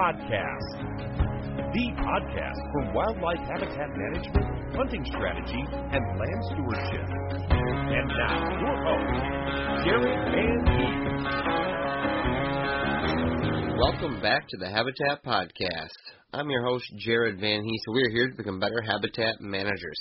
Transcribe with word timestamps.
Podcast, 0.00 0.80
the 1.76 1.92
podcast 2.00 2.60
for 2.72 2.80
wildlife 2.94 3.44
habitat 3.52 3.90
management, 3.94 4.74
hunting 4.74 5.04
strategy, 5.04 5.62
and 5.70 6.18
land 6.18 6.44
stewardship. 6.46 7.04
And 7.50 8.08
now, 8.08 8.48
your 8.60 8.76
host, 8.88 9.20
Jared 9.84 10.20
Van 10.32 10.60
Hees. 10.72 11.20
Welcome 13.78 14.16
back 14.22 14.48
to 14.48 14.56
the 14.56 14.70
Habitat 14.70 15.22
Podcast. 15.22 16.00
I'm 16.32 16.48
your 16.48 16.64
host, 16.64 16.86
Jared 16.96 17.38
Van 17.38 17.62
Hees. 17.62 17.82
We're 17.88 18.08
here 18.08 18.30
to 18.30 18.36
become 18.38 18.58
better 18.58 18.80
habitat 18.80 19.42
managers. 19.42 20.00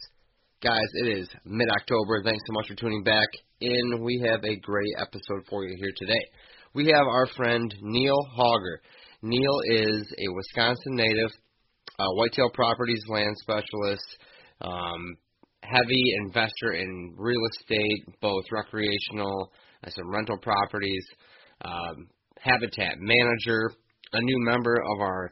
Guys, 0.63 0.88
it 0.94 1.09
is 1.09 1.28
mid 1.44 1.68
October. 1.69 2.24
Thanks 2.24 2.44
so 2.47 2.53
much 2.53 2.69
for 2.69 2.75
tuning 2.75 3.03
back 3.03 3.28
in. 3.59 4.01
We 4.01 4.22
have 4.25 4.45
a 4.45 4.56
great 4.56 4.94
episode 4.97 5.45
for 5.50 5.66
you 5.66 5.75
here 5.78 5.91
today. 5.97 6.25
We 6.74 6.85
have 6.85 7.06
our 7.06 7.28
friend 7.35 7.75
Neil 7.81 8.25
Hauger. 8.38 8.78
Neil 9.22 9.59
is 9.66 10.13
a 10.18 10.34
Wisconsin 10.34 10.96
native, 10.96 11.31
uh, 12.00 12.07
Whitetail 12.13 12.50
Properties 12.53 13.03
land 13.09 13.35
specialist, 13.41 14.18
um, 14.62 15.18
heavy 15.62 16.13
investor 16.24 16.72
in 16.74 17.13
real 17.18 17.41
estate, 17.52 18.06
both 18.22 18.46
recreational 18.50 19.52
and 19.84 19.94
some 19.94 20.09
rental 20.09 20.38
properties, 20.38 21.06
um, 21.66 22.07
habitat 22.40 22.96
manager, 23.00 23.72
a 24.13 24.22
new 24.22 24.40
member 24.46 24.75
of 24.75 25.02
our 25.02 25.31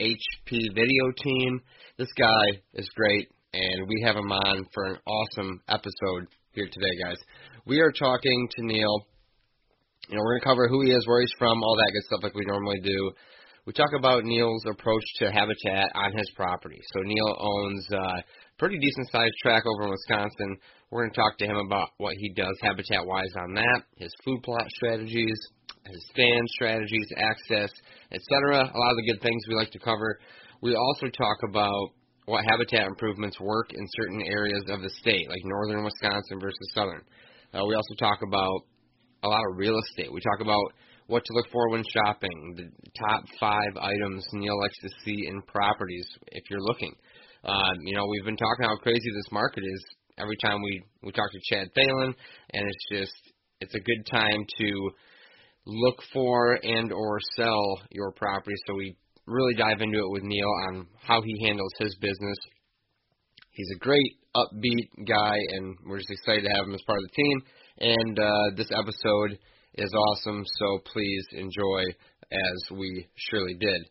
HP 0.00 0.74
video 0.74 1.12
team. 1.22 1.60
This 1.98 2.12
guy 2.18 2.62
is 2.72 2.88
great, 2.94 3.28
and 3.52 3.86
we 3.86 4.02
have 4.06 4.16
him 4.16 4.32
on 4.32 4.66
for 4.72 4.84
an 4.84 4.98
awesome 5.06 5.60
episode 5.68 6.26
here 6.52 6.68
today, 6.72 7.04
guys. 7.04 7.18
We 7.66 7.80
are 7.80 7.92
talking 7.92 8.48
to 8.56 8.66
Neil. 8.66 9.06
You 10.08 10.16
know, 10.16 10.22
we're 10.22 10.38
going 10.38 10.42
to 10.42 10.48
cover 10.48 10.68
who 10.68 10.82
he 10.82 10.92
is, 10.92 11.06
where 11.06 11.20
he's 11.20 11.34
from, 11.38 11.62
all 11.62 11.76
that 11.76 11.90
good 11.92 12.06
stuff 12.06 12.22
like 12.22 12.34
we 12.34 12.46
normally 12.46 12.80
do. 12.80 13.12
We 13.66 13.72
talk 13.72 13.90
about 13.98 14.22
Neil's 14.22 14.62
approach 14.70 15.02
to 15.18 15.32
habitat 15.32 15.90
on 15.94 16.16
his 16.16 16.30
property. 16.36 16.78
So 16.94 17.00
Neil 17.02 17.34
owns 17.36 17.86
a 17.90 18.22
pretty 18.58 18.78
decent 18.78 19.10
sized 19.10 19.34
track 19.42 19.64
over 19.66 19.84
in 19.84 19.90
Wisconsin. 19.90 20.58
We're 20.90 21.02
going 21.02 21.12
to 21.12 21.20
talk 21.20 21.38
to 21.38 21.46
him 21.46 21.56
about 21.56 21.90
what 21.98 22.14
he 22.14 22.32
does 22.34 22.54
habitat 22.62 23.04
wise 23.04 23.34
on 23.36 23.54
that, 23.54 23.82
his 23.96 24.14
food 24.24 24.40
plot 24.44 24.70
strategies, 24.76 25.34
his 25.84 26.06
stand 26.14 26.46
strategies, 26.54 27.06
access, 27.16 27.70
etc. 28.12 28.70
A 28.72 28.78
lot 28.78 28.90
of 28.90 28.96
the 28.96 29.12
good 29.12 29.22
things 29.22 29.42
we 29.48 29.56
like 29.56 29.72
to 29.72 29.80
cover. 29.80 30.20
We 30.62 30.76
also 30.76 31.08
talk 31.08 31.38
about 31.48 31.90
what 32.26 32.44
habitat 32.44 32.86
improvements 32.86 33.40
work 33.40 33.72
in 33.72 33.84
certain 33.98 34.22
areas 34.22 34.62
of 34.68 34.82
the 34.82 34.90
state, 34.90 35.28
like 35.28 35.42
northern 35.44 35.82
Wisconsin 35.82 36.38
versus 36.38 36.70
southern. 36.72 37.02
Uh, 37.52 37.64
we 37.66 37.74
also 37.74 37.94
talk 37.98 38.18
about 38.22 38.62
a 39.26 39.28
lot 39.28 39.44
of 39.50 39.58
real 39.58 39.78
estate. 39.78 40.12
We 40.12 40.20
talk 40.20 40.40
about 40.40 40.72
what 41.08 41.24
to 41.24 41.34
look 41.34 41.46
for 41.52 41.70
when 41.70 41.82
shopping, 41.84 42.54
the 42.56 42.70
top 42.98 43.24
five 43.38 43.76
items 43.80 44.24
Neil 44.32 44.58
likes 44.60 44.78
to 44.80 44.88
see 45.04 45.26
in 45.26 45.42
properties 45.42 46.06
if 46.28 46.44
you're 46.50 46.60
looking. 46.60 46.94
Um, 47.44 47.76
you 47.82 47.94
know, 47.94 48.06
we've 48.06 48.24
been 48.24 48.36
talking 48.36 48.66
how 48.66 48.76
crazy 48.76 49.10
this 49.14 49.32
market 49.32 49.62
is 49.62 49.84
every 50.18 50.36
time 50.42 50.62
we 50.62 50.82
we 51.02 51.12
talk 51.12 51.30
to 51.30 51.54
Chad 51.54 51.68
Phelan, 51.74 52.14
and 52.52 52.68
it's 52.68 52.86
just 52.90 53.32
it's 53.60 53.74
a 53.74 53.80
good 53.80 54.06
time 54.10 54.44
to 54.58 54.90
look 55.66 55.98
for 56.12 56.58
and 56.62 56.92
or 56.92 57.18
sell 57.36 57.82
your 57.90 58.12
property. 58.12 58.56
So 58.66 58.74
we 58.74 58.96
really 59.26 59.54
dive 59.54 59.80
into 59.80 59.98
it 59.98 60.10
with 60.10 60.22
Neil 60.22 60.50
on 60.68 60.86
how 61.02 61.20
he 61.22 61.46
handles 61.46 61.72
his 61.78 61.94
business. 62.00 62.38
He's 63.50 63.70
a 63.74 63.78
great 63.78 64.12
upbeat 64.36 65.06
guy, 65.08 65.36
and 65.54 65.76
we're 65.86 65.98
just 65.98 66.10
excited 66.10 66.44
to 66.44 66.54
have 66.54 66.66
him 66.66 66.74
as 66.74 66.82
part 66.86 66.98
of 66.98 67.04
the 67.04 67.22
team. 67.22 67.42
And 67.78 68.18
uh, 68.18 68.56
this 68.56 68.70
episode 68.72 69.38
is 69.74 69.92
awesome, 69.92 70.42
so 70.58 70.78
please 70.92 71.26
enjoy 71.32 71.82
as 72.32 72.70
we 72.78 73.06
surely 73.16 73.54
did. 73.54 73.82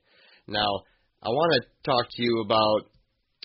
Now, 0.47 0.81
I 1.22 1.29
want 1.29 1.53
to 1.53 1.91
talk 1.91 2.07
to 2.09 2.24
you 2.24 2.41
about 2.44 2.90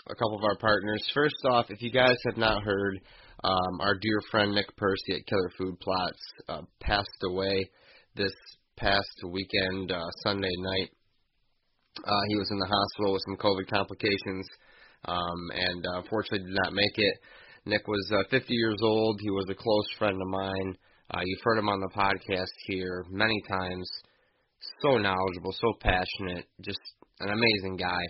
a 0.08 0.14
couple 0.14 0.38
of 0.38 0.44
our 0.44 0.56
partners. 0.56 1.02
First 1.12 1.36
off, 1.50 1.66
if 1.68 1.82
you 1.82 1.90
guys 1.90 2.16
have 2.26 2.38
not 2.38 2.62
heard, 2.62 3.00
um, 3.44 3.80
our 3.80 3.94
dear 4.00 4.20
friend 4.30 4.54
Nick 4.54 4.74
Percy 4.76 5.14
at 5.14 5.26
Killer 5.26 5.50
Food 5.58 5.78
Plots 5.80 6.20
uh, 6.48 6.62
passed 6.80 7.08
away 7.24 7.70
this 8.16 8.32
past 8.78 9.12
weekend, 9.28 9.92
uh, 9.92 10.08
Sunday 10.24 10.52
night. 10.58 10.90
Uh, 12.02 12.20
he 12.28 12.36
was 12.36 12.48
in 12.50 12.58
the 12.58 12.66
hospital 12.66 13.12
with 13.12 13.22
some 13.28 13.36
COVID 13.36 13.68
complications, 13.68 14.46
um, 15.04 15.50
and 15.52 15.84
uh, 15.86 15.98
unfortunately 15.98 16.46
did 16.46 16.56
not 16.64 16.72
make 16.72 16.96
it. 16.96 17.14
Nick 17.66 17.86
was 17.86 18.10
uh, 18.12 18.22
50 18.30 18.52
years 18.54 18.78
old. 18.82 19.20
He 19.20 19.30
was 19.30 19.46
a 19.50 19.54
close 19.54 19.86
friend 19.98 20.20
of 20.20 20.28
mine. 20.28 20.74
Uh, 21.12 21.20
you've 21.24 21.42
heard 21.42 21.58
him 21.58 21.68
on 21.68 21.80
the 21.80 21.88
podcast 21.88 22.52
here 22.66 23.04
many 23.10 23.40
times. 23.48 23.90
So 24.82 24.98
knowledgeable, 24.98 25.52
so 25.52 25.72
passionate, 25.80 26.46
just 26.60 26.80
an 27.20 27.30
amazing 27.30 27.76
guy. 27.76 28.02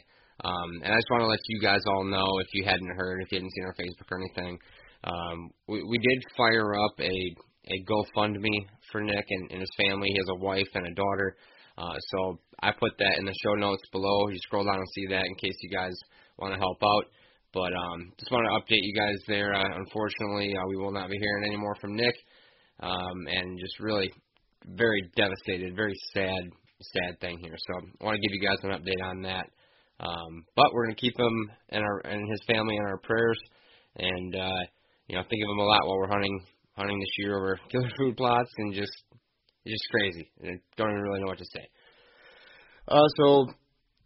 Um, 0.42 0.82
and 0.82 0.92
I 0.92 0.96
just 0.96 1.10
want 1.10 1.22
to 1.22 1.26
let 1.26 1.40
you 1.48 1.60
guys 1.60 1.80
all 1.86 2.04
know, 2.04 2.38
if 2.40 2.48
you 2.54 2.64
hadn't 2.64 2.96
heard, 2.96 3.20
if 3.22 3.32
you 3.32 3.38
hadn't 3.38 3.52
seen 3.52 3.64
our 3.64 3.74
Facebook 3.74 4.10
or 4.10 4.18
anything, 4.18 4.58
um, 5.04 5.50
we, 5.68 5.82
we 5.84 5.98
did 5.98 6.22
fire 6.36 6.74
up 6.74 6.92
a 7.00 7.34
a 7.66 7.84
GoFundMe 7.84 8.66
for 8.90 9.00
Nick 9.00 9.26
and, 9.28 9.50
and 9.50 9.60
his 9.60 9.70
family. 9.76 10.08
He 10.08 10.18
has 10.18 10.28
a 10.30 10.44
wife 10.44 10.68
and 10.74 10.86
a 10.86 10.94
daughter. 10.94 11.36
Uh, 11.78 11.96
so 12.10 12.38
I 12.62 12.72
put 12.72 12.92
that 12.98 13.18
in 13.18 13.24
the 13.24 13.34
show 13.42 13.54
notes 13.54 13.82
below. 13.92 14.28
You 14.28 14.38
scroll 14.38 14.64
down 14.64 14.76
and 14.76 14.88
see 14.94 15.06
that 15.10 15.24
in 15.24 15.34
case 15.36 15.56
you 15.62 15.70
guys 15.70 15.94
want 16.38 16.52
to 16.54 16.58
help 16.58 16.78
out. 16.82 17.04
But 17.52 17.72
um, 17.74 18.12
just 18.18 18.30
want 18.30 18.46
to 18.46 18.60
update 18.60 18.82
you 18.82 18.94
guys 18.94 19.16
there. 19.26 19.54
Uh, 19.54 19.76
unfortunately, 19.76 20.54
uh, 20.56 20.66
we 20.68 20.76
will 20.76 20.92
not 20.92 21.10
be 21.10 21.18
hearing 21.18 21.44
any 21.46 21.56
more 21.56 21.74
from 21.80 21.96
Nick, 21.96 22.14
um, 22.80 23.26
and 23.26 23.58
just 23.58 23.80
really 23.80 24.10
very 24.66 25.10
devastated, 25.16 25.74
very 25.74 25.94
sad, 26.14 26.42
sad 26.80 27.20
thing 27.20 27.38
here. 27.42 27.56
So 27.56 27.88
I 28.00 28.04
want 28.04 28.20
to 28.20 28.28
give 28.28 28.34
you 28.34 28.46
guys 28.46 28.58
an 28.62 28.70
update 28.70 29.04
on 29.04 29.22
that. 29.22 29.46
Um, 30.00 30.44
but 30.56 30.72
we're 30.72 30.86
going 30.86 30.96
to 30.96 31.00
keep 31.00 31.18
him 31.18 31.50
and 31.70 31.82
our 31.82 31.98
and 32.06 32.30
his 32.30 32.40
family 32.46 32.76
in 32.76 32.82
our 32.82 32.98
prayers, 32.98 33.38
and 33.96 34.34
uh, 34.34 34.62
you 35.08 35.16
know 35.16 35.22
think 35.28 35.42
of 35.44 35.50
him 35.50 35.58
a 35.58 35.64
lot 35.64 35.86
while 35.86 35.98
we're 35.98 36.08
hunting 36.08 36.40
hunting 36.76 36.98
this 36.98 37.14
year 37.18 37.36
over 37.36 37.60
killer 37.70 37.90
food 37.98 38.16
plots 38.16 38.50
and 38.58 38.74
just 38.74 38.92
just 39.66 39.84
crazy. 39.90 40.30
I 40.42 40.56
don't 40.76 40.90
even 40.90 41.02
really 41.02 41.20
know 41.20 41.26
what 41.26 41.38
to 41.38 41.44
say. 41.44 41.68
Uh, 42.88 43.06
so 43.18 43.46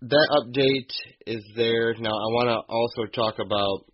that 0.09 0.29
update 0.31 0.93
is 1.27 1.43
there. 1.57 1.95
Now 1.99 2.11
I 2.11 2.29
want 2.37 2.49
to 2.49 2.61
also 2.69 3.11
talk 3.15 3.39
about 3.39 3.87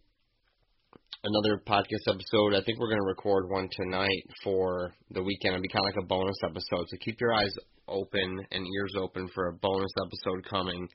another 1.22 1.62
podcast 1.66 2.08
episode. 2.08 2.54
I 2.54 2.64
think 2.64 2.80
we're 2.80 2.88
going 2.88 3.02
to 3.02 3.06
record 3.06 3.48
one 3.48 3.68
tonight 3.70 4.24
for 4.42 4.92
the 5.10 5.22
weekend. 5.22 5.54
It'll 5.54 5.62
be 5.62 5.68
kind 5.68 5.86
of 5.86 5.94
like 5.94 6.02
a 6.02 6.06
bonus 6.06 6.36
episode. 6.44 6.88
So 6.88 6.96
keep 7.00 7.20
your 7.20 7.32
eyes 7.32 7.54
open 7.86 8.46
and 8.50 8.66
ears 8.76 8.94
open 8.98 9.28
for 9.34 9.48
a 9.48 9.52
bonus 9.52 9.90
episode 10.04 10.44
coming 10.50 10.88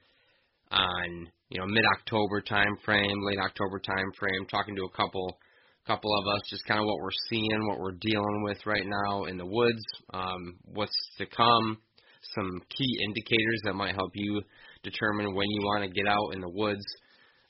on 0.72 1.28
you 1.50 1.60
know 1.60 1.68
mid 1.68 1.86
October 1.98 2.42
time 2.42 2.76
frame, 2.84 3.18
late 3.24 3.40
October 3.40 3.80
time 3.80 4.12
frame. 4.20 4.46
Talking 4.52 4.76
to 4.76 4.84
a 4.84 4.98
couple 4.98 5.38
couple 5.88 6.12
of 6.18 6.26
us, 6.36 6.42
just 6.50 6.66
kind 6.66 6.80
of 6.80 6.86
what 6.88 7.00
we're 7.00 7.24
seeing, 7.30 7.68
what 7.70 7.80
we're 7.80 8.00
dealing 8.02 8.44
with 8.44 8.58
right 8.66 8.86
now 8.86 9.26
in 9.26 9.38
the 9.38 9.46
woods, 9.46 9.84
um, 10.14 10.58
what's 10.74 10.98
to 11.20 11.26
come, 11.28 11.78
some 12.34 12.60
key 12.76 13.00
indicators 13.06 13.62
that 13.64 13.76
might 13.76 13.94
help 13.94 14.10
you 14.16 14.42
determine 14.90 15.36
when 15.36 15.50
you 15.50 15.62
want 15.64 15.84
to 15.84 15.90
get 15.90 16.08
out 16.08 16.34
in 16.34 16.42
the 16.42 16.50
woods 16.50 16.86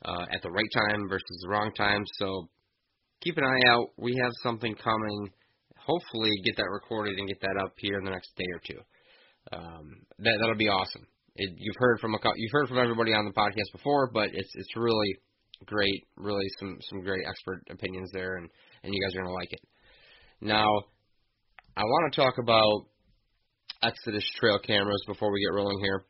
uh, 0.04 0.26
at 0.32 0.42
the 0.42 0.52
right 0.52 0.72
time 0.74 1.08
versus 1.10 1.40
the 1.44 1.50
wrong 1.50 1.72
time. 1.78 2.04
So 2.20 2.50
keep 3.22 3.38
an 3.38 3.44
eye 3.44 3.70
out. 3.70 3.90
We 3.98 4.16
have 4.24 4.32
something 4.44 4.76
coming. 4.76 5.30
Hopefully, 5.78 6.32
get 6.44 6.58
that 6.58 6.70
recorded 6.70 7.18
and 7.18 7.28
get 7.28 7.42
that 7.42 7.62
up 7.64 7.74
here 7.78 8.00
in 8.00 8.06
the 8.06 8.12
next 8.12 8.32
day 8.38 8.48
or 8.54 8.62
two. 8.66 8.80
Um, 9.54 9.92
that 10.20 10.38
that'll 10.40 10.58
be 10.58 10.70
awesome. 10.70 11.06
It, 11.36 11.52
you've 11.58 11.76
heard 11.78 12.00
from 12.00 12.16
a 12.16 12.18
you've 12.38 12.52
heard 12.52 12.68
from 12.68 12.80
everybody 12.80 13.14
on 13.14 13.26
the 13.26 13.32
podcast 13.32 13.72
before, 13.72 14.10
but 14.12 14.30
it's 14.34 14.52
it's 14.56 14.76
really 14.76 15.16
great, 15.66 16.04
really 16.18 16.46
some 16.60 16.78
some 16.90 17.02
great 17.02 17.24
expert 17.28 17.62
opinions 17.70 18.10
there, 18.14 18.38
and 18.38 18.50
and 18.84 18.94
you 18.94 19.02
guys 19.02 19.16
are 19.16 19.22
gonna 19.22 19.34
like 19.34 19.52
it. 19.52 19.62
Now, 20.42 20.68
I 21.78 21.84
want 21.84 22.14
to 22.14 22.22
talk 22.22 22.38
about 22.40 22.88
Exodus 23.84 24.24
trail 24.38 24.60
cameras 24.60 25.04
before 25.08 25.32
we 25.32 25.42
get 25.42 25.54
rolling 25.54 25.80
here. 25.80 26.06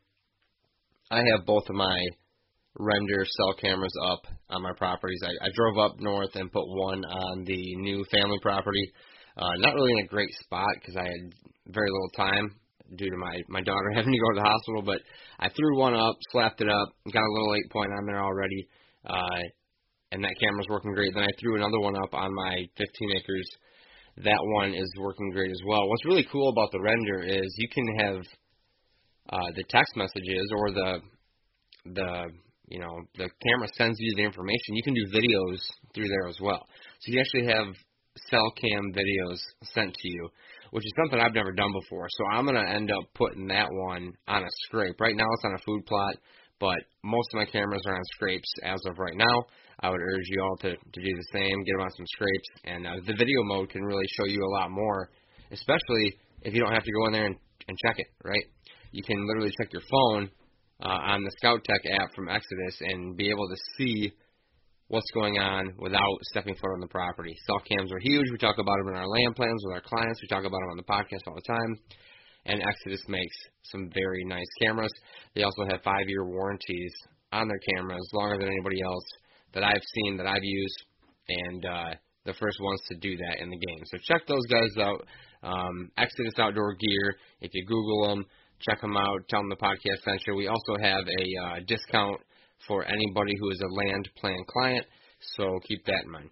I 1.10 1.18
have 1.18 1.46
both 1.46 1.64
of 1.68 1.76
my 1.76 1.98
render 2.78 3.24
cell 3.24 3.54
cameras 3.60 3.92
up 4.04 4.22
on 4.50 4.62
my 4.62 4.72
properties. 4.76 5.20
I, 5.24 5.46
I 5.46 5.48
drove 5.54 5.78
up 5.78 6.00
north 6.00 6.34
and 6.34 6.52
put 6.52 6.66
one 6.66 7.04
on 7.04 7.44
the 7.44 7.76
new 7.76 8.04
family 8.10 8.38
property. 8.42 8.92
Uh, 9.36 9.52
not 9.58 9.74
really 9.74 9.92
in 9.92 10.04
a 10.04 10.08
great 10.08 10.32
spot 10.40 10.74
because 10.80 10.96
I 10.96 11.04
had 11.04 11.32
very 11.68 11.88
little 11.90 12.10
time 12.16 12.54
due 12.96 13.10
to 13.10 13.16
my 13.16 13.34
my 13.48 13.60
daughter 13.60 13.90
having 13.94 14.12
to 14.12 14.18
go 14.18 14.34
to 14.34 14.40
the 14.40 14.48
hospital. 14.48 14.82
But 14.82 15.00
I 15.38 15.48
threw 15.48 15.78
one 15.78 15.94
up, 15.94 16.16
slapped 16.32 16.60
it 16.60 16.68
up, 16.68 16.88
got 17.12 17.22
a 17.22 17.32
little 17.32 17.54
eight 17.54 17.70
point 17.70 17.92
on 17.92 18.06
there 18.06 18.22
already, 18.22 18.66
uh, 19.06 19.42
and 20.12 20.24
that 20.24 20.34
camera's 20.40 20.68
working 20.68 20.92
great. 20.92 21.14
Then 21.14 21.24
I 21.24 21.40
threw 21.40 21.56
another 21.56 21.80
one 21.80 21.96
up 21.96 22.14
on 22.14 22.34
my 22.34 22.56
15 22.76 22.86
acres. 23.16 23.48
That 24.24 24.40
one 24.40 24.74
is 24.74 24.90
working 24.98 25.30
great 25.30 25.50
as 25.50 25.60
well. 25.66 25.88
What's 25.88 26.06
really 26.06 26.26
cool 26.32 26.48
about 26.48 26.72
the 26.72 26.80
render 26.80 27.22
is 27.22 27.54
you 27.58 27.68
can 27.68 27.86
have 27.98 28.24
uh, 29.30 29.50
the 29.54 29.64
text 29.68 29.96
messages 29.96 30.50
or 30.56 30.70
the 30.72 31.00
the 31.94 32.24
you 32.68 32.80
know 32.80 33.02
the 33.16 33.28
camera 33.42 33.68
sends 33.74 33.96
you 34.00 34.14
the 34.16 34.24
information. 34.24 34.74
You 34.74 34.82
can 34.82 34.94
do 34.94 35.06
videos 35.06 35.58
through 35.94 36.08
there 36.08 36.28
as 36.28 36.38
well. 36.40 36.66
So 37.00 37.12
you 37.12 37.20
actually 37.20 37.46
have 37.46 37.74
cell 38.30 38.52
cam 38.60 38.92
videos 38.92 39.38
sent 39.74 39.94
to 39.94 40.08
you, 40.08 40.28
which 40.70 40.84
is 40.84 40.92
something 40.96 41.20
I've 41.20 41.34
never 41.34 41.52
done 41.52 41.72
before. 41.72 42.08
So 42.08 42.24
I'm 42.32 42.46
gonna 42.46 42.68
end 42.68 42.90
up 42.90 43.04
putting 43.14 43.46
that 43.48 43.68
one 43.70 44.12
on 44.26 44.42
a 44.42 44.50
scrape. 44.66 45.00
Right 45.00 45.16
now 45.16 45.26
it's 45.32 45.44
on 45.44 45.54
a 45.54 45.64
food 45.64 45.84
plot, 45.86 46.14
but 46.58 46.78
most 47.04 47.28
of 47.32 47.38
my 47.38 47.44
cameras 47.44 47.82
are 47.86 47.94
on 47.94 48.04
scrapes 48.14 48.50
as 48.62 48.80
of 48.86 48.98
right 48.98 49.16
now. 49.16 49.44
I 49.80 49.90
would 49.90 50.00
urge 50.00 50.24
you 50.24 50.42
all 50.42 50.56
to, 50.58 50.70
to 50.70 51.02
do 51.02 51.12
the 51.16 51.26
same, 51.32 51.64
get 51.64 51.72
them 51.72 51.82
on 51.82 51.90
some 51.90 52.06
scrapes, 52.06 52.48
and 52.64 52.86
uh, 52.86 52.94
the 53.06 53.14
video 53.14 53.42
mode 53.44 53.68
can 53.68 53.82
really 53.82 54.06
show 54.16 54.24
you 54.24 54.42
a 54.42 54.54
lot 54.58 54.70
more, 54.70 55.10
especially 55.50 56.16
if 56.42 56.54
you 56.54 56.60
don't 56.60 56.72
have 56.72 56.84
to 56.84 56.92
go 56.92 57.06
in 57.06 57.12
there 57.12 57.26
and, 57.26 57.36
and 57.68 57.76
check 57.84 57.98
it, 57.98 58.06
right? 58.24 58.44
You 58.96 59.02
can 59.04 59.28
literally 59.28 59.52
check 59.60 59.70
your 59.74 59.82
phone 59.90 60.30
uh, 60.80 61.12
on 61.12 61.22
the 61.22 61.30
Scout 61.36 61.60
Tech 61.68 62.00
app 62.00 62.14
from 62.14 62.30
Exodus 62.30 62.80
and 62.80 63.14
be 63.14 63.28
able 63.28 63.46
to 63.46 63.56
see 63.76 64.10
what's 64.88 65.10
going 65.12 65.36
on 65.36 65.74
without 65.78 66.16
stepping 66.22 66.54
foot 66.54 66.72
on 66.72 66.80
the 66.80 66.88
property. 66.88 67.36
Cell 67.44 67.60
cams 67.68 67.92
are 67.92 68.00
huge. 68.00 68.24
We 68.32 68.38
talk 68.38 68.56
about 68.56 68.78
them 68.78 68.94
in 68.94 68.96
our 68.96 69.06
land 69.06 69.36
plans 69.36 69.60
with 69.66 69.74
our 69.74 69.82
clients. 69.82 70.22
We 70.22 70.28
talk 70.28 70.46
about 70.46 70.56
them 70.64 70.70
on 70.70 70.76
the 70.78 70.88
podcast 70.88 71.28
all 71.28 71.34
the 71.34 71.52
time. 71.52 71.76
And 72.46 72.62
Exodus 72.62 73.02
makes 73.06 73.36
some 73.64 73.90
very 73.92 74.24
nice 74.24 74.48
cameras. 74.62 74.92
They 75.34 75.42
also 75.42 75.66
have 75.68 75.82
five-year 75.82 76.24
warranties 76.24 76.94
on 77.32 77.48
their 77.48 77.60
cameras, 77.76 78.08
longer 78.14 78.38
than 78.38 78.48
anybody 78.48 78.80
else 78.80 79.04
that 79.52 79.62
I've 79.62 79.84
seen 79.94 80.16
that 80.16 80.26
I've 80.26 80.44
used, 80.44 80.78
and 81.28 81.66
uh, 81.66 81.90
the 82.24 82.34
first 82.34 82.58
ones 82.62 82.80
to 82.88 82.96
do 82.96 83.16
that 83.16 83.42
in 83.42 83.50
the 83.50 83.58
game. 83.58 83.82
So 83.92 83.98
check 84.08 84.26
those 84.26 84.46
guys 84.48 84.72
out. 84.80 85.04
Um, 85.42 85.90
Exodus 85.98 86.34
Outdoor 86.38 86.74
Gear. 86.74 87.16
If 87.40 87.50
you 87.52 87.66
Google 87.66 88.08
them, 88.08 88.24
check 88.60 88.80
them 88.80 88.96
out. 88.96 89.28
Tell 89.28 89.40
them 89.40 89.50
the 89.50 89.56
podcast 89.56 90.18
you. 90.26 90.34
We 90.34 90.48
also 90.48 90.76
have 90.80 91.04
a 91.06 91.46
uh, 91.46 91.60
discount 91.66 92.20
for 92.66 92.84
anybody 92.84 93.32
who 93.38 93.50
is 93.50 93.60
a 93.60 93.74
land 93.74 94.08
plan 94.18 94.38
client, 94.48 94.86
so 95.36 95.58
keep 95.66 95.84
that 95.86 96.04
in 96.04 96.10
mind. 96.10 96.30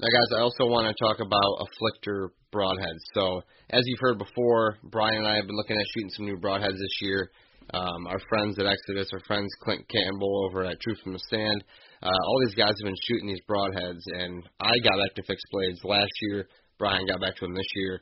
Now, 0.00 0.06
guys, 0.06 0.38
I 0.38 0.42
also 0.42 0.70
want 0.70 0.86
to 0.86 1.04
talk 1.04 1.18
about 1.18 1.66
afflictor 1.66 2.28
broadheads. 2.54 3.02
So, 3.14 3.42
as 3.70 3.82
you've 3.84 3.98
heard 4.00 4.18
before, 4.18 4.78
Brian 4.84 5.18
and 5.18 5.26
I 5.26 5.36
have 5.36 5.46
been 5.46 5.56
looking 5.56 5.76
at 5.76 5.86
shooting 5.92 6.10
some 6.10 6.26
new 6.26 6.38
broadheads 6.38 6.78
this 6.78 6.98
year. 7.00 7.30
Um, 7.74 8.06
our 8.06 8.20
friends 8.30 8.58
at 8.58 8.66
Exodus, 8.66 9.08
our 9.12 9.20
friends 9.26 9.50
Clint 9.62 9.84
Campbell 9.88 10.46
over 10.46 10.64
at 10.64 10.80
Truth 10.80 11.00
from 11.02 11.12
the 11.12 11.20
Stand, 11.26 11.64
uh, 12.02 12.06
all 12.08 12.40
these 12.46 12.54
guys 12.54 12.72
have 12.78 12.86
been 12.86 13.04
shooting 13.08 13.26
these 13.26 13.42
broadheads, 13.50 14.00
and 14.14 14.48
I 14.60 14.78
got 14.78 15.02
back 15.02 15.14
to 15.16 15.22
fixed 15.24 15.46
blades 15.50 15.80
last 15.84 16.12
year. 16.22 16.48
Brian 16.78 17.06
got 17.06 17.20
back 17.20 17.34
to 17.36 17.44
them 17.44 17.54
this 17.54 17.66
year. 17.74 18.00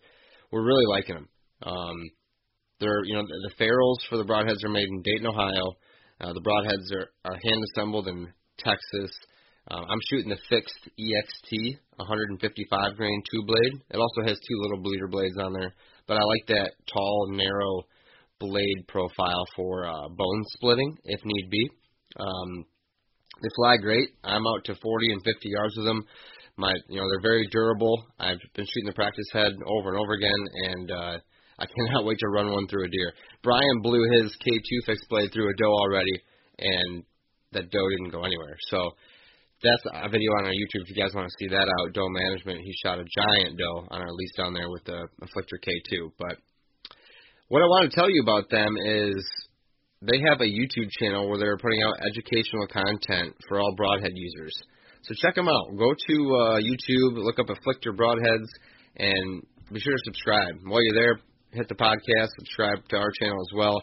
We're 0.53 0.67
really 0.67 0.87
liking 0.87 1.15
them. 1.15 1.29
Um, 1.63 1.97
they're, 2.81 3.05
you 3.05 3.15
know, 3.15 3.23
the, 3.23 3.51
ferrules 3.59 3.99
for 4.09 4.19
the 4.19 4.25
broadheads 4.25 4.65
are 4.65 4.71
made 4.71 4.89
in 4.89 5.03
Dayton, 5.03 5.27
Ohio. 5.27 5.73
Uh, 6.21 6.33
the 6.33 6.41
broadheads 6.41 6.93
are, 6.97 7.09
are 7.25 7.39
hand 7.45 7.65
assembled 7.73 8.09
in 8.09 8.29
Texas. 8.59 9.11
Uh, 9.71 9.83
I'm 9.89 10.01
shooting 10.11 10.31
the 10.31 10.39
fixed 10.49 10.89
EXT 10.99 11.79
155 11.97 12.97
grain 12.97 13.23
two 13.33 13.43
blade. 13.47 13.83
It 13.91 13.97
also 13.97 14.23
has 14.29 14.39
two 14.39 14.59
little 14.63 14.83
bleeder 14.83 15.09
blades 15.09 15.37
on 15.39 15.53
there, 15.53 15.73
but 16.07 16.19
I 16.19 16.25
like 16.25 16.47
that 16.49 16.73
tall, 16.93 17.29
narrow 17.31 17.83
blade 18.39 18.87
profile 18.89 19.45
for 19.57 19.87
uh, 19.87 20.09
bone 20.09 20.45
splitting 20.57 20.97
if 21.05 21.21
need 21.25 21.51
be. 21.51 21.71
Um, 22.19 22.65
they 23.43 23.49
fly 23.57 23.77
great. 23.77 24.11
I'm 24.25 24.47
out 24.47 24.65
to 24.65 24.75
40 24.75 25.13
and 25.13 25.23
50 25.23 25.49
yards 25.49 25.75
with 25.77 25.87
them. 25.87 26.05
My, 26.57 26.73
you 26.89 26.97
know, 26.97 27.07
they're 27.07 27.33
very 27.33 27.47
durable. 27.51 28.07
I've 28.19 28.39
been 28.55 28.65
shooting 28.65 28.87
the 28.87 28.95
practice 28.95 29.27
head 29.33 29.53
over 29.67 29.91
and 29.91 29.99
over 29.99 30.13
again, 30.15 30.43
and 30.65 30.91
uh, 30.91 31.19
I 31.59 31.67
cannot 31.67 32.05
wait 32.05 32.19
to 32.21 32.29
run 32.29 32.53
one 32.53 32.69
through 32.69 32.85
a 32.85 32.89
deer. 32.89 33.13
Brian 33.43 33.81
blew 33.83 34.03
his 34.13 34.37
K2 34.45 34.87
fixed 34.87 35.09
blade 35.09 35.31
through 35.33 35.49
a 35.49 35.57
doe 35.57 35.73
already, 35.73 36.23
and 36.59 37.05
that 37.53 37.71
doe 37.71 37.89
didn't 37.91 38.11
go 38.11 38.25
anywhere. 38.25 38.57
So 38.71 38.91
that's 39.63 39.83
a 39.89 40.09
video 40.09 40.31
on 40.39 40.47
our 40.47 40.53
YouTube 40.53 40.85
if 40.85 40.91
you 40.91 41.03
guys 41.03 41.15
want 41.15 41.29
to 41.29 41.37
see 41.39 41.49
that 41.49 41.65
out. 41.65 41.95
Doe 41.95 42.09
management. 42.09 42.61
He 42.61 42.75
shot 42.85 42.99
a 42.99 43.05
giant 43.05 43.59
doe 43.59 43.89
on 43.91 44.01
our 44.01 44.13
lease 44.13 44.35
down 44.37 44.53
there 44.53 44.69
with 44.69 44.85
the 44.85 45.09
Afflictor 45.23 45.57
K2. 45.65 46.13
But 46.19 46.37
what 47.49 47.63
I 47.63 47.67
want 47.67 47.91
to 47.91 47.97
tell 47.97 48.11
you 48.11 48.23
about 48.23 48.51
them 48.51 48.77
is 48.77 49.17
they 50.03 50.21
have 50.29 50.41
a 50.41 50.45
YouTube 50.45 50.91
channel 51.01 51.29
where 51.29 51.39
they're 51.39 51.57
putting 51.57 51.83
out 51.83 52.05
educational 52.05 52.67
content 52.69 53.35
for 53.49 53.61
all 53.61 53.75
broadhead 53.77 54.13
users. 54.15 54.53
So 55.03 55.15
check 55.23 55.37
them 55.37 55.49
out. 55.49 55.77
Go 55.79 55.95
to 55.95 56.17
uh, 56.37 56.61
YouTube, 56.61 57.17
look 57.17 57.39
up 57.39 57.47
Afflictor 57.47 57.97
Broadheads, 57.97 58.51
and 58.97 59.43
be 59.73 59.81
sure 59.81 59.93
to 59.93 60.03
subscribe. 60.05 60.57
While 60.65 60.83
you're 60.83 61.01
there, 61.01 61.21
hit 61.57 61.69
the 61.69 61.75
podcast, 61.75 62.29
subscribe 62.39 62.87
to 62.89 62.97
our 62.97 63.11
channel 63.21 63.41
as 63.41 63.57
well. 63.57 63.83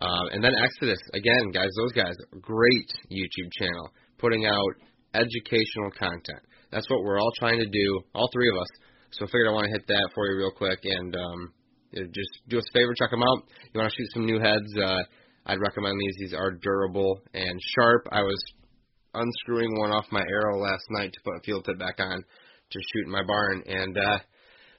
Uh, 0.00 0.26
and 0.32 0.42
then 0.42 0.52
Exodus, 0.62 0.98
again, 1.14 1.50
guys, 1.52 1.70
those 1.76 1.92
guys, 1.92 2.14
great 2.40 2.90
YouTube 3.10 3.50
channel, 3.58 3.90
putting 4.18 4.46
out 4.46 4.72
educational 5.14 5.90
content. 5.98 6.42
That's 6.70 6.88
what 6.90 7.02
we're 7.02 7.20
all 7.20 7.32
trying 7.38 7.58
to 7.58 7.66
do, 7.66 8.00
all 8.14 8.28
three 8.32 8.48
of 8.50 8.60
us. 8.60 8.68
So 9.12 9.24
I 9.24 9.28
figured 9.28 9.48
I 9.48 9.52
want 9.52 9.66
to 9.66 9.72
hit 9.72 9.86
that 9.86 10.10
for 10.14 10.26
you 10.26 10.38
real 10.38 10.50
quick 10.50 10.80
and 10.82 11.14
um, 11.14 11.52
just 11.94 12.30
do 12.48 12.58
us 12.58 12.64
a 12.74 12.78
favor, 12.78 12.94
check 12.98 13.10
them 13.10 13.22
out. 13.22 13.46
You 13.72 13.80
want 13.80 13.92
to 13.92 13.96
shoot 13.96 14.12
some 14.12 14.26
new 14.26 14.40
heads? 14.40 14.66
Uh, 14.76 15.02
I'd 15.46 15.60
recommend 15.60 15.94
these. 16.00 16.16
These 16.18 16.34
are 16.34 16.50
durable 16.50 17.20
and 17.32 17.60
sharp. 17.76 18.08
I 18.10 18.22
was 18.22 18.42
unscrewing 19.14 19.78
one 19.78 19.92
off 19.92 20.06
my 20.10 20.22
arrow 20.22 20.58
last 20.58 20.84
night 20.90 21.12
to 21.12 21.20
put 21.24 21.36
a 21.36 21.42
field 21.44 21.64
tip 21.64 21.78
back 21.78 22.00
on 22.00 22.18
to 22.18 22.78
shoot 22.80 23.06
in 23.06 23.12
my 23.12 23.22
barn, 23.22 23.62
and 23.66 23.96
uh, 23.96 24.18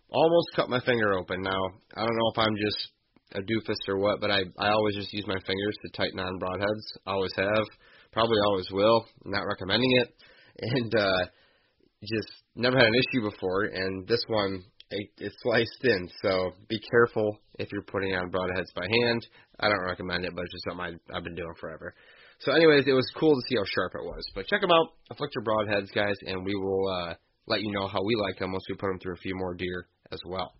almost 0.09 0.47
cut 0.55 0.69
my 0.69 0.79
finger 0.81 1.13
open. 1.13 1.41
Now 1.41 1.61
I 1.95 2.05
don't 2.05 2.15
know 2.15 2.31
if 2.33 2.37
I'm 2.39 2.55
just 2.55 2.91
a 3.33 3.41
doofus 3.41 3.77
or 3.87 3.97
what, 3.97 4.21
but 4.21 4.31
I 4.31 4.43
I 4.59 4.69
always 4.69 4.95
just 4.95 5.13
use 5.13 5.25
my 5.27 5.39
fingers 5.45 5.75
to 5.81 5.97
tighten 5.97 6.19
on 6.19 6.39
broadheads. 6.39 6.83
Always 7.05 7.33
have, 7.37 7.65
probably 8.11 8.37
always 8.47 8.67
will. 8.71 9.05
not 9.25 9.43
recommending 9.43 9.91
it, 9.97 10.13
and 10.61 10.95
uh, 10.95 11.25
just 12.03 12.31
never 12.55 12.77
had 12.77 12.87
an 12.87 12.95
issue 12.95 13.29
before. 13.29 13.63
And 13.63 14.07
this 14.07 14.21
one 14.27 14.63
it, 14.91 15.09
it's 15.17 15.35
sliced 15.41 15.83
in, 15.83 16.07
so 16.21 16.51
be 16.69 16.79
careful 16.91 17.37
if 17.57 17.69
you're 17.71 17.81
putting 17.83 18.13
on 18.13 18.29
broadheads 18.29 18.73
by 18.75 18.85
hand. 19.01 19.25
I 19.59 19.67
don't 19.67 19.85
recommend 19.85 20.25
it, 20.25 20.33
but 20.35 20.43
it's 20.43 20.53
just 20.53 20.65
something 20.69 20.99
I, 21.11 21.17
I've 21.17 21.23
been 21.23 21.35
doing 21.35 21.53
forever. 21.59 21.95
So, 22.39 22.51
anyways, 22.51 22.83
it 22.85 22.91
was 22.91 23.09
cool 23.17 23.33
to 23.33 23.41
see 23.49 23.55
how 23.55 23.63
sharp 23.65 23.93
it 23.95 24.03
was. 24.03 24.23
But 24.35 24.45
check 24.47 24.61
them 24.61 24.69
out, 24.71 24.89
Afflictor 25.11 25.41
Broadheads, 25.43 25.93
guys, 25.95 26.17
and 26.27 26.45
we 26.45 26.53
will 26.53 26.87
uh, 26.87 27.13
let 27.47 27.61
you 27.61 27.71
know 27.71 27.87
how 27.87 28.03
we 28.03 28.15
like 28.15 28.37
them 28.39 28.51
once 28.51 28.65
we 28.69 28.75
put 28.75 28.87
them 28.87 28.99
through 28.99 29.13
a 29.13 29.23
few 29.23 29.35
more 29.35 29.55
deer 29.55 29.87
as 30.11 30.19
well. 30.25 30.53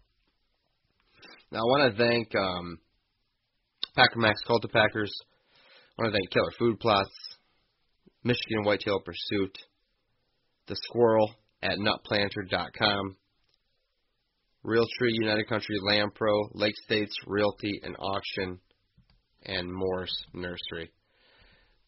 Now, 1.51 1.59
I 1.59 1.63
want 1.63 1.91
to 1.91 1.97
thank 1.97 2.35
um, 2.35 2.79
Packer 3.95 4.19
Max 4.19 4.39
Cultipackers. 4.47 5.11
I 5.97 6.03
want 6.03 6.13
to 6.13 6.19
thank 6.19 6.29
Killer 6.31 6.51
Food 6.59 6.79
Plots, 6.79 7.09
Michigan 8.23 8.63
Whitetail 8.63 8.99
Pursuit, 9.05 9.57
The 10.67 10.75
Squirrel 10.83 11.33
at 11.61 11.77
nutplanter.com, 11.77 13.15
Realtree 14.65 15.13
United 15.13 15.47
Country 15.47 15.77
Land 15.87 16.15
Pro, 16.15 16.33
Lake 16.53 16.75
States 16.83 17.15
Realty 17.27 17.79
and 17.83 17.95
Auction, 17.99 18.59
and 19.45 19.71
Morse 19.71 20.25
Nursery. 20.33 20.91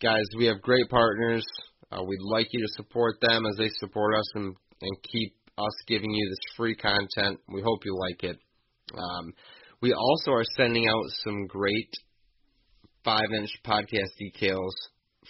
Guys, 0.02 0.26
we 0.38 0.46
have 0.46 0.62
great 0.62 0.88
partners. 0.90 1.44
Uh, 1.92 2.04
we'd 2.04 2.22
like 2.22 2.48
you 2.52 2.62
to 2.62 2.74
support 2.76 3.16
them 3.22 3.46
as 3.48 3.58
they 3.58 3.70
support 3.80 4.16
us 4.16 4.32
and, 4.36 4.56
and 4.82 4.98
keep 5.12 5.34
us 5.58 5.74
giving 5.88 6.12
you 6.12 6.30
this 6.30 6.56
free 6.56 6.76
content. 6.76 7.40
We 7.48 7.62
hope 7.62 7.86
you 7.86 7.98
like 7.98 8.24
it. 8.24 8.38
Um, 8.94 9.34
we 9.82 9.94
also 9.94 10.32
are 10.32 10.46
sending 10.58 10.88
out 10.88 11.04
some 11.24 11.48
great 11.48 11.92
five 13.04 13.28
inch 13.36 13.50
podcast 13.66 14.12
decals 14.22 14.74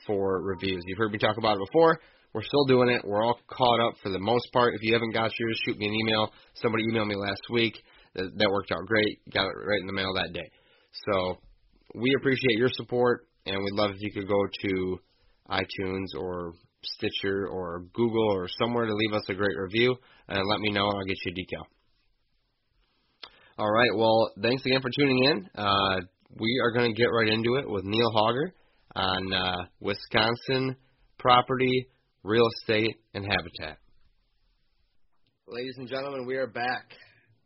for 0.06 0.42
reviews. 0.42 0.82
You've 0.86 0.98
heard 0.98 1.12
me 1.12 1.18
talk 1.18 1.38
about 1.38 1.58
it 1.58 1.68
before. 1.68 2.00
We're 2.34 2.44
still 2.44 2.66
doing 2.66 2.90
it. 2.90 3.04
We're 3.06 3.24
all 3.24 3.40
caught 3.48 3.80
up 3.80 3.96
for 4.04 4.10
the 4.10 4.20
most 4.20 4.48
part. 4.54 4.74
If 4.76 4.82
you 4.84 4.94
haven't 4.94 5.14
got 5.14 5.32
yours, 5.40 5.60
shoot 5.66 5.78
me 5.78 5.88
an 5.88 5.94
email. 5.94 6.32
Somebody 6.56 6.84
emailed 6.92 7.08
me 7.08 7.16
last 7.16 7.42
week. 7.50 7.74
That, 8.16 8.32
that 8.38 8.50
worked 8.50 8.72
out 8.72 8.86
great. 8.86 9.20
Got 9.34 9.46
it 9.46 9.56
right 9.66 9.80
in 9.80 9.88
the 9.88 9.94
mail 9.94 10.14
that 10.16 10.34
day. 10.34 10.50
So 11.10 11.38
we 11.96 12.14
appreciate 12.18 12.58
your 12.58 12.70
support, 12.72 13.28
and 13.46 13.58
we'd 13.58 13.74
love 13.74 13.92
if 13.92 14.02
you 14.02 14.12
could 14.12 14.28
go 14.28 14.46
to 14.62 15.00
iTunes 15.50 16.20
or 16.20 16.54
Stitcher 16.96 17.48
or 17.48 17.86
Google 17.94 18.34
or 18.34 18.48
somewhere 18.60 18.86
to 18.86 18.94
leave 18.94 19.14
us 19.14 19.24
a 19.30 19.34
great 19.34 19.58
review 19.58 19.96
and 20.28 20.42
let 20.48 20.60
me 20.60 20.72
know, 20.72 20.86
and 20.88 20.98
I'll 20.98 21.06
get 21.06 21.18
you 21.26 21.32
a 21.32 21.36
decal. 21.36 21.64
All 23.58 23.72
right. 23.72 23.90
Well, 23.96 24.32
thanks 24.42 24.64
again 24.66 24.82
for 24.82 24.92
tuning 24.98 25.24
in. 25.24 25.50
Uh, 25.56 26.02
we 26.40 26.62
are 26.64 26.72
going 26.72 26.94
to 26.94 27.02
get 27.02 27.08
right 27.08 27.30
into 27.30 27.56
it 27.56 27.70
with 27.70 27.84
Neil 27.86 28.12
Hauger 28.12 28.52
on 28.96 29.34
uh, 29.34 29.66
Wisconsin 29.80 30.76
property, 31.18 31.88
real 32.24 32.48
estate, 32.60 32.96
and 33.14 33.26
habitat. 33.26 33.78
Ladies 35.48 35.76
and 35.78 35.88
gentlemen, 35.88 36.26
we 36.26 36.36
are 36.36 36.48
back. 36.48 36.92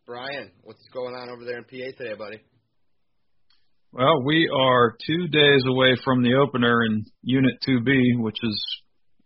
Brian, 0.06 0.52
what's 0.64 0.86
going 0.94 1.14
on 1.14 1.30
over 1.30 1.46
there 1.46 1.60
in 1.60 1.64
PA 1.64 1.98
today, 1.98 2.16
buddy? 2.18 2.40
Well, 3.94 4.24
we 4.26 4.50
are 4.54 4.96
two 5.06 5.28
days 5.28 5.64
away 5.68 5.96
from 6.04 6.24
the 6.24 6.36
opener 6.36 6.84
in 6.86 7.06
Unit 7.24 7.56
2B, 7.68 8.20
which 8.22 8.38
is 8.42 8.82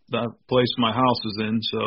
the 0.09 0.29
place 0.49 0.69
my 0.77 0.93
house 0.93 1.21
is 1.25 1.37
in. 1.39 1.59
So 1.61 1.79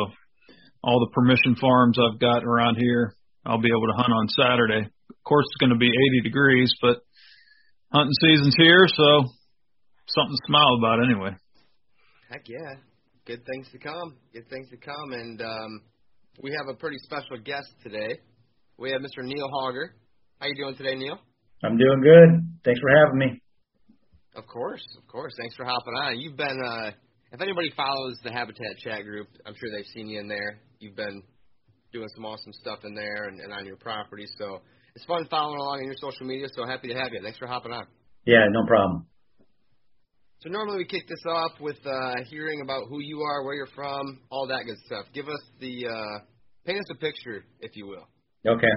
all 0.83 0.99
the 0.99 1.13
permission 1.13 1.55
farms 1.55 1.97
I've 1.99 2.19
got 2.19 2.43
around 2.43 2.77
here, 2.77 3.13
I'll 3.45 3.61
be 3.61 3.69
able 3.69 3.87
to 3.87 3.97
hunt 3.97 4.13
on 4.13 4.27
Saturday. 4.29 4.85
Of 4.85 5.23
course, 5.23 5.45
it's 5.49 5.59
going 5.59 5.73
to 5.73 5.79
be 5.79 5.89
80 5.89 6.21
degrees, 6.23 6.71
but 6.81 6.97
hunting 7.91 8.13
season's 8.21 8.55
here, 8.57 8.87
so 8.87 9.23
something 10.07 10.35
to 10.35 10.47
smile 10.47 10.75
about 10.77 11.03
anyway. 11.03 11.31
Heck 12.29 12.47
yeah. 12.47 12.75
Good 13.25 13.45
things 13.45 13.67
to 13.71 13.79
come. 13.79 14.17
Good 14.33 14.49
things 14.49 14.69
to 14.69 14.77
come. 14.77 15.13
And 15.13 15.41
um, 15.41 15.81
we 16.41 16.51
have 16.57 16.67
a 16.67 16.77
pretty 16.77 16.97
special 16.99 17.37
guest 17.43 17.67
today. 17.83 18.19
We 18.77 18.91
have 18.91 19.01
Mr. 19.01 19.23
Neil 19.23 19.49
Hauger. 19.49 19.89
How 20.39 20.47
you 20.47 20.55
doing 20.55 20.75
today, 20.75 20.95
Neil? 20.95 21.19
I'm 21.63 21.77
doing 21.77 22.01
good. 22.01 22.59
Thanks 22.63 22.79
for 22.79 22.89
having 22.89 23.19
me. 23.19 23.41
Of 24.35 24.47
course, 24.47 24.85
of 24.97 25.07
course. 25.07 25.33
Thanks 25.37 25.55
for 25.55 25.65
hopping 25.65 25.93
on. 25.93 26.17
You've 26.19 26.37
been, 26.37 26.57
uh, 26.65 26.91
if 27.31 27.41
anybody 27.41 27.71
follows 27.75 28.17
the 28.23 28.31
Habitat 28.31 28.77
chat 28.83 29.03
group, 29.03 29.27
I'm 29.45 29.53
sure 29.53 29.69
they've 29.71 29.85
seen 29.93 30.07
you 30.07 30.19
in 30.19 30.27
there. 30.27 30.59
You've 30.79 30.95
been 30.95 31.21
doing 31.93 32.07
some 32.15 32.25
awesome 32.25 32.53
stuff 32.53 32.79
in 32.83 32.95
there 32.95 33.25
and, 33.25 33.39
and 33.39 33.53
on 33.53 33.65
your 33.65 33.77
property. 33.77 34.25
So 34.37 34.61
it's 34.95 35.05
fun 35.05 35.27
following 35.29 35.59
along 35.59 35.79
on 35.79 35.85
your 35.85 35.95
social 35.97 36.25
media. 36.25 36.47
So 36.55 36.65
happy 36.65 36.87
to 36.87 36.95
have 36.95 37.13
you. 37.13 37.21
Thanks 37.21 37.37
for 37.37 37.47
hopping 37.47 37.71
on. 37.71 37.85
Yeah, 38.25 38.45
no 38.49 38.65
problem. 38.65 39.05
So 40.39 40.49
normally 40.49 40.77
we 40.77 40.85
kick 40.85 41.07
this 41.07 41.21
off 41.27 41.51
with 41.59 41.77
uh, 41.85 42.13
hearing 42.29 42.61
about 42.61 42.83
who 42.87 42.99
you 43.01 43.21
are, 43.21 43.43
where 43.43 43.55
you're 43.55 43.67
from, 43.75 44.21
all 44.31 44.47
that 44.47 44.63
good 44.65 44.77
stuff. 44.85 45.05
Give 45.13 45.27
us 45.27 45.41
the 45.59 45.87
uh, 45.87 46.19
paint 46.65 46.79
us 46.79 46.85
a 46.91 46.95
picture, 46.95 47.43
if 47.59 47.75
you 47.75 47.87
will. 47.87 48.07
Okay. 48.47 48.71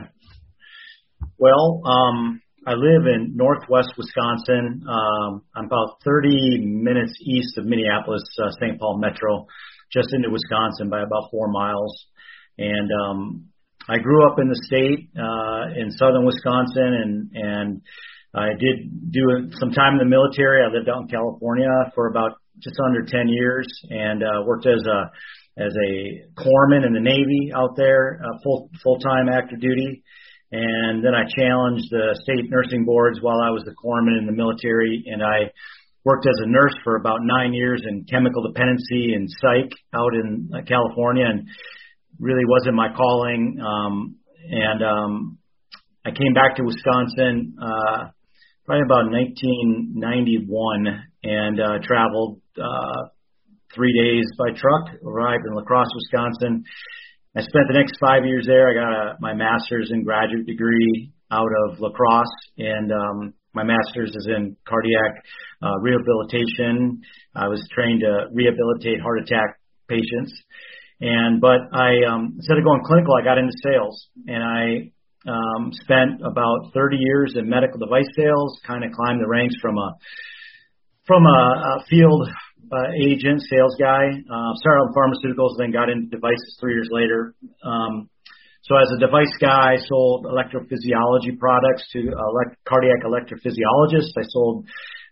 Well, 1.38 1.82
um, 1.86 2.42
I 2.64 2.74
live 2.74 3.06
in 3.06 3.34
northwest 3.34 3.90
Wisconsin. 3.98 4.84
Um, 4.86 5.42
I'm 5.56 5.64
about 5.64 5.98
30 6.04 6.62
minutes 6.62 7.12
east 7.20 7.58
of 7.58 7.64
Minneapolis, 7.66 8.22
uh, 8.38 8.50
St. 8.60 8.78
Paul 8.78 8.98
Metro, 8.98 9.46
just 9.92 10.14
into 10.14 10.30
Wisconsin 10.30 10.88
by 10.88 11.02
about 11.02 11.30
four 11.32 11.48
miles. 11.48 12.06
And 12.58 12.88
um, 13.04 13.46
I 13.88 13.98
grew 13.98 14.24
up 14.30 14.38
in 14.38 14.48
the 14.48 14.60
state 14.66 15.10
uh, 15.18 15.74
in 15.74 15.90
southern 15.90 16.24
Wisconsin, 16.24 16.94
and 17.02 17.30
and 17.34 17.82
I 18.32 18.50
did 18.54 19.10
do 19.10 19.50
some 19.58 19.72
time 19.72 19.94
in 19.94 19.98
the 19.98 20.04
military. 20.04 20.62
I 20.62 20.70
lived 20.72 20.88
out 20.88 21.02
in 21.02 21.08
California 21.08 21.68
for 21.96 22.06
about 22.06 22.38
just 22.60 22.76
under 22.86 23.02
10 23.02 23.28
years, 23.28 23.66
and 23.90 24.22
uh, 24.22 24.46
worked 24.46 24.66
as 24.66 24.86
a 24.86 25.10
as 25.60 25.72
a 25.74 26.30
corpsman 26.38 26.86
in 26.86 26.92
the 26.92 27.00
Navy 27.00 27.52
out 27.54 27.74
there, 27.76 28.22
uh, 28.22 28.38
full 28.44 28.70
full 28.84 28.98
time 29.00 29.28
active 29.28 29.60
duty 29.60 30.04
and 30.52 31.02
then 31.02 31.14
I 31.14 31.24
challenged 31.24 31.88
the 31.90 32.12
state 32.22 32.50
nursing 32.50 32.84
boards 32.84 33.20
while 33.22 33.40
I 33.40 33.48
was 33.48 33.64
the 33.64 33.72
corpsman 33.72 34.18
in 34.18 34.26
the 34.26 34.36
military, 34.36 35.02
and 35.06 35.22
I 35.22 35.50
worked 36.04 36.26
as 36.26 36.36
a 36.44 36.48
nurse 36.48 36.74
for 36.84 36.96
about 36.96 37.20
nine 37.22 37.54
years 37.54 37.82
in 37.88 38.04
chemical 38.04 38.42
dependency 38.46 39.14
and 39.14 39.30
psych 39.30 39.72
out 39.94 40.12
in 40.12 40.50
uh, 40.52 40.60
California, 40.68 41.24
and 41.24 41.48
really 42.20 42.44
wasn't 42.44 42.74
my 42.74 42.92
calling. 42.94 43.58
Um, 43.64 44.16
and 44.50 44.82
um, 44.84 45.38
I 46.04 46.10
came 46.10 46.34
back 46.34 46.56
to 46.56 46.64
Wisconsin 46.64 47.56
uh, 47.56 48.08
probably 48.66 48.84
about 48.84 49.10
1991, 49.10 50.86
and 51.24 51.60
uh, 51.60 51.78
traveled 51.82 52.40
uh, 52.60 53.08
three 53.74 53.92
days 53.96 54.26
by 54.36 54.50
truck, 54.52 55.00
arrived 55.02 55.44
in 55.48 55.54
La 55.54 55.62
Crosse, 55.62 55.88
Wisconsin 55.96 56.64
I 57.34 57.40
spent 57.40 57.64
the 57.68 57.78
next 57.78 57.96
five 57.98 58.26
years 58.26 58.44
there. 58.46 58.68
I 58.68 58.74
got 58.74 58.92
a, 58.92 59.16
my 59.20 59.32
master's 59.32 59.90
and 59.90 60.04
graduate 60.04 60.46
degree 60.46 61.12
out 61.30 61.48
of 61.64 61.80
La 61.80 61.88
Crosse, 61.90 62.36
and 62.58 62.92
um, 62.92 63.34
my 63.54 63.62
master's 63.64 64.10
is 64.14 64.28
in 64.28 64.54
cardiac 64.68 65.24
uh, 65.62 65.78
rehabilitation. 65.80 67.00
I 67.34 67.48
was 67.48 67.66
trained 67.72 68.00
to 68.00 68.28
rehabilitate 68.32 69.00
heart 69.00 69.20
attack 69.24 69.56
patients, 69.88 70.32
and 71.00 71.40
but 71.40 71.72
I 71.72 72.04
um, 72.04 72.34
instead 72.36 72.58
of 72.58 72.64
going 72.64 72.82
clinical, 72.84 73.14
I 73.16 73.24
got 73.24 73.38
into 73.38 73.54
sales, 73.64 74.08
and 74.26 74.42
I 74.44 74.92
um, 75.24 75.72
spent 75.72 76.20
about 76.20 76.72
30 76.74 76.98
years 77.00 77.32
in 77.34 77.48
medical 77.48 77.78
device 77.78 78.12
sales. 78.14 78.60
Kind 78.66 78.84
of 78.84 78.92
climbed 78.92 79.22
the 79.22 79.28
ranks 79.28 79.54
from 79.62 79.78
a 79.78 79.96
from 81.06 81.24
a, 81.24 81.80
a 81.80 81.84
field 81.88 82.28
uh, 82.72 82.88
agent, 82.96 83.40
sales 83.50 83.76
guy. 83.78 84.08
Uh, 84.08 84.50
started 84.56 84.80
on 84.80 84.94
pharmaceuticals, 84.96 85.58
then 85.58 85.70
got 85.70 85.90
into 85.90 86.08
devices 86.08 86.56
three 86.58 86.72
years 86.72 86.88
later. 86.90 87.34
Um, 87.64 88.08
so 88.62 88.76
as 88.78 88.88
a 88.96 88.98
device 88.98 89.34
guy, 89.40 89.74
I 89.74 89.76
sold 89.84 90.24
electrophysiology 90.24 91.36
products 91.38 91.84
to 91.92 91.98
elect- 91.98 92.56
cardiac 92.64 93.02
electrophysiologists. 93.04 94.14
I 94.16 94.24
sold 94.30 94.64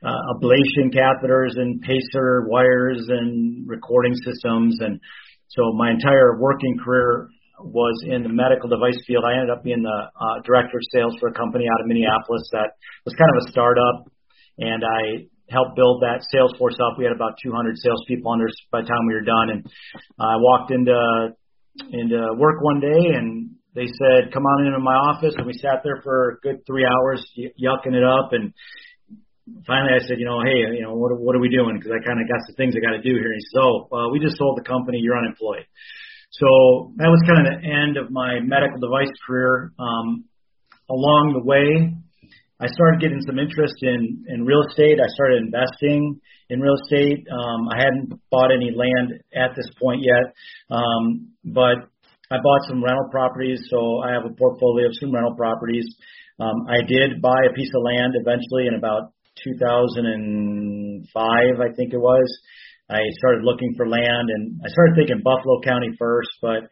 uh, 0.03 0.21
ablation 0.35 0.95
catheters 0.95 1.59
and 1.59 1.83
pacer 1.83 2.47
wires 2.49 3.05
and 3.09 3.69
recording 3.69 4.15
systems. 4.25 4.79
And 4.81 5.01
so 5.49 5.73
my 5.77 5.91
entire 5.91 6.41
working 6.41 6.79
career 6.83 7.29
was 7.59 7.93
in 8.07 8.23
the 8.23 8.31
medical 8.31 8.71
device 8.71 9.03
field. 9.07 9.25
I 9.27 9.35
ended 9.35 9.51
up 9.51 9.65
being 9.65 9.83
the 9.83 10.09
uh, 10.15 10.41
director 10.47 10.79
of 10.79 10.85
sales 10.95 11.15
for 11.21 11.29
a 11.29 11.35
company 11.35 11.67
out 11.69 11.81
of 11.83 11.87
Minneapolis 11.87 12.49
that 12.53 12.73
was 13.05 13.15
kind 13.19 13.31
of 13.37 13.45
a 13.45 13.51
startup. 13.51 14.09
And 14.59 14.83
I 14.85 15.27
helped 15.51 15.77
build 15.77 16.03
that 16.03 16.23
sales 16.31 16.55
force 16.59 16.79
up. 16.79 16.97
We 16.97 17.05
had 17.05 17.13
about 17.13 17.37
200 17.43 17.77
salespeople 17.79 18.31
under 18.31 18.49
by 18.71 18.83
the 18.83 18.89
time 18.89 19.07
we 19.07 19.15
were 19.15 19.27
done. 19.27 19.51
And 19.51 19.61
I 20.19 20.39
walked 20.39 20.71
into 20.71 21.35
into 21.91 22.35
work 22.37 22.63
one 22.63 22.81
day, 22.81 23.15
and 23.15 23.51
they 23.75 23.87
said, 23.87 24.33
"Come 24.33 24.45
on 24.45 24.67
into 24.67 24.79
my 24.81 24.95
office." 24.95 25.35
And 25.37 25.47
we 25.47 25.55
sat 25.55 25.83
there 25.83 26.01
for 26.03 26.31
a 26.31 26.37
good 26.43 26.67
three 26.67 26.85
hours, 26.85 27.23
yucking 27.39 27.95
it 27.95 28.05
up. 28.05 28.33
And 28.33 28.53
finally, 29.67 29.95
I 29.95 30.03
said, 30.07 30.19
"You 30.19 30.27
know, 30.27 30.41
hey, 30.43 30.67
you 30.75 30.83
know, 30.83 30.95
what 30.95 31.13
what 31.19 31.37
are 31.37 31.41
we 31.41 31.49
doing?" 31.49 31.77
Because 31.79 31.93
I 31.93 32.03
kind 32.05 32.21
of 32.21 32.29
got 32.29 32.41
some 32.47 32.57
things 32.57 32.75
I 32.75 32.81
got 32.81 32.97
to 32.97 33.03
do 33.03 33.15
here. 33.15 33.31
And 33.31 33.39
he 33.39 33.47
said, 33.51 33.61
"Oh, 33.63 33.89
uh, 33.93 34.09
we 34.11 34.19
just 34.19 34.37
sold 34.37 34.59
the 34.59 34.67
company. 34.67 34.99
You're 34.99 35.19
unemployed." 35.19 35.67
So 36.31 36.93
that 36.97 37.11
was 37.11 37.21
kind 37.27 37.43
of 37.43 37.61
the 37.61 37.67
end 37.67 37.97
of 37.97 38.11
my 38.11 38.41
medical 38.41 38.79
device 38.79 39.11
career. 39.27 39.73
Um, 39.79 40.25
along 40.91 41.39
the 41.39 41.45
way, 41.47 41.95
I 42.61 42.69
started 42.69 43.01
getting 43.01 43.23
some 43.25 43.39
interest 43.39 43.75
in 43.81 44.25
in 44.29 44.45
real 44.45 44.63
estate. 44.69 45.01
I 45.01 45.09
started 45.17 45.43
investing 45.49 46.21
in 46.51 46.61
real 46.61 46.77
estate. 46.85 47.27
Um, 47.33 47.69
I 47.73 47.77
hadn't 47.81 48.21
bought 48.31 48.53
any 48.53 48.71
land 48.71 49.17
at 49.35 49.57
this 49.57 49.67
point 49.81 50.05
yet, 50.05 50.35
um, 50.69 51.33
but 51.45 51.89
I 52.31 52.37
bought 52.37 52.69
some 52.69 52.85
rental 52.85 53.09
properties. 53.11 53.65
So 53.71 54.03
I 54.05 54.13
have 54.13 54.27
a 54.29 54.35
portfolio 54.37 54.87
of 54.87 54.95
some 55.01 55.11
rental 55.13 55.35
properties. 55.35 55.87
Um, 56.39 56.67
I 56.69 56.85
did 56.87 57.23
buy 57.23 57.49
a 57.49 57.55
piece 57.55 57.73
of 57.75 57.83
land 57.83 58.15
eventually 58.15 58.67
in 58.69 58.75
about 58.75 59.13
2005, 59.45 61.17
I 61.17 61.73
think 61.75 61.93
it 61.93 62.01
was. 62.01 62.29
I 62.91 63.01
started 63.19 63.45
looking 63.45 63.75
for 63.77 63.89
land 63.89 64.29
and 64.29 64.61
I 64.65 64.69
started 64.69 64.97
thinking 64.97 65.23
Buffalo 65.23 65.61
County 65.63 65.95
first, 65.99 66.31
but 66.43 66.69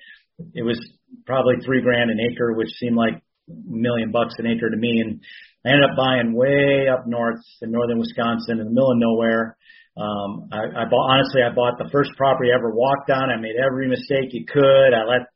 it 0.55 0.63
was 0.63 0.79
probably 1.27 1.55
three 1.65 1.81
grand 1.81 2.11
an 2.11 2.19
acre, 2.21 2.55
which 2.55 2.71
seemed 2.81 2.97
like 2.97 3.15
a 3.15 3.53
million 3.67 4.11
bucks 4.11 4.35
an 4.39 4.47
acre 4.47 4.69
to 4.69 4.77
me. 4.77 5.01
And 5.01 5.21
I 5.69 5.77
ended 5.77 5.85
up 5.85 6.01
buying 6.01 6.33
way 6.33 6.89
up 6.89 7.05
north 7.05 7.45
in 7.61 7.69
northern 7.69 8.01
Wisconsin 8.01 8.57
in 8.57 8.65
the 8.65 8.73
middle 8.73 8.89
of 8.89 8.97
nowhere. 8.97 9.61
Um, 10.01 10.49
I, 10.49 10.65
I 10.65 10.85
bought, 10.89 11.13
honestly, 11.13 11.45
I 11.45 11.53
bought 11.53 11.77
the 11.77 11.93
first 11.93 12.09
property 12.17 12.49
I 12.49 12.57
ever 12.57 12.73
walked 12.73 13.13
on. 13.13 13.29
I 13.29 13.37
made 13.37 13.61
every 13.61 13.85
mistake 13.85 14.33
you 14.33 14.49
could. 14.49 14.97
I 14.97 15.05
let 15.05 15.29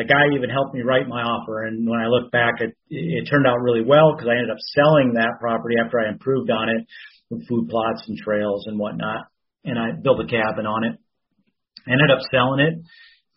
the 0.00 0.08
guy 0.08 0.32
even 0.32 0.48
helped 0.48 0.72
me 0.72 0.80
write 0.80 1.04
my 1.04 1.20
offer. 1.20 1.68
And 1.68 1.84
when 1.84 2.00
I 2.00 2.08
look 2.08 2.32
back, 2.32 2.64
it, 2.64 2.72
it 2.88 3.28
turned 3.28 3.46
out 3.46 3.60
really 3.60 3.84
well 3.84 4.16
because 4.16 4.32
I 4.32 4.40
ended 4.40 4.56
up 4.56 4.62
selling 4.72 5.20
that 5.20 5.36
property 5.36 5.76
after 5.76 6.00
I 6.00 6.08
improved 6.08 6.48
on 6.48 6.72
it 6.72 6.88
with 7.28 7.44
food 7.44 7.68
plots 7.68 8.08
and 8.08 8.16
trails 8.16 8.64
and 8.64 8.78
whatnot. 8.78 9.28
And 9.68 9.76
I 9.76 9.92
built 10.00 10.24
a 10.24 10.26
cabin 10.26 10.64
on 10.64 10.88
it. 10.88 10.96
I 11.84 11.92
ended 11.92 12.08
up 12.08 12.24
selling 12.32 12.64
it 12.64 12.80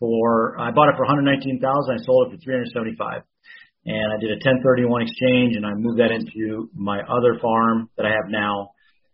for, 0.00 0.56
I 0.56 0.72
bought 0.72 0.88
it 0.88 0.96
for 0.96 1.04
119,000. 1.04 1.60
I 1.60 2.00
sold 2.08 2.32
it 2.32 2.40
for 2.40 2.40
375 2.40 3.20
and 3.84 4.12
I 4.12 4.16
did 4.20 4.30
a 4.30 4.40
1031 4.42 5.02
exchange 5.02 5.56
and 5.56 5.64
I 5.64 5.72
moved 5.74 6.00
that 6.00 6.10
into 6.10 6.68
my 6.74 7.00
other 7.00 7.38
farm 7.40 7.88
that 7.96 8.06
I 8.06 8.10
have 8.10 8.28
now. 8.28 8.72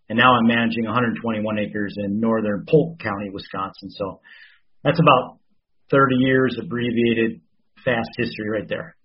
And 0.08 0.18
now 0.18 0.34
I'm 0.34 0.46
managing 0.46 0.84
121 0.84 1.58
acres 1.58 1.94
in 1.98 2.20
northern 2.20 2.66
Polk 2.68 2.98
County, 3.00 3.30
Wisconsin. 3.30 3.90
So 3.90 4.20
that's 4.82 4.98
about 5.00 5.38
30 5.90 6.16
years 6.16 6.58
abbreviated 6.60 7.40
fast 7.84 8.10
history 8.16 8.50
right 8.50 8.68
there. 8.68 8.96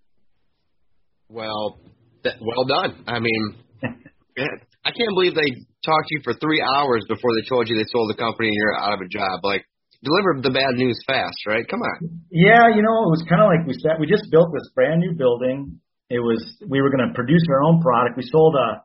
Well, 1.28 1.78
that, 2.24 2.34
well 2.40 2.64
done. 2.64 3.04
I 3.06 3.20
mean, 3.20 3.54
I 3.82 4.90
can't 4.90 5.14
believe 5.14 5.34
they 5.34 5.50
talked 5.84 6.08
to 6.08 6.14
you 6.16 6.20
for 6.24 6.34
three 6.34 6.60
hours 6.60 7.04
before 7.08 7.30
they 7.36 7.48
told 7.48 7.68
you 7.68 7.76
they 7.76 7.88
sold 7.92 8.10
the 8.10 8.20
company 8.20 8.48
and 8.48 8.56
you're 8.56 8.76
out 8.76 8.92
of 8.92 9.00
a 9.00 9.08
job. 9.08 9.40
Like, 9.42 9.64
deliver 10.02 10.40
the 10.40 10.50
bad 10.50 10.76
news 10.76 10.98
fast, 11.06 11.36
right? 11.46 11.64
Come 11.68 11.80
on. 11.80 12.24
Yeah, 12.30 12.72
you 12.72 12.82
know, 12.82 12.96
it 13.08 13.12
was 13.12 13.24
kind 13.28 13.42
of 13.42 13.48
like 13.52 13.66
we 13.68 13.76
said. 13.76 14.00
We 14.00 14.08
just 14.08 14.30
built 14.30 14.48
this 14.52 14.68
brand 14.74 15.00
new 15.00 15.14
building. 15.14 15.80
It 16.08 16.20
was 16.20 16.40
we 16.66 16.80
were 16.80 16.90
going 16.90 17.06
to 17.06 17.14
produce 17.14 17.44
our 17.50 17.62
own 17.62 17.80
product. 17.80 18.16
We 18.16 18.26
sold 18.26 18.56
a 18.56 18.82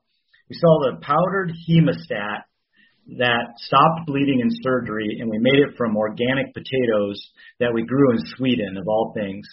we 0.50 0.56
sold 0.60 0.94
a 0.94 1.02
powdered 1.02 1.52
hemostat 1.66 2.46
that 3.18 3.54
stopped 3.58 4.06
bleeding 4.08 4.42
in 4.42 4.50
surgery, 4.62 5.18
and 5.20 5.30
we 5.30 5.38
made 5.40 5.62
it 5.62 5.78
from 5.78 5.98
organic 5.98 6.54
potatoes 6.54 7.18
that 7.60 7.74
we 7.74 7.86
grew 7.86 8.12
in 8.12 8.20
Sweden, 8.38 8.78
of 8.78 8.88
all 8.88 9.14
things. 9.16 9.46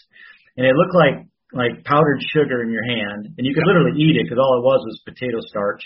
And 0.56 0.66
it 0.66 0.74
looked 0.74 0.94
like 0.94 1.26
like 1.52 1.84
powdered 1.84 2.20
sugar 2.32 2.62
in 2.62 2.72
your 2.72 2.84
hand, 2.84 3.28
and 3.36 3.46
you 3.46 3.54
could 3.54 3.66
literally 3.66 4.00
eat 4.00 4.16
it 4.16 4.24
because 4.24 4.38
all 4.40 4.58
it 4.58 4.64
was 4.64 4.80
was 4.84 5.04
potato 5.04 5.38
starch. 5.48 5.82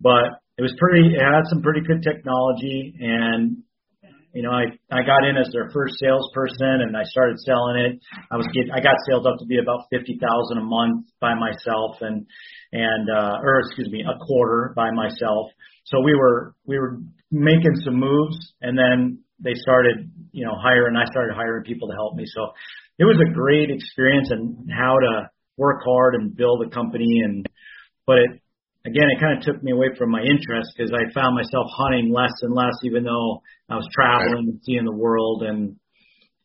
But 0.00 0.42
it 0.58 0.62
was 0.62 0.74
pretty. 0.78 1.14
It 1.14 1.22
had 1.22 1.48
some 1.48 1.62
pretty 1.62 1.80
good 1.80 2.02
technology, 2.02 2.94
and 3.00 3.62
you 4.32 4.42
know, 4.42 4.50
I 4.50 4.70
I 4.90 5.02
got 5.02 5.26
in 5.26 5.36
as 5.36 5.50
their 5.52 5.70
first 5.72 5.98
salesperson, 5.98 6.86
and 6.86 6.96
I 6.96 7.04
started 7.04 7.38
selling 7.40 7.76
it. 7.82 8.00
I 8.30 8.36
was 8.36 8.46
get 8.54 8.70
I 8.72 8.80
got 8.80 8.94
sales 9.08 9.26
up 9.26 9.38
to 9.38 9.46
be 9.46 9.58
about 9.58 9.86
fifty 9.90 10.18
thousand 10.20 10.58
a 10.58 10.66
month 10.66 11.06
by 11.20 11.34
myself, 11.34 11.96
and 12.00 12.26
and 12.72 13.04
uh, 13.10 13.42
or 13.42 13.60
excuse 13.66 13.90
me, 13.90 14.04
a 14.06 14.18
quarter 14.24 14.72
by 14.76 14.90
myself. 14.92 15.50
So 15.84 16.00
we 16.04 16.14
were 16.14 16.54
we 16.64 16.78
were 16.78 16.98
making 17.30 17.74
some 17.84 17.98
moves, 17.98 18.38
and 18.62 18.78
then 18.78 19.18
they 19.42 19.54
started 19.54 20.10
you 20.32 20.44
know 20.44 20.54
hiring. 20.62 20.96
I 20.96 21.10
started 21.10 21.34
hiring 21.34 21.64
people 21.64 21.88
to 21.88 21.94
help 21.94 22.14
me. 22.14 22.24
So 22.26 22.52
it 22.98 23.04
was 23.04 23.18
a 23.18 23.32
great 23.34 23.70
experience 23.70 24.30
and 24.30 24.70
how 24.70 24.94
to 24.94 25.30
work 25.56 25.82
hard 25.84 26.14
and 26.14 26.36
build 26.36 26.64
a 26.66 26.70
company 26.70 27.20
and 27.24 27.46
but 28.06 28.16
it 28.18 28.40
again, 28.84 29.08
it 29.12 29.20
kind 29.20 29.36
of 29.36 29.44
took 29.44 29.62
me 29.62 29.72
away 29.72 29.88
from 29.96 30.10
my 30.10 30.20
interest 30.20 30.72
because 30.76 30.92
I 30.92 31.12
found 31.12 31.34
myself 31.36 31.66
hunting 31.76 32.12
less 32.12 32.32
and 32.42 32.54
less, 32.54 32.74
even 32.84 33.04
though 33.04 33.42
I 33.68 33.76
was 33.76 33.88
traveling 33.92 34.48
and 34.48 34.60
seeing 34.64 34.84
the 34.84 34.96
world, 34.96 35.42
and 35.42 35.76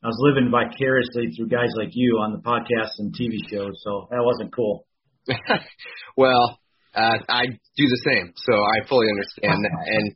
I 0.03 0.07
was 0.07 0.19
living 0.19 0.51
vicariously 0.51 1.31
through 1.35 1.47
guys 1.47 1.71
like 1.77 1.89
you 1.93 2.19
on 2.19 2.33
the 2.33 2.43
podcasts 2.43 2.99
and 2.99 3.13
TV 3.15 3.39
shows. 3.49 3.73
So 3.83 4.07
that 4.11 4.23
wasn't 4.23 4.53
cool. 4.53 4.85
well, 6.17 6.59
uh, 6.93 7.17
I 7.27 7.45
do 7.47 7.85
the 7.87 8.01
same, 8.05 8.33
so 8.35 8.53
I 8.53 8.87
fully 8.87 9.07
understand 9.09 9.63
that. 9.63 9.85
And 9.95 10.15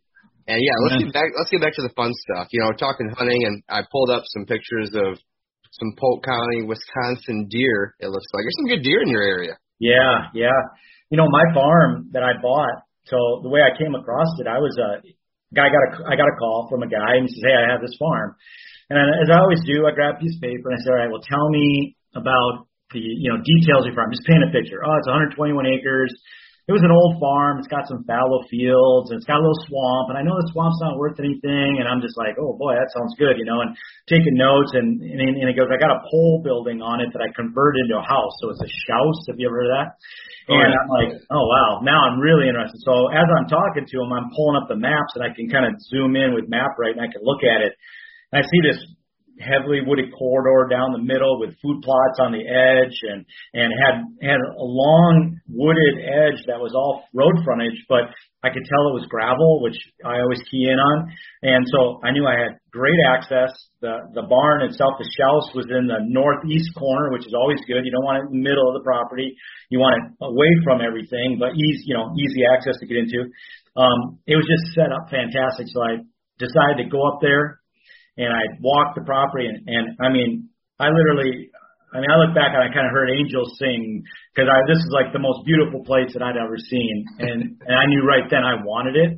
and 0.50 0.58
yeah, 0.66 0.74
let's 0.82 1.04
get 1.04 1.14
back. 1.14 1.30
Let's 1.38 1.52
get 1.52 1.62
back 1.62 1.76
to 1.76 1.84
the 1.84 1.94
fun 1.94 2.10
stuff. 2.10 2.48
You 2.50 2.62
know, 2.62 2.74
talking 2.74 3.08
hunting, 3.16 3.46
and 3.46 3.62
I 3.70 3.86
pulled 3.92 4.10
up 4.10 4.24
some 4.34 4.48
pictures 4.48 4.90
of 4.96 5.14
some 5.70 5.94
Polk 5.96 6.26
County, 6.26 6.66
Wisconsin 6.66 7.46
deer. 7.52 7.94
It 8.00 8.10
looks 8.10 8.26
like 8.34 8.42
there's 8.42 8.58
some 8.58 8.74
good 8.74 8.82
deer 8.82 9.04
in 9.04 9.10
your 9.10 9.22
area. 9.22 9.60
Yeah, 9.78 10.34
yeah 10.34 10.58
you 11.10 11.18
know, 11.18 11.28
my 11.30 11.46
farm 11.54 12.10
that 12.14 12.24
I 12.24 12.38
bought. 12.42 12.86
So 13.06 13.42
the 13.42 13.50
way 13.50 13.62
I 13.62 13.74
came 13.78 13.96
across 13.96 14.30
it, 14.40 14.48
I 14.48 14.62
was 14.62 14.78
a 14.78 15.02
guy 15.54 15.66
got 15.70 15.82
a 15.82 15.90
I 16.06 16.14
got 16.14 16.30
a 16.30 16.38
call 16.38 16.70
from 16.70 16.84
a 16.84 16.90
guy 16.90 17.18
and 17.18 17.26
he 17.26 17.34
says, 17.34 17.44
"Hey, 17.50 17.58
I 17.58 17.72
have 17.74 17.82
this 17.82 17.98
farm." 17.98 18.36
And 18.90 18.98
as 18.98 19.30
I 19.34 19.42
always 19.42 19.62
do, 19.66 19.86
I 19.86 19.92
grab 19.92 20.18
a 20.18 20.20
piece 20.22 20.38
of 20.38 20.42
paper 20.42 20.70
and 20.70 20.78
I 20.78 20.82
say, 20.82 20.92
"All 20.94 21.00
right, 21.02 21.10
well, 21.10 21.26
tell 21.26 21.50
me 21.50 21.98
about 22.14 22.70
the 22.94 23.02
you 23.02 23.34
know 23.34 23.42
details 23.42 23.86
of 23.86 23.94
your 23.94 23.98
farm. 23.98 24.14
Just 24.14 24.26
paint 24.30 24.46
a 24.46 24.52
picture. 24.54 24.82
Oh, 24.86 24.98
it's 24.98 25.10
121 25.10 25.66
acres 25.66 26.14
it 26.70 26.74
was 26.78 26.86
an 26.86 26.94
old 26.94 27.18
farm. 27.18 27.58
It's 27.58 27.66
got 27.66 27.90
some 27.90 28.06
fallow 28.06 28.46
fields 28.46 29.10
and 29.10 29.18
it's 29.18 29.26
got 29.26 29.42
a 29.42 29.44
little 29.44 29.58
swamp. 29.66 30.14
And 30.14 30.22
I 30.22 30.24
know 30.24 30.38
the 30.38 30.54
swamp's 30.54 30.78
not 30.86 31.02
worth 31.02 31.18
anything. 31.18 31.82
And 31.82 31.90
I'm 31.90 31.98
just 31.98 32.14
like, 32.14 32.38
oh 32.38 32.54
boy, 32.62 32.78
that 32.78 32.94
sounds 32.94 33.18
good, 33.18 33.42
you 33.42 33.48
know. 33.50 33.66
And 33.66 33.74
taking 34.06 34.38
notes 34.38 34.78
and 34.78 35.02
and, 35.02 35.18
and 35.18 35.50
it 35.50 35.58
goes, 35.58 35.74
I 35.74 35.82
got 35.82 35.90
a 35.90 36.06
pole 36.06 36.46
building 36.46 36.78
on 36.86 37.02
it 37.02 37.10
that 37.18 37.26
I 37.26 37.34
converted 37.34 37.90
into 37.90 37.98
a 37.98 38.06
house. 38.06 38.38
So 38.38 38.54
it's 38.54 38.62
a 38.62 38.70
house. 38.86 39.18
Have 39.34 39.42
you 39.42 39.50
ever 39.50 39.66
heard 39.66 39.74
of 39.74 39.78
that? 39.82 39.90
Oh, 40.46 40.62
and 40.62 40.70
I'm 40.70 40.90
like, 40.94 41.12
oh 41.34 41.46
wow, 41.50 41.82
now 41.82 42.06
I'm 42.06 42.22
really 42.22 42.46
interested. 42.46 42.78
So 42.86 43.10
as 43.18 43.26
I'm 43.26 43.50
talking 43.50 43.90
to 43.90 43.96
him, 44.06 44.14
I'm 44.14 44.30
pulling 44.38 44.62
up 44.62 44.70
the 44.70 44.78
maps 44.78 45.18
and 45.18 45.26
I 45.26 45.34
can 45.34 45.50
kind 45.50 45.66
of 45.66 45.74
zoom 45.90 46.14
in 46.14 46.38
with 46.38 46.54
MapRight 46.54 46.98
and 46.98 47.02
I 47.02 47.10
can 47.10 47.26
look 47.26 47.42
at 47.42 47.66
it. 47.66 47.74
And 48.30 48.42
I 48.42 48.44
see 48.46 48.62
this 48.62 48.78
heavily 49.40 49.80
wooded 49.86 50.12
corridor 50.12 50.68
down 50.68 50.92
the 50.92 51.02
middle 51.02 51.40
with 51.40 51.56
food 51.64 51.80
plots 51.82 52.20
on 52.20 52.32
the 52.32 52.44
edge 52.44 52.96
and 53.08 53.26
and 53.56 53.72
had 53.72 53.96
had 54.22 54.40
a 54.40 54.68
long 54.68 55.40
wooded 55.48 55.96
edge 56.04 56.44
that 56.48 56.60
was 56.60 56.76
all 56.76 57.08
road 57.16 57.36
frontage 57.44 57.80
but 57.88 58.12
I 58.44 58.48
could 58.52 58.64
tell 58.64 58.88
it 58.88 58.96
was 58.96 59.08
gravel 59.12 59.64
which 59.64 59.76
I 60.04 60.24
always 60.24 60.40
key 60.48 60.72
in 60.72 60.80
on. 60.80 61.12
And 61.44 61.64
so 61.76 62.00
I 62.04 62.12
knew 62.16 62.24
I 62.24 62.40
had 62.40 62.56
great 62.72 63.00
access. 63.08 63.52
The 63.84 64.00
the 64.16 64.24
barn 64.28 64.64
itself 64.64 64.96
the 65.00 65.08
house 65.24 65.48
was 65.56 65.68
in 65.72 65.88
the 65.88 66.04
northeast 66.08 66.72
corner 66.76 67.12
which 67.12 67.28
is 67.28 67.36
always 67.36 67.60
good. 67.68 67.84
You 67.84 67.92
don't 67.92 68.08
want 68.08 68.24
it 68.24 68.32
in 68.32 68.40
the 68.40 68.46
middle 68.48 68.68
of 68.68 68.76
the 68.80 68.84
property. 68.84 69.36
You 69.72 69.80
want 69.80 70.00
it 70.00 70.06
away 70.24 70.52
from 70.64 70.80
everything 70.84 71.40
but 71.40 71.56
easy 71.56 71.92
you 71.92 71.96
know 71.96 72.12
easy 72.16 72.44
access 72.44 72.76
to 72.80 72.88
get 72.88 73.00
into. 73.00 73.28
Um 73.76 74.20
it 74.28 74.36
was 74.36 74.48
just 74.48 74.76
set 74.76 74.92
up 74.92 75.08
fantastic 75.12 75.68
so 75.72 75.80
I 75.84 76.04
decided 76.40 76.84
to 76.84 76.88
go 76.88 77.04
up 77.08 77.20
there 77.20 77.59
and 78.20 78.28
I 78.36 78.60
walked 78.60 79.00
the 79.00 79.08
property 79.08 79.48
and, 79.48 79.64
and 79.64 79.86
I 80.04 80.12
mean, 80.12 80.52
I 80.76 80.92
literally, 80.92 81.48
I 81.96 82.04
mean, 82.04 82.12
I 82.12 82.20
look 82.20 82.36
back 82.36 82.52
and 82.52 82.60
I 82.60 82.68
kind 82.68 82.84
of 82.84 82.92
heard 82.92 83.08
angels 83.08 83.56
sing 83.56 84.04
because 84.36 84.52
I, 84.52 84.60
this 84.68 84.78
is 84.78 84.92
like 84.92 85.16
the 85.16 85.24
most 85.24 85.48
beautiful 85.48 85.88
place 85.88 86.12
that 86.12 86.22
I'd 86.22 86.36
ever 86.36 86.60
seen. 86.60 87.08
And, 87.20 87.56
and 87.64 87.76
I 87.80 87.88
knew 87.88 88.04
right 88.04 88.28
then 88.28 88.44
I 88.44 88.60
wanted 88.60 89.00
it. 89.00 89.12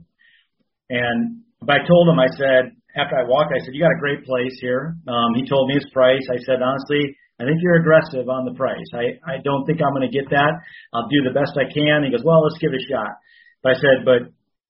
And, 0.93 1.41
but 1.65 1.81
I 1.81 1.87
told 1.89 2.09
him, 2.09 2.21
I 2.21 2.29
said, 2.37 2.77
after 2.93 3.17
I 3.17 3.25
walked, 3.25 3.53
I 3.53 3.59
said, 3.65 3.73
you 3.73 3.81
got 3.81 3.95
a 3.95 4.03
great 4.03 4.21
place 4.23 4.53
here. 4.61 4.95
Um, 5.09 5.33
he 5.33 5.49
told 5.49 5.67
me 5.67 5.75
his 5.75 5.89
price. 5.93 6.21
I 6.29 6.37
said, 6.45 6.61
honestly, 6.61 7.17
I 7.41 7.45
think 7.45 7.57
you're 7.61 7.81
aggressive 7.81 8.29
on 8.29 8.45
the 8.45 8.53
price. 8.53 8.85
I, 8.93 9.17
I 9.25 9.41
don't 9.41 9.65
think 9.65 9.81
I'm 9.81 9.97
going 9.97 10.05
to 10.05 10.13
get 10.13 10.29
that. 10.29 10.53
I'll 10.93 11.09
do 11.09 11.25
the 11.25 11.33
best 11.33 11.57
I 11.57 11.65
can. 11.73 12.05
He 12.05 12.13
goes, 12.13 12.25
well, 12.25 12.43
let's 12.43 12.59
give 12.61 12.69
it 12.69 12.85
a 12.85 12.85
shot. 12.85 13.17
But 13.63 13.69
I 13.73 13.75
said, 13.81 14.05
but 14.05 14.21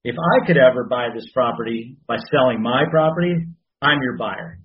if 0.04 0.16
I 0.16 0.48
could 0.48 0.58
ever 0.58 0.88
buy 0.88 1.10
this 1.14 1.28
property 1.34 1.98
by 2.08 2.18
selling 2.32 2.62
my 2.62 2.84
property, 2.90 3.36
I'm 3.82 4.02
your 4.02 4.18
buyer. 4.18 4.60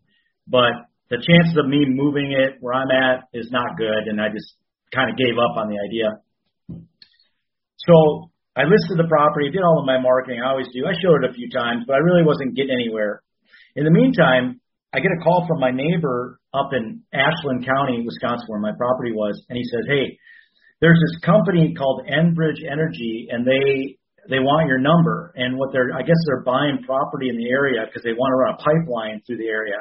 But 0.47 0.93
the 1.11 1.17
chances 1.17 1.57
of 1.57 1.67
me 1.67 1.87
moving 1.89 2.33
it 2.33 2.59
where 2.61 2.75
I'm 2.75 2.91
at 2.91 3.29
is 3.33 3.49
not 3.51 3.77
good, 3.77 4.07
and 4.11 4.21
I 4.21 4.29
just 4.29 4.55
kind 4.95 5.11
of 5.11 5.17
gave 5.17 5.35
up 5.39 5.57
on 5.57 5.69
the 5.69 5.79
idea. 5.81 6.21
So 7.79 8.31
I 8.57 8.65
listed 8.65 8.99
the 8.99 9.09
property, 9.09 9.51
did 9.51 9.63
all 9.63 9.81
of 9.81 9.87
my 9.87 10.01
marketing. 10.01 10.41
I 10.43 10.51
always 10.51 10.69
do. 10.73 10.87
I 10.87 10.95
showed 11.01 11.25
it 11.25 11.31
a 11.31 11.35
few 11.35 11.51
times, 11.51 11.85
but 11.87 11.95
I 11.95 11.99
really 11.99 12.25
wasn't 12.25 12.57
getting 12.57 12.75
anywhere. 12.75 13.23
In 13.75 13.85
the 13.85 13.91
meantime, 13.91 14.61
I 14.93 15.01
get 15.01 15.13
a 15.13 15.23
call 15.23 15.45
from 15.47 15.61
my 15.61 15.71
neighbor 15.71 16.41
up 16.55 16.71
in 16.73 17.03
Ashland 17.13 17.67
County, 17.67 18.03
Wisconsin, 18.05 18.47
where 18.49 18.61
my 18.61 18.73
property 18.77 19.13
was, 19.13 19.37
and 19.49 19.57
he 19.59 19.65
says, 19.65 19.85
"Hey, 19.87 20.19
there's 20.81 20.99
this 20.99 21.21
company 21.21 21.75
called 21.75 22.07
Enbridge 22.07 22.65
Energy, 22.65 23.29
and 23.31 23.47
they 23.47 23.99
they 24.29 24.41
want 24.43 24.69
your 24.69 24.79
number 24.79 25.33
and 25.37 25.57
what 25.57 25.71
they're 25.73 25.91
I 25.95 26.03
guess 26.03 26.19
they're 26.27 26.45
buying 26.45 26.83
property 26.85 27.29
in 27.29 27.37
the 27.37 27.49
area 27.51 27.87
because 27.87 28.03
they 28.03 28.13
want 28.13 28.33
to 28.33 28.39
run 28.39 28.55
a 28.55 28.61
pipeline 28.61 29.23
through 29.27 29.39
the 29.39 29.49
area. 29.49 29.79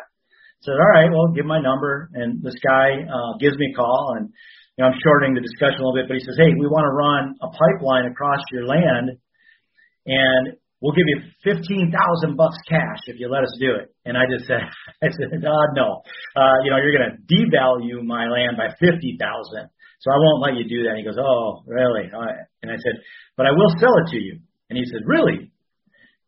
So 0.62 0.72
all 0.72 0.92
right, 0.94 1.10
well 1.12 1.34
give 1.34 1.46
my 1.46 1.62
number 1.62 2.10
and 2.14 2.42
this 2.42 2.56
guy 2.62 3.06
uh, 3.06 3.38
gives 3.40 3.58
me 3.58 3.74
a 3.74 3.76
call 3.76 4.16
and 4.18 4.30
you 4.78 4.84
know 4.84 4.92
I'm 4.92 5.00
shortening 5.04 5.36
the 5.36 5.46
discussion 5.46 5.80
a 5.80 5.84
little 5.84 5.98
bit, 5.98 6.08
but 6.08 6.18
he 6.18 6.24
says, 6.24 6.38
hey, 6.38 6.54
we 6.54 6.68
want 6.68 6.86
to 6.86 6.94
run 6.94 7.24
a 7.42 7.50
pipeline 7.50 8.12
across 8.12 8.42
your 8.52 8.68
land 8.68 9.18
and 10.06 10.58
we'll 10.82 10.94
give 10.94 11.08
you 11.08 11.20
fifteen 11.44 11.92
thousand 11.92 12.38
bucks 12.38 12.58
cash 12.70 13.02
if 13.08 13.20
you 13.20 13.30
let 13.30 13.44
us 13.44 13.56
do 13.60 13.74
it. 13.76 13.90
And 14.06 14.18
I 14.18 14.30
just 14.30 14.46
said, 14.46 14.62
I 15.04 15.10
said, 15.10 15.42
God 15.42 15.70
no, 15.74 16.02
uh, 16.38 16.62
you 16.64 16.70
know 16.70 16.78
you're 16.78 16.96
going 16.96 17.10
to 17.10 17.20
devalue 17.26 18.06
my 18.06 18.28
land 18.28 18.58
by 18.58 18.70
fifty 18.80 19.18
thousand. 19.20 19.70
So 20.06 20.14
I 20.14 20.22
won't 20.22 20.46
let 20.46 20.54
you 20.54 20.70
do 20.70 20.86
that. 20.86 21.02
He 21.02 21.04
goes, 21.04 21.18
oh, 21.18 21.66
really? 21.66 22.06
And 22.06 22.70
I 22.70 22.78
said, 22.78 22.96
but 23.34 23.50
I 23.50 23.52
will 23.58 23.74
sell 23.82 23.98
it 24.06 24.14
to 24.14 24.22
you. 24.22 24.38
And 24.70 24.78
he 24.78 24.86
said, 24.86 25.02
really? 25.10 25.50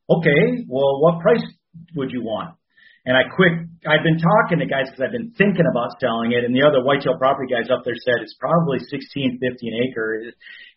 Okay, 0.10 0.66
well, 0.66 0.98
what 0.98 1.22
price 1.22 1.46
would 1.94 2.10
you 2.10 2.26
want? 2.26 2.58
And 3.06 3.14
I 3.16 3.30
quick, 3.30 3.54
I've 3.86 4.02
been 4.02 4.18
talking 4.18 4.60
to 4.60 4.66
guys 4.66 4.90
because 4.90 5.06
I've 5.06 5.14
been 5.14 5.32
thinking 5.38 5.64
about 5.70 5.94
selling 6.02 6.34
it, 6.34 6.44
and 6.44 6.52
the 6.58 6.66
other 6.66 6.82
whitetail 6.84 7.22
property 7.22 7.54
guys 7.54 7.70
up 7.70 7.86
there 7.86 7.96
said 7.96 8.20
it's 8.20 8.36
probably 8.36 8.84
sixteen 8.92 9.40
fifty 9.40 9.72
an 9.72 9.80
acre, 9.88 10.28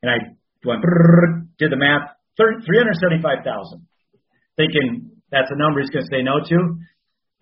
and 0.05 0.07
I 0.07 0.19
went 0.63 0.85
did 1.59 1.75
the 1.75 1.81
math, 1.81 2.15
three 2.39 2.79
hundred 2.79 3.03
seventy 3.03 3.19
five 3.19 3.43
thousand, 3.43 3.83
thinking 4.55 5.11
that's 5.33 5.51
a 5.51 5.59
number 5.59 5.81
he's 5.83 5.91
going 5.91 6.07
to 6.07 6.13
say 6.15 6.23
no 6.23 6.39
to. 6.39 6.59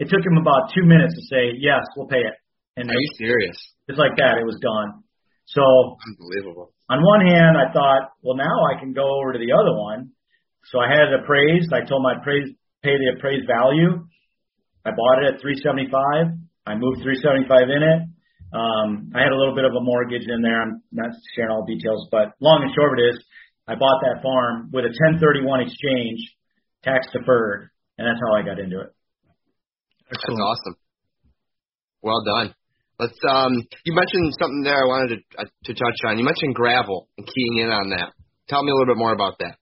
It 0.00 0.08
took 0.08 0.24
him 0.24 0.40
about 0.40 0.72
two 0.72 0.88
minutes 0.88 1.12
to 1.20 1.22
say 1.28 1.52
yes, 1.60 1.84
we'll 1.92 2.08
pay 2.08 2.24
it. 2.24 2.36
And 2.80 2.88
Are 2.88 2.96
you 2.96 3.10
serious? 3.20 3.58
Just 3.90 4.00
like 4.00 4.16
that, 4.16 4.40
it 4.40 4.46
was 4.48 4.56
gone. 4.62 5.04
So 5.54 5.96
unbelievable. 6.06 6.72
On 6.90 7.00
one 7.00 7.24
hand, 7.24 7.56
I 7.56 7.72
thought, 7.72 8.12
well, 8.22 8.36
now 8.36 8.56
I 8.68 8.80
can 8.80 8.92
go 8.92 9.04
over 9.20 9.32
to 9.32 9.38
the 9.38 9.52
other 9.52 9.72
one. 9.76 10.12
So 10.68 10.80
I 10.80 10.88
had 10.88 11.08
it 11.08 11.24
appraised. 11.24 11.72
I 11.72 11.84
told 11.88 12.02
my 12.02 12.20
appraised 12.20 12.52
pay 12.82 12.92
the 12.96 13.16
appraised 13.16 13.48
value. 13.48 14.04
I 14.84 14.90
bought 14.92 15.24
it 15.24 15.34
at 15.34 15.40
375. 15.40 16.36
I 16.66 16.76
moved 16.76 17.00
375 17.00 17.48
in 17.72 17.82
it. 17.82 18.00
Um, 18.52 19.12
I 19.16 19.20
had 19.24 19.32
a 19.32 19.36
little 19.36 19.54
bit 19.54 19.64
of 19.64 19.72
a 19.72 19.80
mortgage 19.80 20.24
in 20.28 20.40
there. 20.40 20.62
I'm 20.62 20.82
not 20.92 21.12
sharing 21.36 21.50
all 21.50 21.64
the 21.64 21.76
details, 21.76 22.08
but 22.10 22.32
long 22.40 22.64
and 22.64 22.72
short 22.72 22.96
of 22.96 23.04
it 23.04 23.12
is, 23.12 23.18
I 23.68 23.74
bought 23.74 24.00
that 24.04 24.22
farm 24.22 24.70
with 24.72 24.84
a 24.84 24.92
1031 25.20 25.60
exchange, 25.60 26.20
tax 26.84 27.08
deferred, 27.12 27.68
and 27.98 28.08
that's 28.08 28.20
how 28.24 28.36
I 28.36 28.40
got 28.40 28.58
into 28.58 28.80
it. 28.80 28.88
Excellent. 30.08 30.40
That's 30.40 30.48
awesome. 30.48 30.76
Well 32.00 32.24
done. 32.24 32.54
Let's. 32.98 33.18
Um, 33.28 33.52
you 33.84 33.94
mentioned 33.94 34.34
something 34.40 34.62
there 34.64 34.74
I 34.74 34.86
wanted 34.86 35.16
to 35.16 35.42
uh, 35.42 35.44
to 35.64 35.72
touch 35.74 35.98
on. 36.06 36.18
You 36.18 36.24
mentioned 36.24 36.54
gravel 36.54 37.08
and 37.16 37.26
keying 37.26 37.62
in 37.62 37.70
on 37.70 37.90
that. 37.90 38.12
Tell 38.48 38.62
me 38.62 38.70
a 38.70 38.74
little 38.74 38.94
bit 38.94 38.98
more 38.98 39.12
about 39.12 39.38
that. 39.38 39.56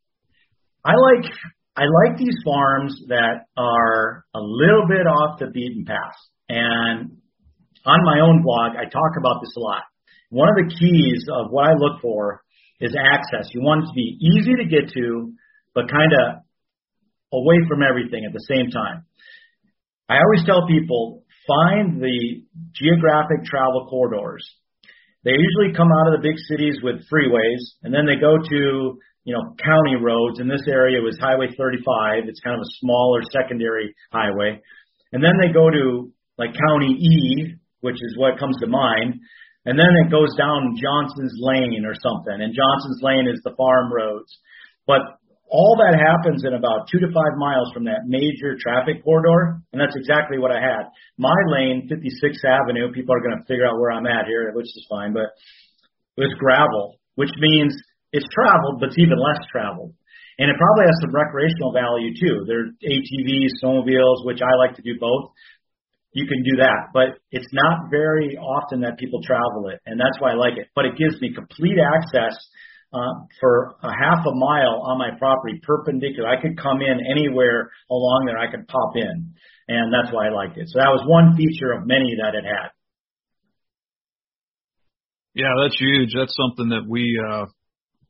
I 0.84 0.94
like 0.94 1.30
I 1.76 1.84
like 1.84 2.16
these 2.16 2.36
farms 2.44 2.96
that 3.08 3.44
are 3.56 4.24
a 4.34 4.40
little 4.40 4.88
bit 4.88 5.06
off 5.06 5.38
the 5.38 5.48
beaten 5.52 5.84
path. 5.84 6.16
And 6.48 7.20
on 7.84 8.00
my 8.04 8.20
own 8.20 8.42
blog, 8.42 8.76
I 8.76 8.88
talk 8.88 9.12
about 9.18 9.42
this 9.42 9.52
a 9.56 9.60
lot. 9.60 9.82
One 10.30 10.48
of 10.48 10.56
the 10.56 10.72
keys 10.72 11.26
of 11.28 11.50
what 11.50 11.68
I 11.68 11.74
look 11.76 12.00
for 12.00 12.42
is 12.80 12.96
access. 12.96 13.50
You 13.52 13.60
want 13.60 13.84
it 13.84 13.86
to 13.88 13.94
be 13.94 14.16
easy 14.20 14.56
to 14.56 14.64
get 14.64 14.92
to, 14.94 15.32
but 15.74 15.90
kind 15.90 16.12
of 16.12 16.42
away 17.32 17.56
from 17.68 17.82
everything 17.82 18.24
at 18.24 18.32
the 18.32 18.44
same 18.48 18.70
time. 18.70 19.04
I 20.08 20.16
always 20.16 20.46
tell 20.46 20.66
people 20.66 21.24
find 21.46 22.02
the 22.02 22.42
geographic 22.74 23.44
travel 23.44 23.86
corridors. 23.88 24.44
They 25.24 25.32
usually 25.32 25.76
come 25.76 25.88
out 25.90 26.12
of 26.12 26.20
the 26.20 26.26
big 26.26 26.38
cities 26.48 26.78
with 26.82 27.06
freeways, 27.10 27.62
and 27.82 27.92
then 27.92 28.06
they 28.06 28.20
go 28.20 28.38
to 28.38 28.98
you 29.26 29.34
know, 29.34 29.58
county 29.58 29.98
roads. 29.98 30.38
In 30.38 30.46
this 30.46 30.62
area 30.70 31.02
was 31.02 31.18
Highway 31.20 31.50
35. 31.58 32.30
It's 32.30 32.40
kind 32.40 32.54
of 32.54 32.62
a 32.62 32.74
smaller 32.78 33.20
secondary 33.34 33.92
highway. 34.12 34.62
And 35.12 35.22
then 35.22 35.34
they 35.42 35.52
go 35.52 35.68
to 35.68 36.12
like 36.38 36.54
County 36.54 36.94
E, 36.94 37.54
which 37.80 37.96
is 37.96 38.14
what 38.16 38.38
comes 38.38 38.56
to 38.62 38.68
mind. 38.68 39.18
And 39.66 39.76
then 39.76 39.90
it 40.06 40.12
goes 40.12 40.30
down 40.38 40.78
Johnson's 40.78 41.34
Lane 41.42 41.82
or 41.84 41.94
something. 41.98 42.38
And 42.38 42.54
Johnson's 42.54 43.02
Lane 43.02 43.26
is 43.26 43.42
the 43.42 43.56
farm 43.58 43.92
roads. 43.92 44.30
But 44.86 45.18
all 45.48 45.78
that 45.78 45.94
happens 45.94 46.42
in 46.42 46.54
about 46.54 46.90
two 46.90 46.98
to 46.98 47.06
five 47.14 47.34
miles 47.38 47.70
from 47.72 47.84
that 47.86 48.06
major 48.06 48.58
traffic 48.58 49.04
corridor. 49.04 49.62
And 49.72 49.78
that's 49.80 49.94
exactly 49.94 50.38
what 50.38 50.50
I 50.50 50.58
had. 50.58 50.90
My 51.18 51.36
lane, 51.52 51.86
56th 51.86 52.42
Avenue, 52.42 52.90
people 52.92 53.14
are 53.14 53.22
going 53.22 53.38
to 53.38 53.46
figure 53.46 53.66
out 53.66 53.78
where 53.78 53.92
I'm 53.92 54.06
at 54.06 54.26
here, 54.26 54.50
which 54.54 54.66
is 54.66 54.86
fine, 54.90 55.14
but 55.14 55.30
it 56.18 56.26
was 56.26 56.34
gravel, 56.38 56.98
which 57.14 57.30
means 57.38 57.74
it's 58.12 58.26
traveled, 58.34 58.80
but 58.80 58.90
it's 58.90 58.98
even 58.98 59.18
less 59.18 59.38
traveled. 59.52 59.94
And 60.38 60.50
it 60.50 60.56
probably 60.58 60.84
has 60.90 60.98
some 61.00 61.14
recreational 61.14 61.72
value 61.72 62.12
too. 62.12 62.44
There 62.44 62.60
are 62.66 62.72
ATVs, 62.82 63.62
snowmobiles, 63.62 64.26
which 64.26 64.42
I 64.42 64.52
like 64.58 64.76
to 64.76 64.82
do 64.82 64.98
both. 65.00 65.32
You 66.12 66.26
can 66.26 66.42
do 66.42 66.64
that, 66.64 66.92
but 66.92 67.20
it's 67.30 67.48
not 67.52 67.90
very 67.90 68.36
often 68.40 68.80
that 68.80 68.96
people 68.96 69.20
travel 69.20 69.68
it, 69.68 69.80
and 69.84 70.00
that's 70.00 70.16
why 70.18 70.32
I 70.32 70.34
like 70.34 70.56
it. 70.56 70.68
But 70.74 70.86
it 70.86 70.96
gives 70.96 71.20
me 71.20 71.32
complete 71.34 71.76
access 71.76 72.32
uh, 72.92 73.26
for 73.40 73.76
a 73.82 73.90
half 73.90 74.24
a 74.26 74.34
mile 74.34 74.82
on 74.86 74.98
my 74.98 75.10
property, 75.18 75.60
perpendicular. 75.62 76.28
I 76.28 76.40
could 76.40 76.56
come 76.58 76.80
in 76.80 76.98
anywhere 77.10 77.70
along 77.90 78.26
there. 78.26 78.38
I 78.38 78.50
could 78.50 78.66
pop 78.68 78.96
in, 78.96 79.34
and 79.68 79.92
that's 79.92 80.12
why 80.14 80.28
I 80.28 80.30
liked 80.30 80.56
it. 80.56 80.68
So 80.68 80.78
that 80.78 80.90
was 80.90 81.04
one 81.06 81.36
feature 81.36 81.72
of 81.72 81.86
many 81.86 82.16
that 82.22 82.34
it 82.34 82.44
had. 82.44 82.70
Yeah, 85.34 85.52
that's 85.62 85.76
huge. 85.78 86.14
That's 86.16 86.34
something 86.34 86.70
that 86.70 86.88
we 86.88 87.04
uh, 87.20 87.44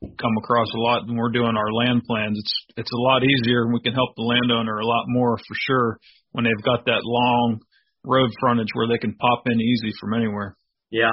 come 0.00 0.34
across 0.38 0.68
a 0.74 0.78
lot 0.78 1.06
when 1.06 1.16
we're 1.16 1.32
doing 1.32 1.56
our 1.56 1.72
land 1.72 2.02
plans. 2.06 2.38
It's 2.38 2.54
it's 2.76 2.92
a 2.92 3.02
lot 3.02 3.22
easier 3.24 3.64
and 3.64 3.74
we 3.74 3.80
can 3.80 3.94
help 3.94 4.14
the 4.16 4.22
landowner 4.22 4.78
a 4.78 4.86
lot 4.86 5.04
more 5.08 5.36
for 5.36 5.56
sure 5.66 5.98
when 6.32 6.44
they've 6.44 6.64
got 6.64 6.84
that 6.86 7.02
long 7.02 7.60
road 8.04 8.30
frontage 8.38 8.68
where 8.74 8.86
they 8.86 8.98
can 8.98 9.14
pop 9.14 9.42
in 9.46 9.60
easy 9.60 9.90
from 10.00 10.14
anywhere. 10.14 10.56
Yeah. 10.90 11.10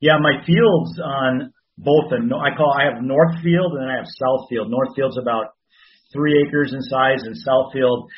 Yeah, 0.00 0.18
my 0.20 0.44
fields 0.44 1.00
on 1.02 1.52
both 1.78 2.10
the 2.10 2.18
I 2.18 2.56
call 2.56 2.74
I 2.74 2.90
have 2.90 3.02
north 3.02 3.38
field 3.42 3.72
and 3.78 3.82
then 3.82 3.90
I 3.90 3.96
have 4.02 4.10
south 4.18 4.50
field. 4.50 4.70
North 4.70 4.94
field's 4.94 5.18
about 5.18 5.54
three 6.12 6.34
acres 6.46 6.74
in 6.74 6.82
size 6.82 7.22
and 7.22 7.36
south 7.36 7.72
field 7.72 8.10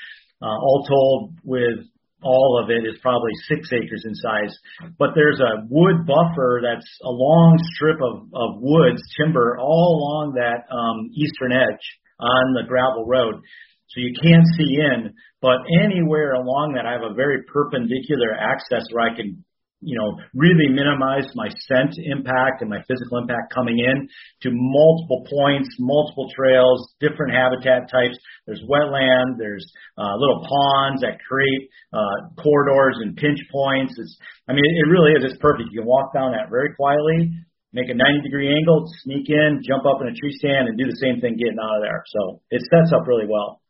uh, 0.42 0.46
all 0.46 0.84
told 0.88 1.34
with 1.44 1.84
all 2.22 2.60
of 2.62 2.70
it 2.70 2.86
is 2.86 3.00
probably 3.00 3.32
six 3.48 3.68
acres 3.72 4.04
in 4.04 4.14
size. 4.14 4.56
But 4.98 5.10
there's 5.14 5.40
a 5.40 5.64
wood 5.68 6.06
buffer 6.06 6.60
that's 6.62 6.88
a 7.02 7.12
long 7.12 7.58
strip 7.74 7.96
of, 8.00 8.28
of 8.34 8.60
woods, 8.60 9.00
timber, 9.16 9.56
all 9.58 9.96
along 9.96 10.34
that 10.36 10.68
um, 10.72 11.10
eastern 11.16 11.52
edge 11.52 11.84
on 12.20 12.52
the 12.52 12.68
gravel 12.68 13.06
road. 13.06 13.40
So 13.88 14.00
you 14.00 14.12
can't 14.22 14.46
see 14.56 14.78
in, 14.78 15.14
but 15.42 15.58
anywhere 15.82 16.34
along 16.34 16.74
that, 16.76 16.86
I 16.86 16.92
have 16.92 17.10
a 17.10 17.14
very 17.14 17.42
perpendicular 17.42 18.36
access 18.38 18.84
where 18.92 19.10
I 19.10 19.16
can 19.16 19.44
you 19.80 19.96
know, 19.96 20.20
really 20.34 20.68
minimize 20.68 21.24
my 21.34 21.48
scent 21.68 21.96
impact 21.96 22.60
and 22.60 22.68
my 22.68 22.84
physical 22.84 23.16
impact 23.16 23.52
coming 23.52 23.80
in 23.80 24.08
to 24.44 24.50
multiple 24.52 25.24
points, 25.24 25.68
multiple 25.80 26.28
trails, 26.36 26.92
different 27.00 27.32
habitat 27.32 27.88
types. 27.88 28.16
There's 28.46 28.60
wetland, 28.68 29.40
there's 29.40 29.64
uh, 29.96 30.16
little 30.20 30.44
ponds 30.44 31.00
that 31.00 31.16
create 31.24 31.72
uh, 31.92 32.28
corridors 32.36 33.00
and 33.00 33.16
pinch 33.16 33.40
points. 33.50 33.96
It's, 33.96 34.16
I 34.48 34.52
mean, 34.52 34.64
it 34.64 34.88
really 34.88 35.12
is. 35.16 35.24
It's 35.24 35.40
perfect. 35.40 35.72
You 35.72 35.80
can 35.80 35.88
walk 35.88 36.12
down 36.12 36.32
that 36.32 36.52
very 36.52 36.76
quietly, 36.76 37.32
make 37.72 37.88
a 37.88 37.96
90 37.96 38.20
degree 38.20 38.52
angle, 38.52 38.84
sneak 39.04 39.28
in, 39.28 39.64
jump 39.64 39.88
up 39.88 40.04
in 40.04 40.08
a 40.08 40.14
tree 40.14 40.36
stand, 40.36 40.68
and 40.68 40.76
do 40.76 40.84
the 40.84 41.00
same 41.00 41.24
thing 41.24 41.40
getting 41.40 41.56
out 41.56 41.80
of 41.80 41.82
there. 41.82 42.04
So 42.12 42.42
it 42.50 42.60
sets 42.68 42.92
up 42.92 43.08
really 43.08 43.26
well. 43.26 43.60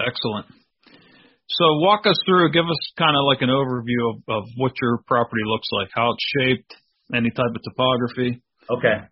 Excellent. 0.00 0.46
So 1.48 1.64
walk 1.78 2.06
us 2.06 2.18
through, 2.26 2.50
give 2.52 2.64
us 2.64 2.92
kind 2.98 3.16
of 3.16 3.22
like 3.24 3.40
an 3.40 3.50
overview 3.50 4.10
of, 4.10 4.22
of 4.28 4.44
what 4.56 4.72
your 4.82 4.98
property 5.06 5.42
looks 5.44 5.68
like, 5.72 5.88
how 5.94 6.12
it's 6.12 6.24
shaped, 6.36 6.74
any 7.14 7.30
type 7.30 7.54
of 7.54 7.62
topography. 7.62 8.42
Okay. 8.68 9.06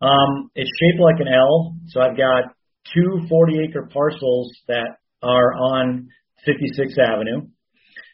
Um, 0.00 0.50
it's 0.54 0.70
shaped 0.80 1.00
like 1.00 1.20
an 1.20 1.28
L. 1.28 1.76
So 1.88 2.00
I've 2.00 2.16
got 2.16 2.54
two 2.94 3.26
40 3.28 3.58
acre 3.68 3.88
parcels 3.92 4.52
that 4.68 4.96
are 5.22 5.54
on 5.54 6.08
56th 6.48 6.98
Avenue, 6.98 7.48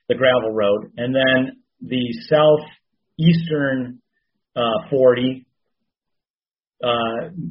the 0.08 0.14
gravel 0.16 0.52
road, 0.52 0.92
and 0.96 1.14
then 1.14 1.62
the 1.80 2.02
southeastern 2.28 4.00
uh, 4.56 4.88
40 4.90 5.46
uh, 6.82 6.88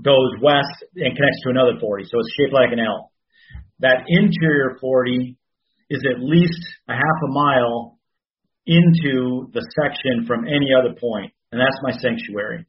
goes 0.03 0.29
west 0.41 0.83
and 0.95 1.15
connects 1.15 1.41
to 1.43 1.49
another 1.49 1.79
40. 1.79 2.03
So 2.05 2.19
it's 2.19 2.33
shaped 2.37 2.53
like 2.53 2.71
an 2.71 2.79
L. 2.79 3.11
That 3.79 4.03
interior 4.07 4.77
40 4.81 5.37
is 5.89 6.01
at 6.09 6.21
least 6.21 6.59
a 6.87 6.93
half 6.93 7.19
a 7.25 7.31
mile 7.33 7.99
into 8.65 9.49
the 9.53 9.65
section 9.81 10.25
from 10.27 10.45
any 10.45 10.69
other 10.77 10.93
point, 10.99 11.33
and 11.51 11.59
that's 11.59 11.77
my 11.81 11.91
sanctuary. 11.97 12.65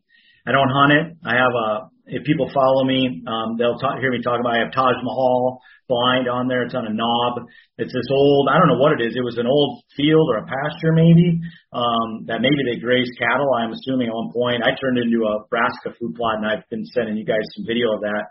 I 0.47 0.53
don't 0.53 0.73
hunt 0.73 0.93
it. 0.93 1.07
I 1.25 1.37
have 1.37 1.53
a. 1.53 1.69
If 2.11 2.25
people 2.25 2.51
follow 2.51 2.83
me, 2.83 3.23
um, 3.29 3.55
they'll 3.55 3.79
talk, 3.79 4.01
hear 4.01 4.11
me 4.11 4.19
talk 4.19 4.41
about. 4.41 4.57
I 4.57 4.65
have 4.67 4.73
Taj 4.73 4.99
Mahal 5.05 5.61
blind 5.87 6.27
on 6.27 6.49
there. 6.49 6.65
It's 6.65 6.75
on 6.75 6.89
a 6.89 6.95
knob. 6.95 7.47
It's 7.77 7.93
this 7.93 8.11
old. 8.11 8.49
I 8.51 8.59
don't 8.59 8.67
know 8.67 8.81
what 8.81 8.99
it 8.99 9.05
is. 9.05 9.15
It 9.15 9.23
was 9.23 9.39
an 9.39 9.47
old 9.47 9.85
field 9.95 10.27
or 10.33 10.43
a 10.43 10.47
pasture 10.49 10.97
maybe. 10.97 11.39
Um, 11.71 12.27
that 12.27 12.41
maybe 12.41 12.67
they 12.67 12.81
grazed 12.81 13.13
cattle. 13.21 13.53
I'm 13.55 13.71
assuming 13.71 14.09
at 14.09 14.17
one 14.17 14.33
point. 14.33 14.65
I 14.65 14.75
turned 14.81 14.99
into 14.99 15.23
a 15.29 15.45
brassica 15.53 15.95
food 16.01 16.17
plot, 16.17 16.41
and 16.41 16.47
I've 16.49 16.67
been 16.71 16.87
sending 16.97 17.15
you 17.15 17.27
guys 17.27 17.45
some 17.55 17.69
video 17.69 17.93
of 17.95 18.01
that. 18.03 18.25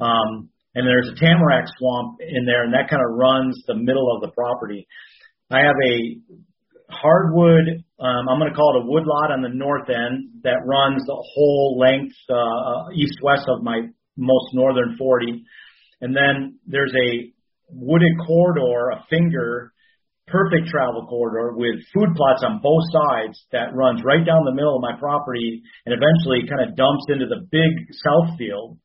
Um, 0.00 0.48
and 0.74 0.86
there's 0.86 1.08
a 1.08 1.18
tamarack 1.18 1.64
swamp 1.78 2.20
in 2.20 2.46
there, 2.46 2.64
and 2.64 2.74
that 2.74 2.88
kind 2.88 3.02
of 3.02 3.16
runs 3.16 3.62
the 3.66 3.74
middle 3.74 4.14
of 4.14 4.22
the 4.22 4.32
property. 4.34 4.86
I 5.50 5.60
have 5.60 5.78
a 5.82 6.20
hardwood, 6.90 7.84
um, 7.98 8.28
I'm 8.28 8.38
going 8.38 8.50
to 8.50 8.56
call 8.56 8.76
it 8.76 8.82
a 8.82 8.86
woodlot 8.86 9.30
on 9.30 9.42
the 9.42 9.50
north 9.52 9.88
end 9.88 10.42
that 10.42 10.62
runs 10.66 11.02
the 11.06 11.18
whole 11.34 11.78
length 11.78 12.14
uh, 12.28 12.90
east-west 12.94 13.46
of 13.48 13.62
my 13.62 13.82
most 14.16 14.54
northern 14.54 14.96
40. 14.98 15.44
And 16.00 16.14
then 16.14 16.58
there's 16.66 16.92
a 16.94 17.32
wooded 17.70 18.12
corridor, 18.26 18.90
a 18.90 19.04
finger, 19.10 19.72
perfect 20.26 20.68
travel 20.68 21.06
corridor 21.06 21.54
with 21.56 21.82
food 21.92 22.14
plots 22.14 22.42
on 22.46 22.60
both 22.62 22.84
sides 22.92 23.42
that 23.52 23.74
runs 23.74 24.02
right 24.04 24.24
down 24.24 24.44
the 24.44 24.54
middle 24.54 24.76
of 24.76 24.82
my 24.82 24.94
property 24.98 25.62
and 25.86 25.94
eventually 25.94 26.48
kind 26.48 26.70
of 26.70 26.76
dumps 26.76 27.04
into 27.08 27.26
the 27.26 27.46
big 27.50 27.70
south 28.02 28.38
field 28.38 28.78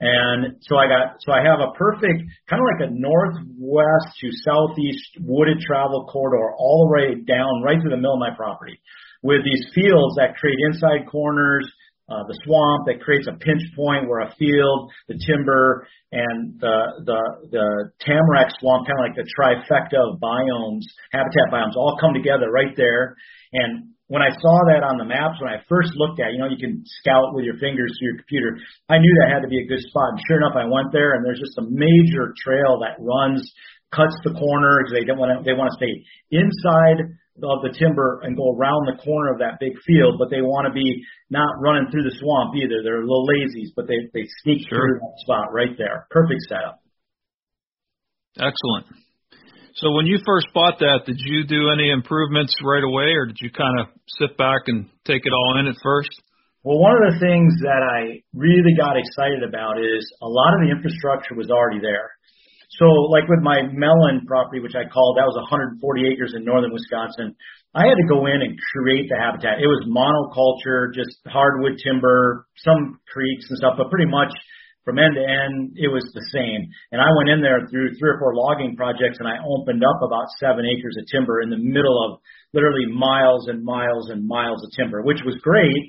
And 0.00 0.56
so 0.60 0.76
I 0.76 0.86
got, 0.88 1.16
so 1.20 1.32
I 1.32 1.42
have 1.42 1.60
a 1.60 1.70
perfect, 1.78 2.22
kind 2.50 2.60
of 2.60 2.66
like 2.66 2.88
a 2.88 2.92
northwest 2.92 4.10
to 4.20 4.28
southeast 4.44 5.22
wooded 5.22 5.60
travel 5.60 6.06
corridor 6.10 6.52
all 6.58 6.88
the 6.88 6.92
way 6.92 7.08
down 7.22 7.62
right 7.62 7.80
through 7.80 7.90
the 7.90 7.96
middle 7.96 8.14
of 8.14 8.20
my 8.20 8.34
property 8.36 8.80
with 9.24 9.40
these 9.42 9.64
fields 9.74 10.14
that 10.20 10.36
create 10.36 10.58
inside 10.70 11.08
corners, 11.10 11.64
uh, 12.12 12.20
the 12.28 12.38
swamp 12.44 12.84
that 12.86 13.00
creates 13.00 13.26
a 13.26 13.32
pinch 13.32 13.62
point 13.74 14.06
where 14.06 14.20
a 14.20 14.34
field, 14.38 14.92
the 15.08 15.16
timber, 15.26 15.88
and 16.12 16.60
the 16.60 16.76
the 17.08 17.20
the 17.50 17.90
tamarack 18.04 18.52
swamp, 18.60 18.86
kind 18.86 19.00
of 19.00 19.08
like 19.08 19.16
the 19.16 19.24
trifecta 19.32 19.96
of 19.96 20.20
biomes, 20.20 20.84
habitat 21.10 21.48
biomes, 21.50 21.74
all 21.76 21.96
come 21.98 22.12
together 22.12 22.52
right 22.52 22.76
there. 22.76 23.16
And 23.54 23.93
when 24.08 24.20
I 24.20 24.28
saw 24.36 24.56
that 24.68 24.84
on 24.84 25.00
the 25.00 25.08
maps, 25.08 25.40
when 25.40 25.48
I 25.48 25.64
first 25.64 25.96
looked 25.96 26.20
at, 26.20 26.36
you 26.36 26.38
know, 26.38 26.50
you 26.52 26.60
can 26.60 26.84
scout 27.00 27.32
with 27.32 27.48
your 27.48 27.56
fingers 27.56 27.88
through 27.96 28.12
your 28.12 28.20
computer. 28.20 28.50
I 28.92 29.00
knew 29.00 29.14
that 29.20 29.32
had 29.32 29.42
to 29.42 29.48
be 29.48 29.64
a 29.64 29.66
good 29.66 29.80
spot, 29.80 30.12
and 30.12 30.20
sure 30.28 30.36
enough, 30.36 30.56
I 30.56 30.68
went 30.68 30.92
there, 30.92 31.16
and 31.16 31.24
there's 31.24 31.40
just 31.40 31.56
a 31.56 31.64
major 31.64 32.36
trail 32.36 32.84
that 32.84 33.00
runs, 33.00 33.40
cuts 33.96 34.12
the 34.24 34.36
corner 34.36 34.84
because 34.84 34.92
they 34.92 35.08
don't 35.08 35.16
want 35.16 35.32
to. 35.32 35.40
They 35.40 35.56
want 35.56 35.72
to 35.72 35.80
stay 35.80 36.04
inside 36.36 37.16
of 37.42 37.64
the 37.66 37.72
timber 37.74 38.20
and 38.22 38.36
go 38.36 38.52
around 38.52 38.86
the 38.86 39.00
corner 39.02 39.32
of 39.32 39.40
that 39.40 39.58
big 39.58 39.72
field, 39.88 40.20
but 40.20 40.28
they 40.30 40.44
want 40.44 40.68
to 40.68 40.74
be 40.74 41.02
not 41.30 41.56
running 41.58 41.90
through 41.90 42.04
the 42.04 42.14
swamp 42.20 42.54
either. 42.54 42.84
They're 42.84 43.02
a 43.02 43.08
little 43.08 43.26
lazies, 43.26 43.72
but 43.74 43.88
they 43.88 44.04
they 44.12 44.28
sneak 44.44 44.68
sure. 44.68 44.78
through 44.78 45.00
that 45.00 45.16
spot 45.24 45.48
right 45.48 45.72
there. 45.80 46.06
Perfect 46.12 46.44
setup. 46.44 46.84
Excellent. 48.36 48.86
So 49.74 49.90
when 49.90 50.06
you 50.06 50.22
first 50.22 50.46
bought 50.54 50.78
that, 50.78 51.02
did 51.02 51.18
you 51.18 51.42
do 51.42 51.66
any 51.74 51.90
improvements 51.90 52.54
right 52.62 52.84
away, 52.86 53.18
or 53.18 53.26
did 53.26 53.42
you 53.42 53.50
kind 53.50 53.82
of 53.82 53.90
sit 54.22 54.38
back 54.38 54.70
and 54.70 54.86
take 55.02 55.26
it 55.26 55.34
all 55.34 55.58
in 55.58 55.66
at 55.66 55.74
first? 55.82 56.14
Well, 56.62 56.78
one 56.78 56.94
of 56.94 57.02
the 57.10 57.18
things 57.18 57.50
that 57.66 57.82
I 57.82 58.22
really 58.32 58.72
got 58.78 58.94
excited 58.94 59.42
about 59.42 59.82
is 59.82 60.06
a 60.22 60.30
lot 60.30 60.54
of 60.54 60.62
the 60.62 60.70
infrastructure 60.70 61.34
was 61.34 61.50
already 61.50 61.82
there. 61.82 62.14
So, 62.78 62.86
like 63.10 63.26
with 63.26 63.42
my 63.42 63.66
Mellen 63.66 64.22
property, 64.30 64.62
which 64.62 64.78
I 64.78 64.86
called, 64.86 65.18
that 65.18 65.26
was 65.26 65.34
140 65.42 65.82
acres 66.06 66.38
in 66.38 66.46
northern 66.46 66.70
Wisconsin. 66.70 67.34
I 67.74 67.82
had 67.90 67.98
to 67.98 68.06
go 68.06 68.30
in 68.30 68.46
and 68.46 68.54
create 68.78 69.10
the 69.10 69.18
habitat. 69.18 69.58
It 69.58 69.66
was 69.66 69.82
monoculture, 69.90 70.94
just 70.94 71.18
hardwood 71.26 71.82
timber, 71.82 72.46
some 72.62 73.02
creeks 73.10 73.50
and 73.50 73.58
stuff, 73.58 73.74
but 73.74 73.90
pretty 73.90 74.06
much 74.06 74.30
from 74.84 75.00
end 75.00 75.16
to 75.16 75.24
end, 75.24 75.80
it 75.80 75.88
was 75.88 76.04
the 76.12 76.24
same. 76.28 76.68
And 76.92 77.00
I 77.00 77.08
went 77.16 77.32
in 77.32 77.40
there 77.40 77.64
through 77.72 77.96
three 77.96 78.12
or 78.12 78.20
four 78.20 78.36
logging 78.36 78.76
projects 78.76 79.16
and 79.16 79.24
I 79.24 79.40
opened 79.40 79.80
up 79.80 80.04
about 80.04 80.28
seven 80.36 80.68
acres 80.68 81.00
of 81.00 81.08
timber 81.08 81.40
in 81.40 81.48
the 81.48 81.60
middle 81.60 81.96
of 82.04 82.20
literally 82.52 82.84
miles 82.92 83.48
and 83.48 83.64
miles 83.64 84.12
and 84.12 84.28
miles 84.28 84.60
of 84.60 84.68
timber, 84.76 85.00
which 85.00 85.24
was 85.24 85.40
great, 85.40 85.88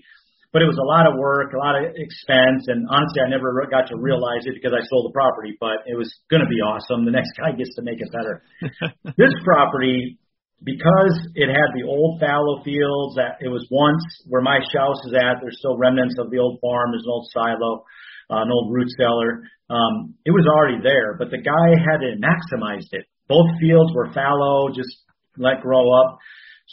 but 0.55 0.63
it 0.63 0.71
was 0.71 0.79
a 0.79 0.88
lot 0.88 1.12
of 1.12 1.19
work, 1.19 1.51
a 1.51 1.60
lot 1.60 1.75
of 1.75 1.91
expense. 1.91 2.71
And 2.71 2.88
honestly, 2.88 3.19
I 3.19 3.27
never 3.27 3.51
got 3.67 3.91
to 3.91 3.99
realize 3.99 4.47
it 4.47 4.55
because 4.55 4.71
I 4.71 4.79
sold 4.88 5.12
the 5.12 5.15
property, 5.15 5.60
but 5.60 5.84
it 5.91 5.99
was 5.99 6.08
going 6.31 6.41
to 6.41 6.47
be 6.47 6.63
awesome. 6.63 7.03
The 7.03 7.12
next 7.12 7.36
guy 7.39 7.51
gets 7.51 7.75
to 7.75 7.84
make 7.84 7.99
it 7.99 8.08
better. 8.15 8.47
this 9.19 9.36
property, 9.43 10.15
because 10.63 11.19
it 11.36 11.51
had 11.51 11.75
the 11.75 11.84
old 11.84 12.23
fallow 12.23 12.63
fields 12.63 13.19
that 13.19 13.43
it 13.43 13.51
was 13.51 13.67
once 13.67 13.99
where 14.31 14.39
my 14.39 14.63
house 14.71 15.03
is 15.03 15.13
at, 15.19 15.43
there's 15.43 15.60
still 15.60 15.75
remnants 15.75 16.15
of 16.15 16.31
the 16.31 16.39
old 16.39 16.63
farm, 16.63 16.95
there's 16.95 17.03
an 17.03 17.12
old 17.12 17.27
silo 17.36 17.84
uh, 18.30 18.42
an 18.42 18.50
old 18.52 18.74
root 18.74 18.90
cellar. 18.98 19.44
Um, 19.70 20.16
it 20.26 20.32
was 20.32 20.46
already 20.46 20.82
there, 20.82 21.18
but 21.18 21.32
the 21.32 21.42
guy 21.42 21.68
had 21.78 22.02
it 22.02 22.22
maximized 22.22 22.92
it. 22.92 23.06
Both 23.28 23.50
fields 23.60 23.92
were 23.96 24.14
fallow, 24.14 24.70
just 24.70 24.94
let 25.38 25.62
grow 25.62 25.90
up. 25.92 26.18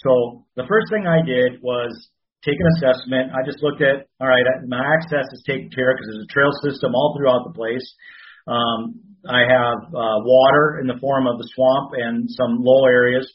So 0.04 0.44
the 0.56 0.68
first 0.68 0.88
thing 0.90 1.06
I 1.06 1.24
did 1.24 1.62
was 1.62 1.90
take 2.44 2.58
an 2.58 2.68
assessment. 2.76 3.32
I 3.32 3.46
just 3.46 3.62
looked 3.62 3.82
at, 3.82 4.08
all 4.20 4.28
right, 4.28 4.44
my 4.66 4.82
access 4.82 5.26
is 5.32 5.44
taken 5.46 5.70
care 5.70 5.90
of 5.90 5.96
because 5.96 6.10
there's 6.10 6.26
a 6.28 6.34
trail 6.34 6.52
system 6.64 6.94
all 6.94 7.14
throughout 7.16 7.44
the 7.46 7.54
place. 7.54 7.86
Um, 8.46 9.00
I 9.28 9.46
have 9.46 9.78
uh, 9.94 10.18
water 10.26 10.80
in 10.82 10.86
the 10.90 10.98
form 11.00 11.26
of 11.26 11.38
the 11.38 11.48
swamp 11.54 11.94
and 11.94 12.28
some 12.28 12.58
low 12.58 12.86
areas. 12.86 13.30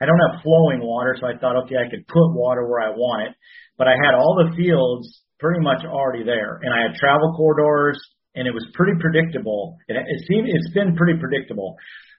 I 0.00 0.06
don't 0.06 0.20
have 0.28 0.42
flowing 0.42 0.80
water, 0.80 1.16
so 1.18 1.26
I 1.26 1.36
thought, 1.36 1.64
okay, 1.64 1.76
I 1.76 1.88
could 1.88 2.06
put 2.06 2.36
water 2.36 2.68
where 2.68 2.80
I 2.80 2.90
want 2.90 3.28
it. 3.28 3.34
But 3.76 3.88
I 3.88 3.96
had 4.04 4.14
all 4.14 4.36
the 4.36 4.54
fields 4.56 5.20
pretty 5.40 5.60
much 5.60 5.82
already 5.84 6.22
there. 6.22 6.60
And 6.62 6.72
I 6.72 6.86
had 6.86 6.94
travel 6.94 7.32
corridors, 7.36 7.98
and 8.34 8.46
it 8.46 8.54
was 8.54 8.64
pretty 8.74 8.92
predictable. 9.00 9.76
It, 9.88 9.96
it 9.96 10.20
seemed 10.28 10.46
it's 10.46 10.72
been 10.72 10.94
pretty 10.94 11.18
predictable. 11.18 11.74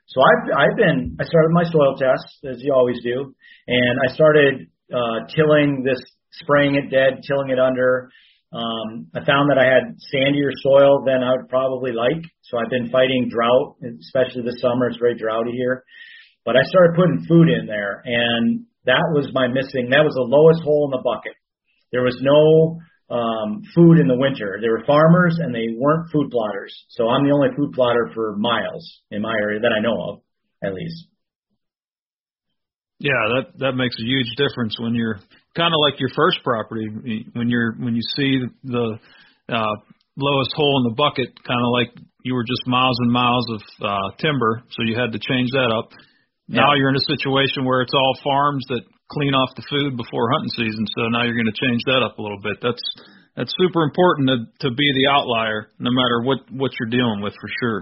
So 0.07 0.19
I've 0.19 0.67
I've 0.67 0.77
been 0.77 1.15
I 1.21 1.23
started 1.23 1.51
my 1.53 1.63
soil 1.63 1.95
test 1.95 2.27
as 2.49 2.57
you 2.59 2.73
always 2.73 2.99
do, 3.03 3.33
and 3.67 3.95
I 4.03 4.13
started 4.13 4.67
uh, 4.91 5.29
tilling 5.31 5.83
this, 5.85 6.01
spraying 6.43 6.75
it 6.75 6.91
dead, 6.91 7.23
tilling 7.23 7.49
it 7.49 7.59
under. 7.59 8.09
Um, 8.51 9.07
I 9.15 9.23
found 9.23 9.47
that 9.47 9.55
I 9.55 9.63
had 9.63 9.95
sandier 10.11 10.51
soil 10.59 11.05
than 11.05 11.23
I 11.23 11.31
would 11.31 11.47
probably 11.47 11.93
like, 11.93 12.19
so 12.43 12.59
I've 12.59 12.69
been 12.69 12.91
fighting 12.91 13.31
drought, 13.31 13.79
especially 13.79 14.43
this 14.43 14.59
summer. 14.59 14.89
It's 14.89 14.99
very 14.99 15.15
droughty 15.15 15.55
here. 15.55 15.85
But 16.43 16.57
I 16.57 16.63
started 16.67 16.97
putting 16.97 17.23
food 17.29 17.47
in 17.47 17.65
there, 17.67 18.03
and 18.03 18.65
that 18.83 19.07
was 19.13 19.31
my 19.31 19.47
missing. 19.47 19.87
That 19.91 20.03
was 20.03 20.17
the 20.19 20.27
lowest 20.27 20.63
hole 20.65 20.91
in 20.91 20.97
the 20.97 21.03
bucket. 21.05 21.37
There 21.93 22.03
was 22.03 22.17
no 22.19 22.81
um, 23.11 23.61
food 23.75 23.99
in 23.99 24.07
the 24.07 24.15
winter. 24.15 24.57
They 24.61 24.69
were 24.69 24.83
farmers 24.87 25.37
and 25.39 25.53
they 25.53 25.75
weren't 25.75 26.11
food 26.11 26.31
plotters. 26.31 26.73
So 26.89 27.09
I'm 27.09 27.25
the 27.25 27.33
only 27.33 27.49
food 27.55 27.73
plotter 27.73 28.09
for 28.13 28.35
miles 28.37 29.01
in 29.11 29.21
my 29.21 29.33
area 29.33 29.59
that 29.59 29.73
I 29.75 29.81
know 29.81 29.97
of, 30.09 30.21
at 30.63 30.73
least. 30.73 31.07
Yeah, 32.99 33.17
that 33.33 33.57
that 33.57 33.73
makes 33.73 33.97
a 33.97 34.05
huge 34.05 34.29
difference 34.37 34.77
when 34.79 34.93
you're 34.93 35.17
kind 35.55 35.73
of 35.73 35.79
like 35.81 35.99
your 35.99 36.13
first 36.15 36.37
property 36.43 36.87
when 37.33 37.49
you're 37.49 37.73
when 37.73 37.95
you 37.95 38.05
see 38.15 38.45
the 38.63 38.99
uh, 39.49 39.75
lowest 40.15 40.53
hole 40.53 40.77
in 40.77 40.91
the 40.91 40.95
bucket, 40.95 41.33
kind 41.43 41.59
of 41.65 41.71
like 41.73 41.91
you 42.23 42.35
were 42.35 42.45
just 42.45 42.61
miles 42.67 42.97
and 43.01 43.11
miles 43.11 43.45
of 43.49 43.61
uh, 43.81 44.09
timber, 44.19 44.61
so 44.69 44.83
you 44.85 44.95
had 44.95 45.11
to 45.13 45.19
change 45.19 45.49
that 45.51 45.73
up. 45.73 45.89
Yeah. 46.47 46.61
Now 46.61 46.75
you're 46.75 46.89
in 46.89 46.95
a 46.95 47.09
situation 47.09 47.65
where 47.65 47.81
it's 47.81 47.93
all 47.93 48.13
farms 48.23 48.63
that 48.69 48.83
clean 49.11 49.35
off 49.35 49.51
the 49.55 49.67
food 49.69 49.99
before 49.99 50.31
hunting 50.31 50.55
season. 50.55 50.83
So 50.95 51.11
now 51.11 51.27
you're 51.27 51.37
going 51.37 51.51
to 51.51 51.59
change 51.59 51.83
that 51.85 52.01
up 52.01 52.17
a 52.17 52.21
little 52.23 52.39
bit. 52.41 52.57
That's 52.63 52.81
that's 53.35 53.53
super 53.59 53.83
important 53.83 54.27
to 54.27 54.37
to 54.67 54.75
be 54.75 54.87
the 54.95 55.11
outlier, 55.11 55.69
no 55.79 55.91
matter 55.91 56.23
what 56.23 56.39
what 56.51 56.71
you're 56.79 56.89
dealing 56.89 57.21
with, 57.21 57.33
for 57.35 57.49
sure. 57.59 57.79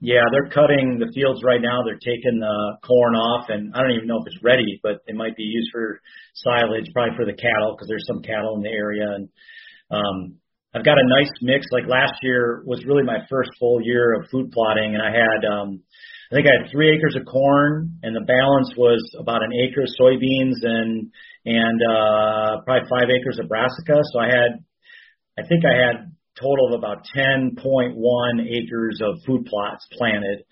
Yeah, 0.00 0.28
they're 0.30 0.52
cutting 0.52 1.00
the 1.00 1.08
fields 1.16 1.40
right 1.42 1.60
now. 1.60 1.80
They're 1.80 1.96
taking 1.96 2.38
the 2.38 2.76
corn 2.84 3.16
off, 3.16 3.48
and 3.48 3.72
I 3.74 3.80
don't 3.80 3.96
even 3.96 4.06
know 4.06 4.20
if 4.20 4.28
it's 4.28 4.44
ready, 4.44 4.78
but 4.82 5.00
it 5.08 5.16
might 5.16 5.36
be 5.36 5.42
used 5.42 5.72
for 5.72 6.00
silage, 6.34 6.92
probably 6.92 7.16
for 7.16 7.24
the 7.24 7.32
cattle, 7.32 7.72
because 7.72 7.88
there's 7.88 8.06
some 8.06 8.20
cattle 8.20 8.56
in 8.56 8.62
the 8.62 8.68
area. 8.76 9.08
And 9.16 9.28
um, 9.90 10.36
I've 10.74 10.84
got 10.84 11.00
a 11.00 11.12
nice 11.16 11.32
mix. 11.40 11.64
Like 11.72 11.88
last 11.88 12.20
year 12.20 12.62
was 12.66 12.84
really 12.84 13.04
my 13.04 13.24
first 13.30 13.48
full 13.58 13.80
year 13.80 14.20
of 14.20 14.28
food 14.28 14.52
plotting, 14.52 14.92
and 14.92 15.02
I 15.02 15.10
had 15.16 15.40
um, 15.48 15.80
I 16.30 16.34
think 16.34 16.46
I 16.48 16.62
had 16.62 16.70
three 16.72 16.90
acres 16.90 17.14
of 17.14 17.24
corn, 17.26 17.98
and 18.02 18.14
the 18.14 18.26
balance 18.26 18.74
was 18.76 18.98
about 19.18 19.42
an 19.42 19.52
acre 19.62 19.82
of 19.82 19.88
soybeans 20.00 20.58
and 20.62 21.12
and 21.46 21.78
uh, 21.80 22.62
probably 22.66 22.88
five 22.90 23.08
acres 23.08 23.38
of 23.38 23.48
brassica. 23.48 24.02
So 24.12 24.18
I 24.18 24.26
had, 24.26 24.58
I 25.38 25.46
think 25.46 25.62
I 25.64 25.78
had 25.78 26.10
total 26.34 26.74
of 26.74 26.78
about 26.78 27.06
10.1 27.16 27.94
acres 27.94 29.00
of 29.00 29.22
food 29.24 29.46
plots 29.46 29.86
planted. 29.92 30.42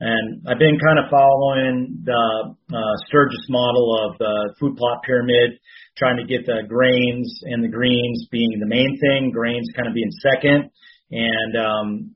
And 0.00 0.46
I've 0.46 0.60
been 0.60 0.78
kind 0.78 1.00
of 1.02 1.10
following 1.10 2.02
the 2.04 2.54
uh, 2.72 2.94
Sturgis 3.08 3.46
model 3.48 3.98
of 4.06 4.18
the 4.18 4.54
food 4.60 4.76
plot 4.76 5.02
pyramid, 5.04 5.58
trying 5.96 6.18
to 6.18 6.24
get 6.24 6.46
the 6.46 6.62
grains 6.68 7.40
and 7.42 7.64
the 7.64 7.68
greens 7.68 8.28
being 8.30 8.60
the 8.60 8.66
main 8.66 8.96
thing, 9.02 9.32
grains 9.32 9.68
kind 9.74 9.88
of 9.88 9.94
being 9.94 10.12
second, 10.22 10.70
and 11.10 11.56
um, 11.58 12.14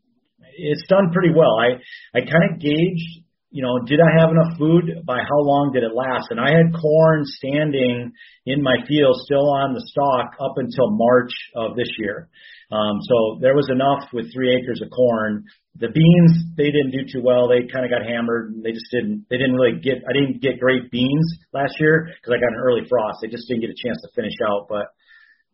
it's 0.57 0.87
done 0.89 1.11
pretty 1.13 1.31
well. 1.35 1.57
I 1.59 1.81
I 2.17 2.21
kind 2.21 2.45
of 2.53 2.61
gauged, 2.61 3.25
you 3.51 3.63
know, 3.63 3.85
did 3.87 4.01
I 4.01 4.21
have 4.21 4.31
enough 4.31 4.59
food? 4.59 5.05
By 5.05 5.19
how 5.19 5.41
long 5.41 5.73
did 5.73 5.83
it 5.83 5.95
last? 5.95 6.29
And 6.31 6.41
I 6.41 6.51
had 6.51 6.73
corn 6.73 7.23
standing 7.25 8.13
in 8.47 8.63
my 8.63 8.77
field, 8.89 9.17
still 9.25 9.53
on 9.53 9.75
the 9.75 9.85
stalk, 9.87 10.35
up 10.41 10.57
until 10.57 10.91
March 10.91 11.33
of 11.57 11.77
this 11.77 11.91
year. 11.99 12.29
Um, 12.73 12.97
so 13.05 13.39
there 13.41 13.55
was 13.55 13.69
enough 13.69 14.09
with 14.13 14.33
three 14.33 14.57
acres 14.57 14.81
of 14.81 14.89
corn. 14.91 15.45
The 15.77 15.93
beans 15.93 16.33
they 16.57 16.73
didn't 16.73 16.93
do 16.93 17.05
too 17.05 17.23
well. 17.23 17.49
They 17.49 17.69
kind 17.69 17.85
of 17.85 17.91
got 17.91 18.05
hammered. 18.05 18.57
They 18.63 18.73
just 18.73 18.89
didn't. 18.91 19.27
They 19.29 19.37
didn't 19.37 19.57
really 19.57 19.81
get. 19.81 20.01
I 20.09 20.13
didn't 20.13 20.41
get 20.41 20.61
great 20.61 20.91
beans 20.91 21.27
last 21.53 21.77
year 21.81 22.09
because 22.09 22.33
I 22.33 22.41
got 22.41 22.53
an 22.53 22.61
early 22.61 22.89
frost. 22.89 23.21
They 23.21 23.29
just 23.29 23.49
didn't 23.49 23.63
get 23.63 23.71
a 23.73 23.81
chance 23.81 24.01
to 24.03 24.09
finish 24.15 24.37
out, 24.49 24.67
but. 24.69 24.93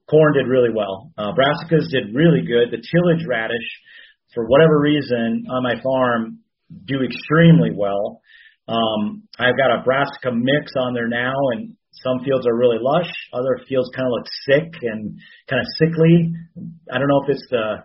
Corn 0.09 0.33
did 0.33 0.49
really 0.49 0.73
well. 0.75 1.13
Uh, 1.19 1.33
brassicas 1.37 1.85
did 1.93 2.15
really 2.17 2.41
good. 2.41 2.73
The 2.73 2.81
tillage 2.81 3.27
radish, 3.29 3.69
for 4.35 4.47
whatever 4.47 4.79
reason 4.79 5.47
on 5.51 5.63
my 5.63 5.81
farm 5.83 6.41
do 6.85 7.03
extremely 7.03 7.71
well. 7.75 8.21
Um, 8.69 9.25
I've 9.39 9.57
got 9.57 9.73
a 9.73 9.83
brassica 9.83 10.31
mix 10.33 10.73
on 10.77 10.93
there 10.93 11.09
now, 11.09 11.33
and 11.53 11.75
some 12.05 12.21
fields 12.25 12.47
are 12.47 12.57
really 12.57 12.77
lush. 12.81 13.11
Other 13.33 13.59
fields 13.69 13.91
kind 13.97 14.07
of 14.07 14.13
look 14.13 14.29
sick 14.45 14.69
and 14.83 15.19
kind 15.49 15.61
of 15.61 15.67
sickly. 15.79 16.33
I 16.93 16.99
don't 16.99 17.09
know 17.09 17.23
if 17.25 17.31
it's 17.37 17.47
the 17.51 17.85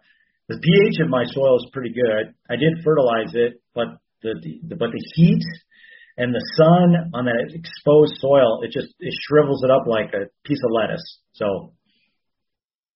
the 0.49 0.59
pH 0.59 0.99
of 1.01 1.09
my 1.09 1.23
soil 1.23 1.55
is 1.57 1.69
pretty 1.71 1.93
good. 1.95 2.35
I 2.49 2.57
did 2.57 2.83
fertilize 2.83 3.31
it, 3.33 3.61
but 3.73 3.87
the, 4.21 4.35
the 4.67 4.75
but 4.75 4.91
the 4.91 5.03
heat 5.15 5.43
and 6.17 6.35
the 6.35 6.43
sun 6.57 7.11
on 7.13 7.25
that 7.25 7.55
exposed 7.55 8.19
soil, 8.19 8.61
it 8.61 8.71
just 8.71 8.93
it 8.99 9.13
shrivels 9.27 9.63
it 9.63 9.71
up 9.71 9.87
like 9.87 10.13
a 10.13 10.27
piece 10.43 10.59
of 10.63 10.71
lettuce. 10.71 11.19
So 11.33 11.73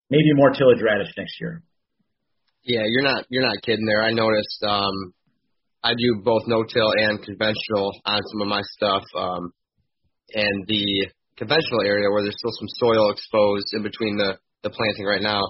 maybe 0.09 0.33
more 0.35 0.51
tillage 0.51 0.81
radish 0.83 1.13
next 1.17 1.39
year. 1.39 1.63
Yeah, 2.67 2.83
you're 2.85 3.03
not 3.03 3.23
you're 3.29 3.47
not 3.47 3.63
kidding 3.63 3.85
there. 3.85 4.03
I 4.03 4.11
noticed 4.11 4.59
um 4.67 5.13
I 5.81 5.93
do 5.93 6.21
both 6.21 6.43
no-till 6.47 6.91
and 6.97 7.23
conventional 7.23 7.95
on 8.03 8.19
some 8.27 8.41
of 8.41 8.47
my 8.49 8.61
stuff. 8.75 9.03
Um 9.15 9.53
and 10.33 10.67
the 10.67 11.07
conventional 11.37 11.81
area 11.85 12.11
where 12.11 12.23
there's 12.23 12.35
still 12.37 12.51
some 12.59 12.67
soil 12.75 13.11
exposed 13.11 13.67
in 13.71 13.83
between 13.83 14.17
the 14.17 14.37
the 14.63 14.69
planting 14.69 15.05
right 15.05 15.21
now. 15.21 15.41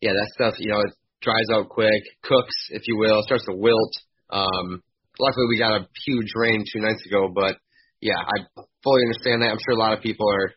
Yeah, 0.00 0.10
that 0.12 0.30
stuff, 0.34 0.54
you 0.58 0.70
know, 0.72 0.80
it 0.80 0.92
dries 1.22 1.46
out 1.54 1.68
quick, 1.68 2.02
cooks, 2.24 2.56
if 2.70 2.82
you 2.88 2.96
will, 2.98 3.22
starts 3.22 3.44
to 3.46 3.54
wilt. 3.54 3.94
Um 4.30 4.82
luckily 5.20 5.46
we 5.48 5.58
got 5.58 5.80
a 5.80 5.86
huge 6.04 6.32
rain 6.34 6.64
two 6.66 6.80
nights 6.80 7.06
ago, 7.06 7.30
but 7.32 7.58
yeah, 8.00 8.18
I 8.18 8.42
fully 8.82 9.02
understand 9.06 9.42
that. 9.42 9.50
I'm 9.54 9.62
sure 9.64 9.78
a 9.78 9.78
lot 9.78 9.96
of 9.96 10.02
people 10.02 10.28
are 10.28 10.50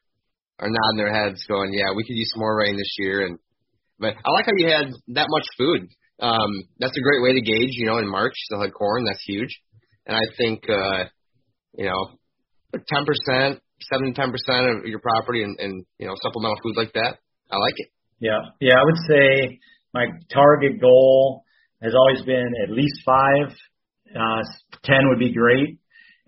are 0.57 0.69
nodding 0.69 0.97
their 0.97 1.13
heads, 1.13 1.45
going, 1.47 1.71
"Yeah, 1.71 1.93
we 1.95 2.03
could 2.03 2.17
use 2.17 2.31
some 2.33 2.41
more 2.41 2.57
rain 2.57 2.75
this 2.75 2.95
year." 2.97 3.25
And 3.25 3.37
but 3.99 4.15
I 4.25 4.31
like 4.31 4.45
how 4.45 4.51
you 4.57 4.67
had 4.67 4.87
that 5.15 5.27
much 5.29 5.45
food. 5.57 5.87
Um, 6.19 6.51
that's 6.79 6.97
a 6.97 7.01
great 7.01 7.23
way 7.23 7.33
to 7.33 7.41
gauge. 7.41 7.71
You 7.73 7.85
know, 7.85 7.97
in 7.97 8.09
March 8.09 8.33
they'll 8.49 8.61
have 8.61 8.73
corn. 8.73 9.05
That's 9.05 9.23
huge. 9.25 9.49
And 10.05 10.17
I 10.17 10.25
think 10.37 10.63
uh, 10.69 11.05
you 11.77 11.85
know, 11.85 12.17
ten 12.73 13.05
percent, 13.05 13.61
seven 13.91 14.13
to 14.13 14.13
ten 14.13 14.31
percent 14.31 14.79
of 14.79 14.85
your 14.85 14.99
property 14.99 15.43
and, 15.43 15.57
and 15.59 15.85
you 15.97 16.07
know 16.07 16.13
supplemental 16.21 16.57
food 16.63 16.75
like 16.77 16.93
that. 16.93 17.17
I 17.51 17.57
like 17.57 17.75
it. 17.77 17.87
Yeah, 18.19 18.39
yeah. 18.59 18.75
I 18.79 18.83
would 18.83 18.99
say 19.07 19.59
my 19.93 20.05
target 20.33 20.81
goal 20.81 21.43
has 21.81 21.93
always 21.95 22.21
been 22.25 22.51
at 22.63 22.71
least 22.71 23.01
five. 23.05 23.55
Uh, 24.13 24.41
ten 24.83 25.07
would 25.09 25.19
be 25.19 25.33
great 25.33 25.79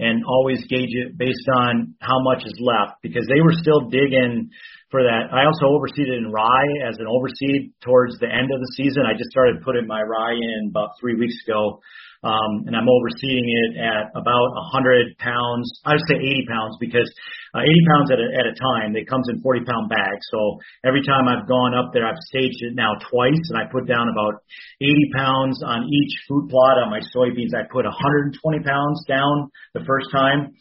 and 0.01 0.25
always 0.25 0.59
gauge 0.67 0.91
it 0.91 1.17
based 1.17 1.47
on 1.53 1.95
how 2.01 2.19
much 2.21 2.43
is 2.43 2.57
left 2.59 3.01
because 3.01 3.25
they 3.29 3.39
were 3.39 3.53
still 3.53 3.87
digging 3.87 4.49
for 4.89 5.03
that. 5.03 5.31
I 5.31 5.45
also 5.45 5.71
overseeded 5.71 6.17
in 6.17 6.33
rye 6.33 6.89
as 6.89 6.97
an 6.97 7.07
overseed 7.07 7.71
towards 7.85 8.19
the 8.19 8.27
end 8.27 8.51
of 8.51 8.59
the 8.59 8.71
season. 8.75 9.05
I 9.05 9.13
just 9.13 9.31
started 9.31 9.63
putting 9.63 9.87
my 9.87 10.01
rye 10.01 10.35
in 10.35 10.73
about 10.73 10.99
three 10.99 11.15
weeks 11.15 11.37
ago 11.47 11.79
um, 12.23 12.69
and 12.69 12.75
I'm 12.75 12.85
overseeding 12.85 13.49
it 13.49 13.81
at 13.81 14.13
about 14.13 14.53
100 14.77 15.17
pounds. 15.17 15.65
I 15.85 15.93
would 15.93 16.05
say 16.07 16.21
80 16.21 16.45
pounds 16.47 16.77
because 16.79 17.09
uh, 17.53 17.61
80 17.61 17.89
pounds 17.91 18.07
at 18.11 18.19
a, 18.19 18.27
at 18.39 18.45
a 18.47 18.55
time. 18.55 18.95
It 18.95 19.07
comes 19.07 19.27
in 19.27 19.41
40 19.41 19.65
pound 19.67 19.89
bags. 19.89 20.23
So 20.31 20.59
every 20.85 21.03
time 21.03 21.27
I've 21.27 21.47
gone 21.47 21.75
up 21.75 21.91
there, 21.93 22.07
I've 22.07 22.19
staged 22.31 22.63
it 22.63 22.75
now 22.75 22.95
twice, 23.11 23.43
and 23.51 23.57
I 23.59 23.67
put 23.71 23.87
down 23.87 24.07
about 24.07 24.43
80 24.79 24.93
pounds 25.15 25.59
on 25.63 25.87
each 25.87 26.13
food 26.27 26.49
plot. 26.49 26.79
On 26.79 26.89
my 26.89 27.01
soybeans, 27.11 27.51
I 27.51 27.67
put 27.67 27.85
120 27.85 28.39
pounds 28.63 29.03
down 29.07 29.51
the 29.73 29.83
first 29.85 30.11
time. 30.11 30.55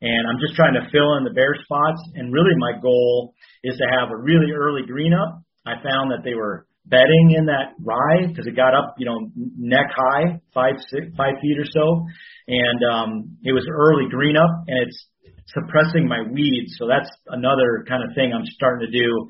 And 0.00 0.22
I'm 0.30 0.40
just 0.40 0.56
trying 0.56 0.74
to 0.80 0.88
fill 0.90 1.18
in 1.20 1.24
the 1.24 1.36
bare 1.36 1.54
spots. 1.60 2.00
And 2.14 2.32
really, 2.32 2.56
my 2.56 2.72
goal 2.80 3.34
is 3.62 3.76
to 3.76 3.86
have 4.00 4.10
a 4.10 4.16
really 4.16 4.52
early 4.56 4.82
green 4.86 5.12
up. 5.12 5.42
I 5.66 5.74
found 5.84 6.10
that 6.10 6.24
they 6.24 6.34
were 6.34 6.66
bedding 6.86 7.36
in 7.36 7.46
that 7.46 7.76
rye 7.84 8.26
because 8.26 8.46
it 8.46 8.56
got 8.56 8.74
up, 8.74 8.94
you 8.98 9.06
know, 9.06 9.30
neck 9.36 9.86
high, 9.94 10.40
five 10.54 10.74
six, 10.88 11.06
five 11.16 11.34
feet 11.40 11.58
or 11.58 11.68
so, 11.68 12.06
and 12.48 12.80
um, 12.82 13.38
it 13.44 13.52
was 13.52 13.66
early 13.70 14.08
green 14.10 14.36
up, 14.36 14.50
and 14.66 14.88
it's 14.88 15.06
suppressing 15.54 16.08
my 16.08 16.22
weeds. 16.22 16.76
So 16.78 16.86
that's 16.86 17.10
another 17.28 17.84
kind 17.88 18.02
of 18.02 18.14
thing 18.14 18.32
I'm 18.32 18.46
starting 18.56 18.90
to 18.90 18.92
do. 18.92 19.28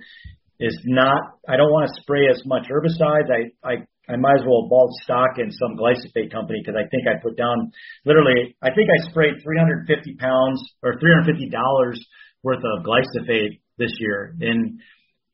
Is 0.61 0.77
not 0.85 1.41
I 1.49 1.57
don't 1.57 1.73
want 1.73 1.89
to 1.89 2.03
spray 2.03 2.29
as 2.29 2.43
much 2.45 2.69
herbicides. 2.69 3.33
I 3.33 3.49
I 3.65 3.75
I 4.13 4.17
might 4.17 4.41
as 4.41 4.45
well 4.45 4.69
bulk 4.69 4.91
stock 5.03 5.39
in 5.39 5.51
some 5.51 5.77
glyphosate 5.81 6.31
company 6.31 6.61
because 6.61 6.77
I 6.77 6.85
think 6.93 7.09
I 7.09 7.17
put 7.23 7.37
down 7.37 7.73
literally 8.05 8.57
I 8.61 8.69
think 8.69 8.89
I 8.93 9.09
sprayed 9.09 9.41
350 9.43 10.17
pounds 10.21 10.61
or 10.83 11.01
350 11.01 11.49
dollars 11.49 11.97
worth 12.43 12.61
of 12.61 12.85
glyphosate 12.85 13.61
this 13.79 13.93
year 14.01 14.37
and 14.41 14.81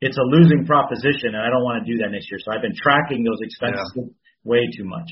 it's 0.01 0.17
a 0.17 0.27
losing 0.29 0.67
proposition, 0.67 1.33
and 1.33 1.41
I 1.41 1.49
don't 1.49 1.65
want 1.65 1.85
to 1.85 1.87
do 1.89 1.99
that 2.05 2.13
next 2.13 2.29
year. 2.31 2.39
So 2.45 2.53
I've 2.53 2.61
been 2.61 2.77
tracking 2.77 3.25
those 3.25 3.41
expenses 3.41 3.93
yeah. 3.97 4.13
way 4.45 4.61
too 4.77 4.85
much. 4.85 5.09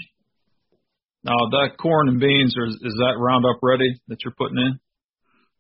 Now 1.25 1.41
that 1.51 1.81
corn 1.81 2.09
and 2.09 2.21
beans, 2.21 2.53
is, 2.53 2.75
is 2.85 2.95
that 3.01 3.17
Roundup 3.17 3.57
ready 3.63 3.97
that 4.09 4.19
you're 4.25 4.37
putting 4.37 4.59
in? 4.59 4.79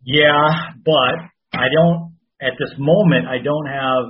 Yeah, 0.04 0.48
but 0.84 1.14
I 1.52 1.66
don't 1.72 2.14
at 2.40 2.52
this 2.58 2.74
moment. 2.78 3.26
I 3.26 3.38
don't 3.42 3.66
have 3.66 4.04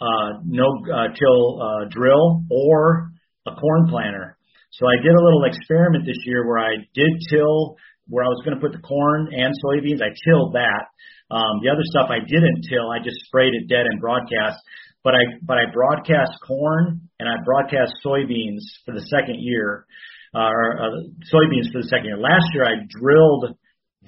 uh, 0.00 0.30
no 0.44 0.66
uh, 0.92 1.08
till 1.16 1.62
uh, 1.62 1.88
drill 1.90 2.44
or 2.50 3.10
a 3.46 3.52
corn 3.56 3.88
planter. 3.88 4.36
So 4.70 4.86
I 4.86 5.00
did 5.00 5.10
a 5.10 5.24
little 5.24 5.44
experiment 5.44 6.04
this 6.04 6.20
year 6.26 6.46
where 6.46 6.58
I 6.58 6.76
did 6.94 7.10
till 7.32 7.76
where 8.08 8.24
I 8.24 8.28
was 8.28 8.42
going 8.44 8.56
to 8.56 8.60
put 8.60 8.72
the 8.72 8.84
corn 8.84 9.32
and 9.32 9.52
soybeans. 9.64 10.04
I 10.04 10.12
tilled 10.28 10.54
that. 10.54 10.92
Um, 11.30 11.60
the 11.64 11.68
other 11.68 11.84
stuff 11.92 12.08
I 12.08 12.20
didn't 12.20 12.64
till, 12.68 12.88
I 12.88 13.00
just 13.02 13.16
sprayed 13.26 13.52
it 13.52 13.68
dead 13.68 13.84
and 13.88 14.00
broadcast. 14.00 14.60
But 15.02 15.14
I 15.14 15.24
but 15.42 15.56
I 15.56 15.72
broadcast 15.72 16.36
corn 16.46 17.08
and 17.18 17.28
I 17.28 17.40
broadcast 17.44 17.92
soybeans 18.04 18.60
for 18.84 18.92
the 18.92 19.06
second 19.08 19.40
year, 19.40 19.86
uh, 20.34 20.50
or 20.52 20.76
uh, 20.76 20.90
soybeans 21.32 21.72
for 21.72 21.80
the 21.80 21.88
second 21.88 22.06
year. 22.06 22.18
Last 22.18 22.44
year 22.52 22.66
I 22.66 22.84
drilled 23.00 23.56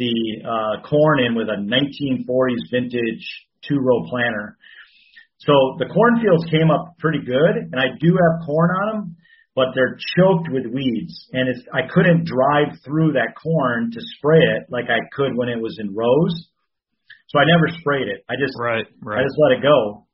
the 0.01 0.17
uh, 0.41 0.89
corn 0.89 1.21
in 1.21 1.37
with 1.37 1.53
a 1.53 1.61
1940s 1.61 2.65
vintage 2.73 3.25
two 3.69 3.77
row 3.77 4.09
planter. 4.09 4.57
So 5.45 5.53
the 5.77 5.93
cornfields 5.93 6.49
came 6.51 6.73
up 6.73 6.97
pretty 6.99 7.21
good, 7.21 7.69
and 7.73 7.77
I 7.77 7.93
do 8.01 8.09
have 8.17 8.47
corn 8.49 8.71
on 8.73 8.87
them, 8.89 9.17
but 9.55 9.77
they're 9.77 10.01
choked 10.17 10.49
with 10.49 10.73
weeds, 10.73 11.29
and 11.33 11.49
it's 11.49 11.61
I 11.73 11.85
couldn't 11.93 12.25
drive 12.25 12.81
through 12.85 13.13
that 13.13 13.37
corn 13.37 13.93
to 13.93 14.01
spray 14.17 14.41
it 14.41 14.73
like 14.73 14.89
I 14.89 15.05
could 15.13 15.37
when 15.37 15.49
it 15.49 15.61
was 15.61 15.77
in 15.81 15.95
rows. 15.95 16.35
So 17.29 17.39
I 17.39 17.45
never 17.45 17.69
sprayed 17.81 18.09
it. 18.09 18.25
I 18.29 18.35
just 18.41 18.57
right, 18.59 18.89
right. 19.05 19.21
I 19.21 19.23
just 19.23 19.37
let 19.37 19.59
it 19.59 19.63
go. 19.63 20.09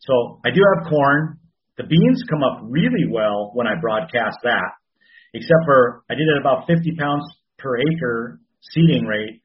So 0.00 0.40
I 0.44 0.50
do 0.50 0.60
have 0.74 0.88
corn. 0.88 1.38
The 1.76 1.84
beans 1.84 2.24
come 2.28 2.42
up 2.42 2.60
really 2.64 3.06
well 3.08 3.52
when 3.54 3.66
I 3.66 3.78
broadcast 3.80 4.38
that, 4.42 4.72
except 5.34 5.62
for 5.64 6.02
I 6.10 6.14
did 6.14 6.26
it 6.26 6.40
about 6.40 6.66
50 6.66 6.96
pounds 6.98 7.24
per 7.58 7.78
acre 7.78 8.40
seeding 8.60 9.04
rate, 9.04 9.40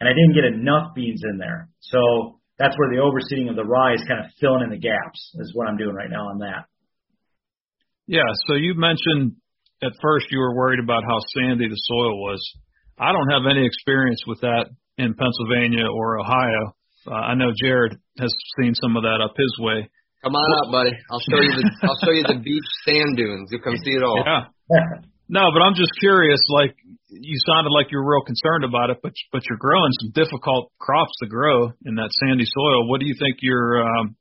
and 0.00 0.08
I 0.08 0.12
didn't 0.12 0.34
get 0.34 0.44
enough 0.44 0.94
beans 0.94 1.22
in 1.24 1.38
there. 1.38 1.68
So 1.80 2.40
that's 2.58 2.76
where 2.76 2.90
the 2.90 3.02
overseeding 3.02 3.50
of 3.50 3.56
the 3.56 3.64
rye 3.64 3.94
is 3.94 4.04
kind 4.08 4.24
of 4.24 4.30
filling 4.40 4.62
in 4.62 4.70
the 4.70 4.78
gaps. 4.78 5.20
Is 5.38 5.52
what 5.54 5.68
I'm 5.68 5.76
doing 5.76 5.94
right 5.94 6.10
now 6.10 6.28
on 6.28 6.38
that. 6.38 6.66
Yeah. 8.06 8.26
So 8.46 8.54
you 8.54 8.74
mentioned 8.74 9.36
at 9.82 9.92
first 10.02 10.26
you 10.30 10.38
were 10.38 10.54
worried 10.54 10.80
about 10.80 11.04
how 11.04 11.18
sandy 11.34 11.68
the 11.68 11.80
soil 11.88 12.18
was. 12.18 12.42
I 12.98 13.12
don't 13.12 13.30
have 13.30 13.46
any 13.48 13.64
experience 13.64 14.22
with 14.26 14.40
that 14.40 14.66
in 14.96 15.14
Pennsylvania 15.14 15.86
or 15.86 16.18
Ohio. 16.18 16.74
Uh, 17.06 17.14
I 17.14 17.34
know 17.34 17.52
Jared 17.62 17.96
has 18.18 18.32
seen 18.58 18.74
some 18.74 18.96
of 18.96 19.04
that 19.04 19.20
up 19.22 19.34
his 19.36 19.54
way. 19.60 19.88
Come 20.24 20.34
on 20.34 20.66
up, 20.66 20.72
buddy. 20.72 20.90
I'll 21.10 21.22
show 21.30 21.40
you 21.40 21.54
the 21.54 21.70
I'll 21.86 21.98
show 22.04 22.10
you 22.10 22.24
the 22.26 22.42
beach 22.42 22.68
sand 22.84 23.16
dunes. 23.16 23.48
You'll 23.52 23.62
come 23.62 23.76
see 23.76 23.94
it 23.94 24.02
all. 24.02 24.24
Yeah. 24.70 25.00
No, 25.28 25.52
but 25.52 25.60
I'm 25.60 25.74
just 25.74 25.92
curious. 26.00 26.40
Like 26.48 26.76
you 27.08 27.36
sounded 27.46 27.70
like 27.70 27.88
you're 27.90 28.04
real 28.04 28.24
concerned 28.24 28.64
about 28.64 28.90
it, 28.90 28.98
but 29.02 29.12
but 29.32 29.42
you're 29.48 29.60
growing 29.60 29.92
some 30.00 30.10
difficult 30.14 30.72
crops 30.78 31.12
to 31.22 31.28
grow 31.28 31.72
in 31.84 31.96
that 31.96 32.10
sandy 32.20 32.46
soil. 32.46 32.88
What 32.88 33.00
do 33.00 33.06
you 33.06 33.14
think 33.18 33.38
your 33.42 33.84
um, 33.84 34.16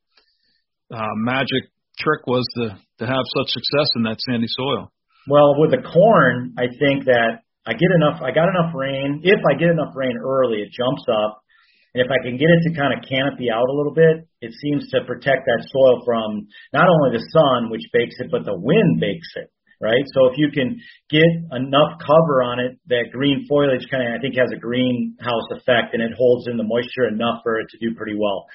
uh, 0.91 1.15
magic 1.15 1.71
trick 1.97 2.27
was 2.27 2.45
to 2.55 2.77
to 2.99 3.05
have 3.05 3.23
such 3.37 3.49
success 3.55 3.89
in 3.95 4.03
that 4.03 4.17
sandy 4.27 4.47
soil? 4.47 4.91
Well, 5.27 5.59
with 5.59 5.71
the 5.71 5.83
corn, 5.83 6.55
I 6.57 6.71
think 6.71 7.05
that 7.05 7.43
I 7.67 7.75
get 7.75 7.91
enough, 7.99 8.23
I 8.23 8.31
got 8.31 8.47
enough 8.47 8.71
rain. 8.71 9.19
If 9.27 9.43
I 9.43 9.59
get 9.59 9.67
enough 9.67 9.91
rain 9.91 10.15
early, 10.23 10.63
it 10.63 10.71
jumps 10.71 11.03
up. 11.11 11.43
And 11.91 11.99
if 11.99 12.07
I 12.07 12.23
can 12.23 12.39
get 12.39 12.47
it 12.47 12.61
to 12.63 12.79
kind 12.79 12.95
of 12.95 13.03
canopy 13.03 13.51
out 13.51 13.67
a 13.67 13.75
little 13.75 13.91
bit, 13.91 14.23
it 14.39 14.55
seems 14.55 14.87
to 14.95 15.03
protect 15.03 15.43
that 15.43 15.67
soil 15.67 15.99
from 16.07 16.47
not 16.71 16.87
only 16.87 17.19
the 17.19 17.25
sun, 17.27 17.67
which 17.67 17.83
bakes 17.91 18.15
it, 18.23 18.31
but 18.31 18.47
the 18.47 18.55
wind 18.55 19.03
bakes 19.03 19.27
it, 19.35 19.51
right? 19.79 20.03
So 20.13 20.27
if 20.27 20.37
you 20.37 20.49
can 20.51 20.79
get 21.09 21.27
enough 21.51 21.99
cover 22.01 22.43
on 22.43 22.59
it, 22.59 22.77
that 22.87 23.11
green 23.11 23.45
foliage 23.47 23.85
kind 23.89 24.07
of, 24.07 24.13
I 24.15 24.19
think, 24.21 24.35
has 24.35 24.49
a 24.53 24.59
greenhouse 24.59 25.47
effect 25.51 25.93
and 25.93 26.01
it 26.01 26.11
holds 26.17 26.47
in 26.47 26.57
the 26.57 26.67
moisture 26.67 27.07
enough 27.07 27.41
for 27.43 27.59
it 27.59 27.67
to 27.71 27.77
do 27.77 27.95
pretty 27.95 28.15
well. 28.17 28.45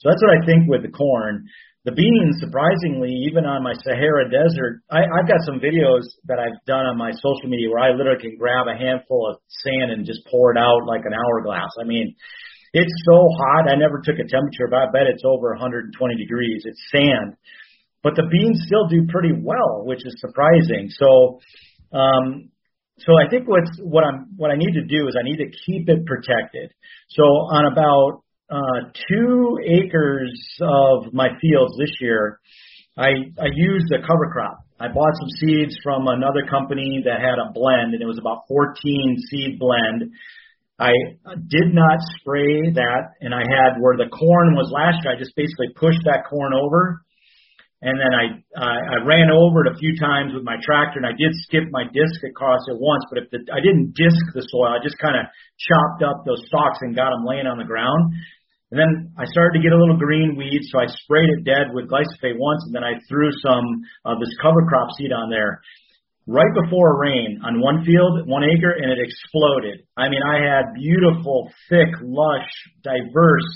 So 0.00 0.08
that's 0.08 0.22
what 0.22 0.36
I 0.36 0.46
think 0.46 0.68
with 0.68 0.82
the 0.82 0.92
corn 0.92 1.44
the 1.88 1.96
beans, 1.96 2.36
surprisingly, 2.44 3.08
even 3.24 3.48
on 3.48 3.64
my 3.64 3.72
Sahara 3.72 4.28
Desert, 4.28 4.84
I, 4.92 5.00
I've 5.00 5.24
got 5.24 5.40
some 5.48 5.64
videos 5.64 6.04
that 6.28 6.36
I've 6.36 6.60
done 6.68 6.84
on 6.84 7.00
my 7.00 7.08
social 7.08 7.48
media 7.48 7.72
where 7.72 7.80
I 7.80 7.96
literally 7.96 8.20
can 8.20 8.36
grab 8.36 8.68
a 8.68 8.76
handful 8.76 9.24
of 9.24 9.40
sand 9.64 9.88
and 9.88 10.04
just 10.04 10.20
pour 10.28 10.52
it 10.52 10.60
out 10.60 10.84
like 10.84 11.08
an 11.08 11.16
hourglass. 11.16 11.72
I 11.80 11.88
mean, 11.88 12.12
it's 12.76 12.92
so 13.08 13.24
hot. 13.32 13.72
I 13.72 13.80
never 13.80 14.04
took 14.04 14.20
a 14.20 14.28
temperature, 14.28 14.68
but 14.68 14.76
I 14.76 14.86
bet 14.92 15.08
it's 15.08 15.24
over 15.24 15.56
120 15.56 15.96
degrees. 16.20 16.68
It's 16.68 16.84
sand, 16.92 17.40
but 18.02 18.14
the 18.16 18.26
beans 18.30 18.62
still 18.66 18.88
do 18.88 19.06
pretty 19.08 19.32
well, 19.32 19.84
which 19.84 20.04
is 20.06 20.14
surprising. 20.18 20.88
So, 20.90 21.40
um, 21.92 22.50
so 22.98 23.12
I 23.14 23.28
think 23.28 23.48
what's 23.48 23.70
what 23.82 24.04
I'm 24.04 24.28
what 24.36 24.50
I 24.50 24.56
need 24.56 24.72
to 24.74 24.84
do 24.84 25.08
is 25.08 25.16
I 25.18 25.24
need 25.24 25.38
to 25.38 25.50
keep 25.66 25.88
it 25.88 26.04
protected. 26.06 26.70
So 27.10 27.22
on 27.22 27.72
about 27.72 28.22
uh, 28.50 28.90
two 29.08 29.58
acres 29.64 30.34
of 30.60 31.12
my 31.14 31.28
fields 31.40 31.76
this 31.78 31.92
year, 32.00 32.40
I, 32.98 33.32
I 33.40 33.48
used 33.54 33.92
a 33.92 34.04
cover 34.06 34.28
crop. 34.32 34.58
I 34.80 34.88
bought 34.88 35.14
some 35.20 35.30
seeds 35.40 35.78
from 35.82 36.08
another 36.08 36.44
company 36.48 37.02
that 37.04 37.20
had 37.20 37.38
a 37.38 37.52
blend, 37.52 37.94
and 37.94 38.02
it 38.02 38.06
was 38.06 38.18
about 38.18 38.44
14 38.48 39.16
seed 39.30 39.58
blend. 39.58 40.12
I 40.78 40.92
did 41.24 41.74
not 41.74 41.98
spray 42.18 42.72
that, 42.72 43.02
and 43.20 43.34
I 43.34 43.44
had 43.44 43.80
where 43.80 43.96
the 43.96 44.08
corn 44.08 44.56
was 44.56 44.72
last 44.72 45.04
year. 45.04 45.14
I 45.14 45.18
just 45.18 45.36
basically 45.36 45.68
pushed 45.76 46.00
that 46.04 46.24
corn 46.28 46.52
over, 46.54 47.02
and 47.80 47.96
then 47.96 48.12
I, 48.12 48.24
I 48.60 48.72
I 48.76 48.96
ran 49.08 49.32
over 49.32 49.64
it 49.64 49.72
a 49.72 49.80
few 49.80 49.96
times 49.96 50.36
with 50.36 50.44
my 50.44 50.60
tractor, 50.60 51.00
and 51.00 51.08
I 51.08 51.16
did 51.16 51.32
skip 51.48 51.64
my 51.72 51.88
disc 51.88 52.20
across 52.28 52.60
it 52.68 52.76
once. 52.76 53.04
But 53.08 53.24
if 53.24 53.26
the, 53.32 53.40
I 53.48 53.64
didn't 53.64 53.96
disc 53.96 54.20
the 54.36 54.44
soil, 54.52 54.68
I 54.68 54.84
just 54.84 55.00
kind 55.00 55.16
of 55.16 55.24
chopped 55.56 56.04
up 56.04 56.28
those 56.28 56.44
stalks 56.44 56.84
and 56.84 56.92
got 56.92 57.08
them 57.08 57.24
laying 57.24 57.48
on 57.48 57.56
the 57.56 57.64
ground. 57.64 58.12
And 58.70 58.78
then 58.78 59.10
I 59.18 59.24
started 59.32 59.58
to 59.58 59.64
get 59.64 59.72
a 59.72 59.80
little 59.80 59.98
green 59.98 60.36
weed, 60.36 60.60
so 60.70 60.78
I 60.78 60.86
sprayed 60.86 61.32
it 61.32 61.42
dead 61.42 61.74
with 61.74 61.90
glyphosate 61.90 62.38
once, 62.38 62.62
and 62.68 62.74
then 62.76 62.84
I 62.84 63.00
threw 63.08 63.32
some 63.42 63.66
of 64.04 64.20
this 64.20 64.30
cover 64.38 64.62
crop 64.68 64.92
seed 64.94 65.10
on 65.10 65.32
there 65.32 65.60
right 66.28 66.52
before 66.62 66.94
a 66.94 67.00
rain 67.00 67.40
on 67.42 67.60
one 67.60 67.82
field, 67.82 68.28
one 68.28 68.44
acre, 68.44 68.70
and 68.70 68.92
it 68.92 69.00
exploded. 69.02 69.82
I 69.96 70.08
mean, 70.08 70.22
I 70.22 70.38
had 70.38 70.76
beautiful, 70.76 71.50
thick, 71.68 71.90
lush, 72.04 72.50
diverse 72.84 73.50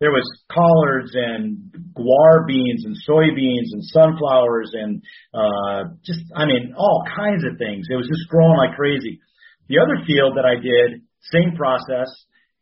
there 0.00 0.10
was 0.10 0.26
collards 0.50 1.10
and 1.14 1.58
guar 1.94 2.46
beans 2.46 2.84
and 2.84 2.94
soybeans 3.08 3.74
and 3.74 3.82
sunflowers 3.82 4.70
and 4.74 5.02
uh, 5.34 5.90
just 6.04 6.20
I 6.34 6.46
mean 6.46 6.74
all 6.76 7.02
kinds 7.16 7.44
of 7.44 7.58
things. 7.58 7.86
It 7.90 7.96
was 7.96 8.06
just 8.06 8.30
growing 8.30 8.56
like 8.56 8.76
crazy. 8.76 9.20
The 9.68 9.78
other 9.78 10.00
field 10.06 10.36
that 10.36 10.46
I 10.46 10.54
did, 10.54 11.02
same 11.32 11.56
process. 11.56 12.08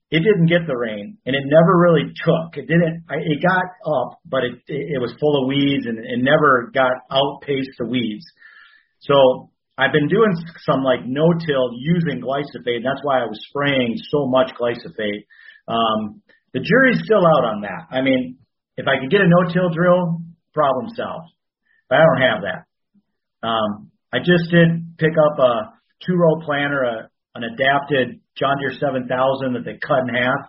It 0.08 0.22
didn't 0.22 0.46
get 0.46 0.66
the 0.68 0.76
rain, 0.76 1.18
and 1.26 1.34
it 1.34 1.42
never 1.44 1.76
really 1.76 2.14
took. 2.14 2.56
It 2.56 2.68
didn't. 2.68 3.04
I, 3.10 3.16
it 3.18 3.42
got 3.42 3.66
up, 3.84 4.20
but 4.24 4.44
it 4.44 4.54
it 4.68 5.00
was 5.00 5.12
full 5.18 5.42
of 5.42 5.48
weeds, 5.48 5.86
and 5.86 5.98
it 5.98 6.22
never 6.22 6.70
got 6.72 6.92
outpaced 7.10 7.74
the 7.78 7.86
weeds. 7.86 8.24
So 9.00 9.50
I've 9.76 9.92
been 9.92 10.08
doing 10.08 10.32
some 10.64 10.82
like 10.82 11.00
no-till 11.04 11.70
using 11.76 12.22
glyphosate, 12.22 12.80
that's 12.82 13.02
why 13.02 13.20
I 13.20 13.26
was 13.26 13.38
spraying 13.50 13.96
so 14.08 14.26
much 14.26 14.52
glyphosate. 14.58 15.26
Um, 15.68 16.22
the 16.56 16.64
jury's 16.64 17.04
still 17.04 17.20
out 17.20 17.44
on 17.52 17.68
that. 17.68 17.92
I 17.92 18.00
mean, 18.00 18.40
if 18.80 18.88
I 18.88 18.96
could 18.96 19.12
get 19.12 19.20
a 19.20 19.28
no-till 19.28 19.76
drill, 19.76 20.24
problem 20.56 20.88
solved. 20.96 21.28
But 21.92 22.00
I 22.00 22.02
don't 22.08 22.24
have 22.24 22.40
that. 22.48 22.60
Um, 23.44 23.92
I 24.08 24.24
just 24.24 24.48
did 24.48 24.96
pick 24.96 25.12
up 25.20 25.36
a 25.36 25.76
two-row 26.08 26.40
planter, 26.48 26.80
a, 26.80 26.96
an 27.36 27.44
adapted 27.44 28.24
John 28.40 28.56
Deere 28.56 28.72
7000 28.72 29.04
that 29.52 29.68
they 29.68 29.76
cut 29.84 30.08
in 30.08 30.16
half. 30.16 30.48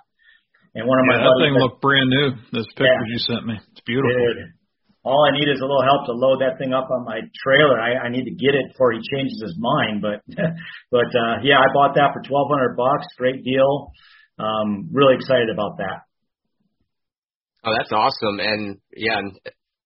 And 0.80 0.88
one 0.88 0.96
of 0.96 1.06
my 1.12 1.20
that 1.20 1.36
thing 1.44 1.60
looked 1.60 1.84
brand 1.84 2.08
new. 2.08 2.40
Those 2.56 2.72
pictures 2.80 2.88
yeah. 2.88 3.12
you 3.12 3.20
sent 3.28 3.44
me, 3.44 3.60
it's 3.60 3.84
beautiful. 3.84 4.16
Dude, 4.16 4.56
all 5.04 5.28
I 5.28 5.36
need 5.36 5.52
is 5.52 5.60
a 5.60 5.68
little 5.68 5.84
help 5.84 6.08
to 6.08 6.16
load 6.16 6.40
that 6.40 6.56
thing 6.56 6.72
up 6.72 6.88
on 6.88 7.04
my 7.04 7.20
trailer. 7.44 7.84
I, 7.84 8.08
I 8.08 8.10
need 8.14 8.24
to 8.24 8.36
get 8.36 8.56
it 8.56 8.72
before 8.72 8.96
he 8.96 9.04
changes 9.12 9.44
his 9.44 9.60
mind. 9.60 10.00
But, 10.00 10.24
but 10.96 11.12
uh, 11.12 11.44
yeah, 11.44 11.60
I 11.60 11.68
bought 11.76 12.00
that 12.00 12.16
for 12.16 12.24
twelve 12.24 12.48
hundred 12.48 12.80
bucks. 12.80 13.12
Great 13.20 13.44
deal 13.44 13.92
um, 14.40 14.90
really 14.92 15.16
excited 15.16 15.50
about 15.52 15.78
that. 15.78 16.08
Oh, 17.66 17.74
that's 17.76 17.92
awesome. 17.92 18.40
And 18.40 18.78
yeah, 18.96 19.20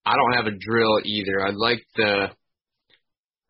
I 0.05 0.13
don't 0.13 0.33
have 0.35 0.45
a 0.45 0.57
drill 0.57 0.99
either. 1.03 1.45
I'd 1.45 1.55
like 1.55 1.81
the, 1.95 2.29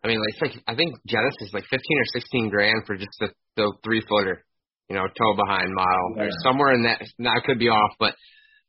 I 0.03 0.07
mean, 0.07 0.21
it's 0.29 0.41
like, 0.41 0.63
I 0.67 0.75
think 0.75 0.95
Genesis 1.07 1.51
is 1.51 1.53
like 1.53 1.65
15 1.69 1.79
or 1.79 2.05
16 2.13 2.49
grand 2.49 2.83
for 2.85 2.95
just 2.95 3.11
the, 3.19 3.29
the 3.57 3.73
three 3.83 4.01
footer, 4.07 4.45
you 4.89 4.95
know, 4.95 5.03
tow 5.07 5.35
behind 5.35 5.73
model. 5.73 6.15
Yeah. 6.15 6.23
There's 6.23 6.37
somewhere 6.43 6.73
in 6.73 6.83
that, 6.83 7.01
now 7.17 7.31
I 7.31 7.45
could 7.45 7.59
be 7.59 7.67
off, 7.67 7.91
but 7.99 8.15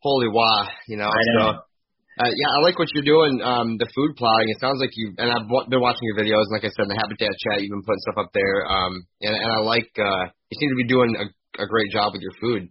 holy 0.00 0.28
wow, 0.28 0.68
you 0.88 0.96
know, 0.96 1.08
I 1.08 1.22
know. 1.38 1.52
so. 1.52 1.58
Uh, 2.20 2.28
yeah, 2.28 2.50
I 2.52 2.60
like 2.60 2.78
what 2.78 2.92
you're 2.92 3.08
doing. 3.08 3.40
Um, 3.40 3.80
the 3.80 3.88
food 3.96 4.12
plotting. 4.20 4.52
It 4.52 4.60
sounds 4.60 4.76
like 4.84 4.92
you 4.92 5.16
and 5.16 5.32
I've 5.32 5.48
been 5.48 5.80
watching 5.80 6.04
your 6.12 6.20
videos. 6.20 6.44
And 6.52 6.60
like 6.60 6.68
I 6.68 6.68
said, 6.68 6.84
in 6.84 6.92
the 6.92 7.00
Habitat 7.00 7.32
chat, 7.40 7.64
you've 7.64 7.72
been 7.72 7.88
putting 7.88 8.04
stuff 8.04 8.20
up 8.20 8.30
there. 8.36 8.68
Um, 8.68 9.08
and, 9.24 9.32
and 9.32 9.50
I 9.56 9.60
like. 9.64 9.88
Uh, 9.96 10.28
you 10.52 10.60
seem 10.60 10.68
to 10.68 10.76
be 10.76 10.84
doing 10.84 11.16
a 11.16 11.32
a 11.59 11.66
great 11.66 11.90
job 11.90 12.12
with 12.12 12.22
your 12.22 12.32
food. 12.40 12.68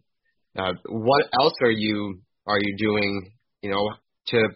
Uh, 0.58 0.74
what 0.90 1.26
else 1.40 1.54
are 1.62 1.72
you 1.72 2.22
are 2.48 2.60
you 2.60 2.76
doing? 2.78 3.32
You 3.62 3.72
know, 3.72 3.90
to 4.28 4.50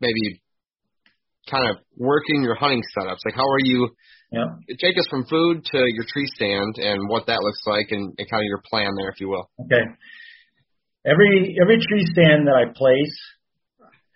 maybe 0.00 0.42
kind 1.50 1.68
of 1.70 1.76
working 1.96 2.42
your 2.42 2.54
hunting 2.54 2.82
setups. 2.96 3.24
Like, 3.24 3.34
how 3.34 3.46
are 3.46 3.64
you? 3.64 3.90
Yeah. 4.32 4.46
Take 4.80 4.96
us 4.98 5.06
from 5.10 5.24
food 5.26 5.64
to 5.72 5.78
your 5.78 6.04
tree 6.06 6.26
stand 6.36 6.76
and 6.76 7.08
what 7.08 7.26
that 7.26 7.40
looks 7.42 7.62
like, 7.66 7.86
and, 7.90 8.14
and 8.16 8.30
kind 8.30 8.42
of 8.42 8.46
your 8.46 8.62
plan 8.70 8.92
there, 8.96 9.10
if 9.10 9.20
you 9.20 9.28
will. 9.28 9.50
Okay. 9.64 9.82
Every 11.04 11.56
every 11.60 11.78
tree 11.88 12.06
stand 12.12 12.46
that 12.46 12.54
I 12.54 12.70
place, 12.76 13.16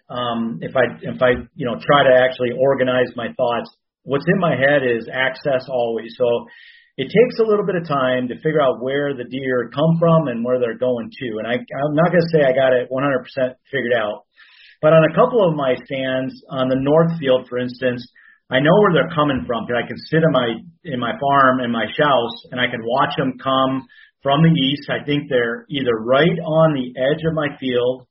um, 0.09 0.59
if 0.61 0.77
I 0.77 0.85
if 1.03 1.21
I 1.23 1.49
you 1.57 1.67
know 1.67 1.81
try 1.81 2.05
to 2.05 2.15
actually 2.15 2.51
organize 2.61 3.11
my 3.17 3.29
thoughts, 3.37 3.75
what's 4.05 4.27
in 4.29 4.39
my 4.39 4.55
head 4.55 4.83
is 4.85 5.09
access 5.11 5.67
always. 5.69 6.15
So 6.17 6.47
it 6.97 7.11
takes 7.11 7.39
a 7.43 7.47
little 7.47 7.67
bit 7.67 7.75
of 7.75 7.89
time 7.89 8.29
to 8.29 8.39
figure 8.39 8.63
out 8.63 8.83
where 8.83 9.15
the 9.15 9.27
deer 9.27 9.71
come 9.75 9.99
from 9.99 10.29
and 10.29 10.45
where 10.45 10.61
they're 10.61 10.79
going 10.79 11.11
to. 11.11 11.29
And 11.43 11.47
I, 11.47 11.59
I'm 11.59 11.95
not 11.95 12.15
going 12.15 12.23
to 12.23 12.31
say 12.31 12.47
I 12.47 12.55
got 12.55 12.73
it 12.73 12.87
100% 12.87 13.55
figured 13.71 13.95
out, 13.99 14.23
but 14.81 14.93
on 14.93 15.03
a 15.03 15.15
couple 15.15 15.43
of 15.43 15.57
my 15.57 15.75
stands 15.87 16.35
on 16.51 16.69
the 16.69 16.79
north 16.79 17.19
field, 17.19 17.49
for 17.49 17.59
instance, 17.59 18.07
I 18.51 18.61
know 18.61 18.77
where 18.79 18.93
they're 18.93 19.17
coming 19.17 19.43
from 19.47 19.67
because 19.67 19.83
I 19.83 19.89
can 19.89 19.99
sit 20.13 20.23
in 20.23 20.31
my 20.31 20.49
in 20.85 21.01
my 21.01 21.17
farm 21.19 21.61
in 21.65 21.73
my 21.73 21.87
house 21.99 22.37
and 22.53 22.61
I 22.61 22.69
can 22.69 22.85
watch 22.85 23.17
them 23.17 23.41
come 23.43 23.83
from 24.23 24.45
the 24.45 24.53
east. 24.53 24.87
I 24.93 25.03
think 25.03 25.27
they're 25.29 25.65
either 25.71 25.97
right 26.05 26.39
on 26.39 26.77
the 26.77 26.93
edge 27.01 27.25
of 27.25 27.35
my 27.35 27.57
field 27.59 28.07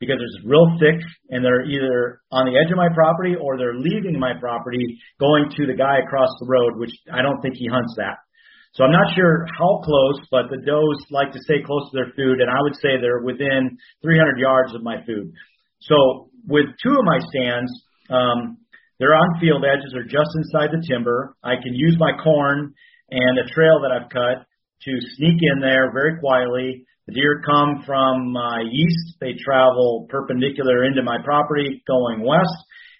because 0.00 0.18
it's 0.22 0.46
real 0.46 0.66
thick 0.78 1.00
and 1.30 1.44
they're 1.44 1.66
either 1.66 2.22
on 2.30 2.46
the 2.46 2.54
edge 2.54 2.70
of 2.70 2.78
my 2.78 2.88
property 2.94 3.34
or 3.34 3.58
they're 3.58 3.78
leaving 3.78 4.18
my 4.18 4.32
property 4.38 4.98
going 5.18 5.50
to 5.56 5.66
the 5.66 5.74
guy 5.74 5.98
across 5.98 6.30
the 6.38 6.46
road, 6.46 6.78
which 6.78 6.94
I 7.12 7.22
don't 7.22 7.40
think 7.42 7.54
he 7.56 7.66
hunts 7.66 7.94
that. 7.96 8.18
So 8.74 8.84
I'm 8.84 8.92
not 8.92 9.14
sure 9.16 9.46
how 9.58 9.82
close, 9.82 10.20
but 10.30 10.46
the 10.50 10.62
does 10.62 10.98
like 11.10 11.32
to 11.32 11.40
stay 11.42 11.64
close 11.64 11.90
to 11.90 11.96
their 11.96 12.12
food, 12.14 12.38
and 12.40 12.50
I 12.50 12.62
would 12.62 12.76
say 12.76 13.00
they're 13.00 13.24
within 13.24 13.78
300 14.02 14.38
yards 14.38 14.74
of 14.74 14.82
my 14.82 15.02
food. 15.04 15.32
So 15.80 16.30
with 16.46 16.66
two 16.78 16.94
of 16.94 17.04
my 17.04 17.18
stands, 17.32 17.72
um, 18.10 18.58
they're 18.98 19.14
on 19.14 19.40
field 19.40 19.64
edges 19.64 19.94
or 19.94 20.04
just 20.04 20.30
inside 20.36 20.70
the 20.70 20.84
timber. 20.86 21.34
I 21.42 21.56
can 21.56 21.74
use 21.74 21.96
my 21.98 22.12
corn 22.22 22.74
and 23.10 23.38
a 23.38 23.50
trail 23.50 23.80
that 23.82 23.90
I've 23.90 24.10
cut 24.10 24.46
to 24.82 24.92
sneak 25.16 25.38
in 25.40 25.60
there 25.60 25.90
very 25.92 26.20
quietly 26.20 26.84
the 27.08 27.14
deer 27.16 27.40
come 27.40 27.82
from 27.86 28.32
my 28.32 28.60
east. 28.68 29.16
They 29.18 29.32
travel 29.40 30.06
perpendicular 30.10 30.84
into 30.84 31.02
my 31.02 31.16
property 31.24 31.82
going 31.88 32.20
west. 32.20 32.52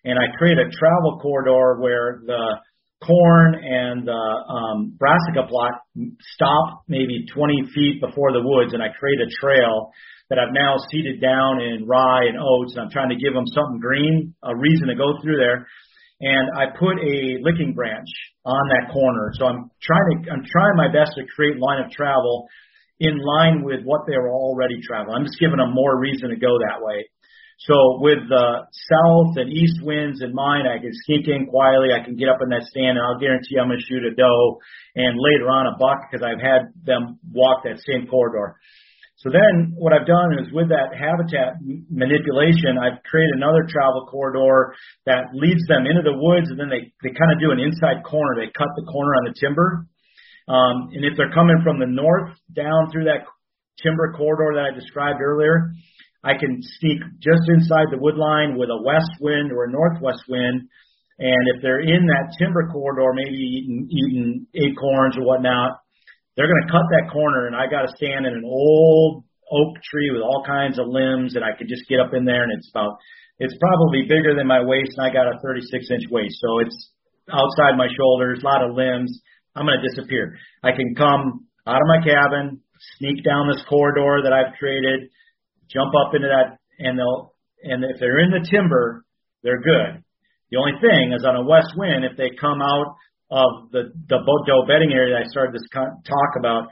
And 0.05 0.19
I 0.19 0.33
create 0.39 0.57
a 0.57 0.73
travel 0.73 1.21
corridor 1.21 1.77
where 1.79 2.23
the 2.25 2.57
corn 3.05 3.55
and 3.61 4.09
the 4.09 4.25
um, 4.49 4.97
brassica 4.97 5.47
plot 5.47 5.85
stop 6.33 6.89
maybe 6.89 7.27
20 7.35 7.69
feet 7.75 8.01
before 8.01 8.33
the 8.33 8.41
woods. 8.41 8.73
And 8.73 8.83
I 8.83 8.89
create 8.99 9.21
a 9.21 9.29
trail 9.45 9.93
that 10.31 10.39
I've 10.39 10.57
now 10.57 10.77
seeded 10.91 11.21
down 11.21 11.61
in 11.61 11.85
rye 11.87 12.33
and 12.33 12.41
oats. 12.41 12.73
And 12.77 12.89
I'm 12.89 12.91
trying 12.91 13.11
to 13.11 13.21
give 13.21 13.35
them 13.35 13.47
something 13.53 13.79
green, 13.79 14.35
a 14.43 14.57
reason 14.57 14.89
to 14.89 14.97
go 14.97 15.21
through 15.21 15.37
there 15.37 15.69
and 16.21 16.51
I 16.59 16.75
put 16.75 16.99
a 16.99 17.39
licking 17.47 17.75
branch 17.77 18.09
on 18.45 18.69
that 18.75 18.93
corner. 18.93 19.31
So 19.39 19.47
I'm 19.47 19.71
trying 19.81 20.25
to 20.25 20.31
I'm 20.33 20.43
trying 20.51 20.75
my 20.75 20.91
best 20.91 21.13
to 21.15 21.23
create 21.37 21.61
line 21.61 21.85
of 21.85 21.93
travel 21.93 22.49
in 23.01 23.19
line 23.19 23.63
with 23.63 23.85
what 23.85 24.07
they 24.07 24.17
were 24.17 24.31
already 24.31 24.81
traveling. 24.83 25.17
I'm 25.17 25.27
just 25.27 25.39
giving 25.39 25.59
them 25.59 25.75
more 25.75 25.99
reason 25.99 26.31
to 26.31 26.37
go 26.37 26.59
that 26.59 26.83
way. 26.83 27.07
So 27.67 27.99
with 27.99 28.23
the 28.31 28.71
south 28.71 29.35
and 29.35 29.51
east 29.51 29.83
winds 29.83 30.23
in 30.23 30.31
mind, 30.31 30.71
I 30.71 30.79
can 30.79 30.95
sneak 31.07 31.27
in 31.27 31.51
quietly. 31.51 31.91
I 31.91 32.05
can 32.05 32.15
get 32.15 32.31
up 32.31 32.39
in 32.39 32.55
that 32.55 32.63
stand, 32.71 32.99
and 32.99 33.03
I'll 33.03 33.19
guarantee 33.19 33.59
I'm 33.59 33.67
going 33.67 33.83
to 33.83 33.87
shoot 33.87 34.07
a 34.07 34.15
doe 34.15 34.63
and 34.95 35.19
later 35.19 35.51
on 35.51 35.67
a 35.67 35.75
buck 35.75 36.07
because 36.07 36.23
I've 36.23 36.39
had 36.39 36.71
them 36.87 37.19
walk 37.35 37.67
that 37.67 37.83
same 37.83 38.07
corridor. 38.07 38.55
So 39.19 39.35
then 39.35 39.75
what 39.75 39.91
I've 39.91 40.07
done 40.07 40.39
is 40.39 40.55
with 40.55 40.71
that 40.71 40.95
habitat 40.95 41.59
manipulation, 41.91 42.79
I've 42.79 43.03
created 43.03 43.35
another 43.35 43.67
travel 43.67 44.07
corridor 44.07 44.79
that 45.11 45.35
leads 45.35 45.67
them 45.67 45.91
into 45.91 46.07
the 46.07 46.15
woods, 46.15 46.47
and 46.55 46.59
then 46.63 46.71
they 46.71 46.95
they 47.03 47.11
kind 47.11 47.35
of 47.35 47.43
do 47.43 47.51
an 47.51 47.59
inside 47.59 48.07
corner. 48.07 48.39
They 48.39 48.55
cut 48.55 48.71
the 48.79 48.87
corner 48.87 49.19
on 49.19 49.27
the 49.27 49.35
timber, 49.35 49.91
um, 50.49 50.91
and 50.93 51.05
if 51.05 51.17
they're 51.17 51.33
coming 51.33 51.61
from 51.63 51.79
the 51.79 51.87
north 51.87 52.37
down 52.53 52.91
through 52.91 53.05
that 53.05 53.29
timber 53.83 54.13
corridor 54.17 54.57
that 54.57 54.73
I 54.73 54.75
described 54.75 55.21
earlier, 55.21 55.73
I 56.25 56.35
can 56.35 56.59
sneak 56.81 56.99
just 57.21 57.45
inside 57.49 57.93
the 57.93 58.01
wood 58.01 58.17
line 58.17 58.59
with 58.59 58.71
a 58.71 58.83
west 58.83 59.13
wind 59.21 59.53
or 59.53 59.65
a 59.65 59.71
northwest 59.71 60.25
wind. 60.29 60.67
And 61.19 61.43
if 61.55 61.63
they're 61.63 61.83
in 61.83 62.07
that 62.07 62.35
timber 62.39 62.69
corridor, 62.73 63.13
maybe 63.15 63.39
eating, 63.39 63.89
eating 63.91 64.47
acorns 64.55 65.17
or 65.19 65.25
whatnot, 65.27 65.79
they're 66.37 66.47
going 66.47 66.67
to 66.67 66.73
cut 66.73 66.87
that 66.95 67.11
corner, 67.11 67.51
and 67.51 67.57
I 67.57 67.67
got 67.67 67.83
to 67.83 67.97
stand 67.99 68.23
in 68.23 68.33
an 68.33 68.47
old 68.47 69.25
oak 69.51 69.75
tree 69.83 70.15
with 70.15 70.23
all 70.23 70.47
kinds 70.47 70.79
of 70.79 70.87
limbs, 70.87 71.35
and 71.35 71.43
I 71.43 71.59
could 71.59 71.67
just 71.67 71.89
get 71.91 71.99
up 71.99 72.15
in 72.15 72.25
there, 72.25 72.47
and 72.47 72.55
it's 72.55 72.71
about 72.71 72.95
it's 73.39 73.59
probably 73.59 74.07
bigger 74.07 74.35
than 74.39 74.47
my 74.47 74.63
waist, 74.63 74.95
and 74.97 75.07
I 75.07 75.11
got 75.11 75.27
a 75.27 75.39
36 75.43 75.91
inch 75.91 76.07
waist, 76.11 76.39
so 76.39 76.59
it's 76.63 76.79
outside 77.31 77.75
my 77.75 77.91
shoulders, 77.91 78.39
a 78.43 78.47
lot 78.47 78.63
of 78.63 78.75
limbs. 78.75 79.11
I'm 79.59 79.67
going 79.67 79.83
to 79.83 79.89
disappear. 79.91 80.39
I 80.63 80.71
can 80.71 80.95
come 80.95 81.51
out 81.67 81.83
of 81.83 81.89
my 81.91 81.99
cabin, 82.07 82.63
sneak 82.99 83.25
down 83.25 83.51
this 83.51 83.65
corridor 83.69 84.23
that 84.23 84.33
I've 84.33 84.55
created, 84.59 85.11
jump 85.67 85.91
up 85.99 86.15
into 86.15 86.29
that, 86.31 86.63
and 86.79 86.99
they'll, 86.99 87.35
and 87.63 87.83
if 87.83 87.99
they're 87.99 88.23
in 88.23 88.31
the 88.31 88.47
timber, 88.47 89.05
they're 89.43 89.61
good. 89.61 90.05
The 90.51 90.59
only 90.59 90.79
thing 90.81 91.13
is 91.13 91.27
on 91.27 91.37
a 91.37 91.45
west 91.45 91.75
wind, 91.77 92.07
if 92.07 92.17
they 92.17 92.31
come 92.41 92.63
out 92.63 92.97
of 93.31 93.71
the 93.73 93.93
the 94.09 94.19
doe 94.25 94.65
bedding 94.67 94.93
area 94.93 95.13
that 95.13 95.27
I 95.27 95.29
started 95.29 95.53
this 95.53 95.69
talk 95.75 96.31
about, 96.39 96.69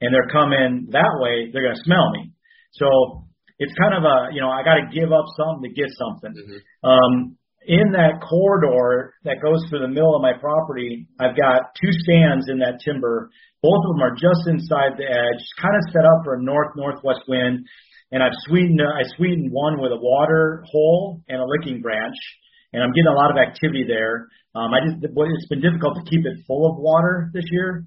and 0.00 0.12
they're 0.12 0.32
coming 0.32 0.88
that 0.90 1.12
way, 1.20 1.50
they're 1.52 1.62
going 1.62 1.76
to 1.76 1.86
smell 1.86 2.10
me. 2.10 2.32
So 2.72 3.28
it's 3.58 3.72
kind 3.78 3.94
of 3.94 4.02
a 4.02 4.34
you 4.34 4.40
know 4.40 4.50
I 4.50 4.64
got 4.64 4.82
to 4.82 4.90
give 4.90 5.12
up 5.12 5.26
something 5.38 5.70
to 5.70 5.72
get 5.74 5.90
something. 5.94 6.34
Mm-hmm. 6.34 6.88
Um, 6.88 7.38
in 7.66 7.92
that 7.96 8.20
corridor 8.20 9.14
that 9.24 9.40
goes 9.40 9.64
through 9.68 9.80
the 9.80 9.92
middle 9.92 10.14
of 10.14 10.22
my 10.22 10.36
property, 10.36 11.08
I've 11.20 11.36
got 11.36 11.72
two 11.80 11.92
stands 12.04 12.48
in 12.48 12.60
that 12.60 12.80
timber. 12.84 13.30
Both 13.62 13.80
of 13.88 13.96
them 13.96 14.04
are 14.04 14.16
just 14.16 14.44
inside 14.46 15.00
the 15.00 15.08
edge, 15.08 15.42
kind 15.60 15.72
of 15.72 15.88
set 15.88 16.04
up 16.04 16.24
for 16.24 16.36
a 16.36 16.42
north 16.42 16.76
northwest 16.76 17.24
wind. 17.28 17.64
And 18.12 18.22
I've 18.22 18.36
sweetened 18.46 18.80
I 18.84 19.02
sweetened 19.16 19.50
one 19.50 19.80
with 19.80 19.90
a 19.90 19.98
water 19.98 20.62
hole 20.70 21.24
and 21.28 21.40
a 21.40 21.46
licking 21.48 21.80
branch, 21.80 22.14
and 22.72 22.82
I'm 22.82 22.92
getting 22.92 23.10
a 23.10 23.16
lot 23.16 23.32
of 23.32 23.40
activity 23.40 23.84
there. 23.88 24.28
Um, 24.54 24.70
I 24.70 24.84
just 24.84 25.02
it's 25.02 25.48
been 25.48 25.64
difficult 25.64 25.96
to 25.96 26.04
keep 26.06 26.22
it 26.22 26.44
full 26.46 26.70
of 26.70 26.78
water 26.78 27.30
this 27.32 27.44
year, 27.50 27.86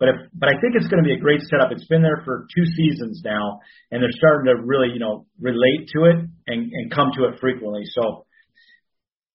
but 0.00 0.08
if, 0.08 0.16
but 0.34 0.48
I 0.48 0.58
think 0.58 0.74
it's 0.74 0.88
going 0.88 1.02
to 1.02 1.06
be 1.06 1.14
a 1.14 1.20
great 1.20 1.42
setup. 1.46 1.70
It's 1.70 1.86
been 1.86 2.02
there 2.02 2.22
for 2.24 2.48
two 2.50 2.66
seasons 2.74 3.22
now, 3.22 3.60
and 3.92 4.02
they're 4.02 4.18
starting 4.18 4.50
to 4.50 4.62
really 4.64 4.88
you 4.90 4.98
know 4.98 5.26
relate 5.38 5.86
to 5.94 6.10
it 6.10 6.16
and, 6.48 6.60
and 6.72 6.90
come 6.90 7.12
to 7.18 7.28
it 7.28 7.38
frequently. 7.38 7.84
So 7.94 8.26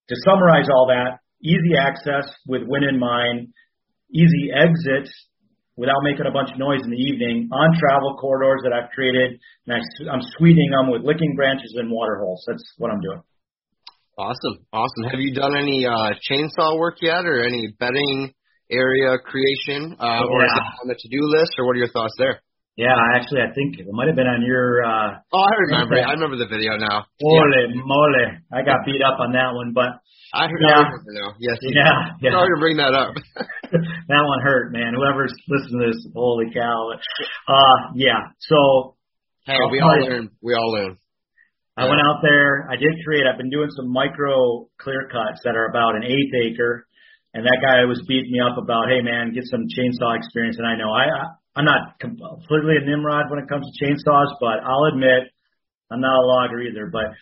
to 0.10 0.16
summarize 0.26 0.68
all 0.70 0.88
that, 0.88 1.20
easy 1.42 1.76
access 1.80 2.30
with 2.48 2.64
wind 2.66 2.86
in 2.86 3.00
mind, 3.00 3.54
easy 4.12 4.52
exit 4.54 5.10
without 5.76 6.04
making 6.04 6.26
a 6.28 6.32
bunch 6.32 6.52
of 6.52 6.60
noise 6.60 6.82
in 6.84 6.92
the 6.92 7.02
evening 7.02 7.50
on 7.52 7.74
travel 7.80 8.16
corridors 8.18 8.62
that 8.64 8.74
I've 8.74 8.92
created, 8.92 9.40
and 9.66 9.78
I, 9.78 9.80
I'm 10.12 10.22
sweetening 10.38 10.70
them 10.70 10.92
with 10.92 11.02
licking 11.02 11.36
branches 11.36 11.74
and 11.78 11.90
water 11.90 12.20
holes. 12.20 12.44
That's 12.48 12.64
what 12.78 12.92
I'm 12.92 13.02
doing. 13.02 13.22
Awesome, 14.18 14.66
awesome. 14.72 15.04
Have 15.10 15.20
you 15.20 15.34
done 15.34 15.58
any 15.58 15.88
uh, 15.88 16.14
chainsaw 16.30 16.78
work 16.78 16.98
yet, 17.02 17.26
or 17.26 17.44
any 17.44 17.74
bedding 17.80 18.34
area 18.70 19.18
creation, 19.18 19.98
uh, 20.00 20.06
yeah. 20.06 20.30
or 20.30 20.46
is 20.46 20.52
it 20.54 20.64
on 20.84 20.88
the 20.88 20.96
to-do 20.96 21.22
list, 21.22 21.54
or 21.58 21.66
what 21.66 21.76
are 21.76 21.80
your 21.80 21.90
thoughts 21.90 22.14
there? 22.20 22.42
Yeah, 22.76 22.98
actually, 23.14 23.42
I 23.46 23.54
think 23.54 23.78
it 23.78 23.86
might 23.92 24.08
have 24.08 24.18
been 24.18 24.26
on 24.26 24.42
your. 24.42 24.82
uh 24.82 25.22
Oh, 25.32 25.46
I 25.46 25.54
remember. 25.70 25.94
I 25.94 26.14
remember 26.18 26.38
the 26.42 26.50
video 26.50 26.74
now. 26.78 27.06
Holy 27.22 27.70
yeah. 27.70 27.86
moly! 27.86 28.26
I 28.50 28.66
got 28.66 28.82
beat 28.86 29.02
up 29.06 29.22
on 29.22 29.34
that 29.34 29.54
one, 29.54 29.74
but 29.78 30.02
I 30.34 30.50
heard 30.50 30.58
yeah. 30.58 30.90
now. 30.90 31.38
Yes. 31.38 31.58
Yeah. 31.62 32.18
yeah. 32.22 32.32
Sorry 32.34 32.50
to 32.50 32.60
bring 32.60 32.78
that 32.78 32.98
up. 32.98 33.14
that 33.70 34.24
one 34.26 34.42
hurt, 34.42 34.74
man. 34.74 34.98
Whoever's 34.98 35.34
listening 35.48 35.86
to 35.86 35.88
this, 35.94 36.02
holy 36.16 36.50
cow. 36.54 36.90
Uh, 37.48 37.94
yeah. 37.94 38.34
So. 38.40 38.98
Hey, 39.46 39.60
we 39.70 39.80
all 39.80 40.00
learn. 40.02 40.32
We 40.42 40.56
all 40.56 40.72
learn. 40.72 40.98
I 41.78 41.86
went 41.86 42.02
out 42.02 42.22
there. 42.22 42.70
I 42.70 42.76
did 42.76 42.94
create. 43.06 43.26
I've 43.26 43.38
been 43.38 43.50
doing 43.50 43.70
some 43.76 43.92
micro 43.92 44.70
clear 44.80 45.10
cuts 45.12 45.42
that 45.44 45.56
are 45.56 45.70
about 45.70 45.96
an 45.96 46.04
eighth 46.04 46.34
acre, 46.34 46.88
and 47.34 47.46
that 47.46 47.60
guy 47.66 47.86
was 47.86 48.02
beating 48.08 48.32
me 48.32 48.40
up 48.40 48.58
about, 48.58 48.90
hey 48.90 49.02
man, 49.02 49.34
get 49.34 49.44
some 49.46 49.66
chainsaw 49.70 50.18
experience. 50.18 50.58
And 50.58 50.68
I 50.68 50.78
know 50.78 50.94
I, 50.94 51.06
I'm 51.56 51.66
not 51.66 52.00
completely 52.00 52.82
a 52.82 52.86
nimrod 52.86 53.30
when 53.30 53.40
it 53.40 53.50
comes 53.50 53.66
to 53.66 53.86
chainsaws, 53.86 54.34
but 54.42 54.66
I'll 54.66 54.90
admit 54.92 55.30
I'm 55.92 56.02
not 56.02 56.18
a 56.18 56.26
logger 56.26 56.62
either. 56.62 56.90
But 56.92 57.14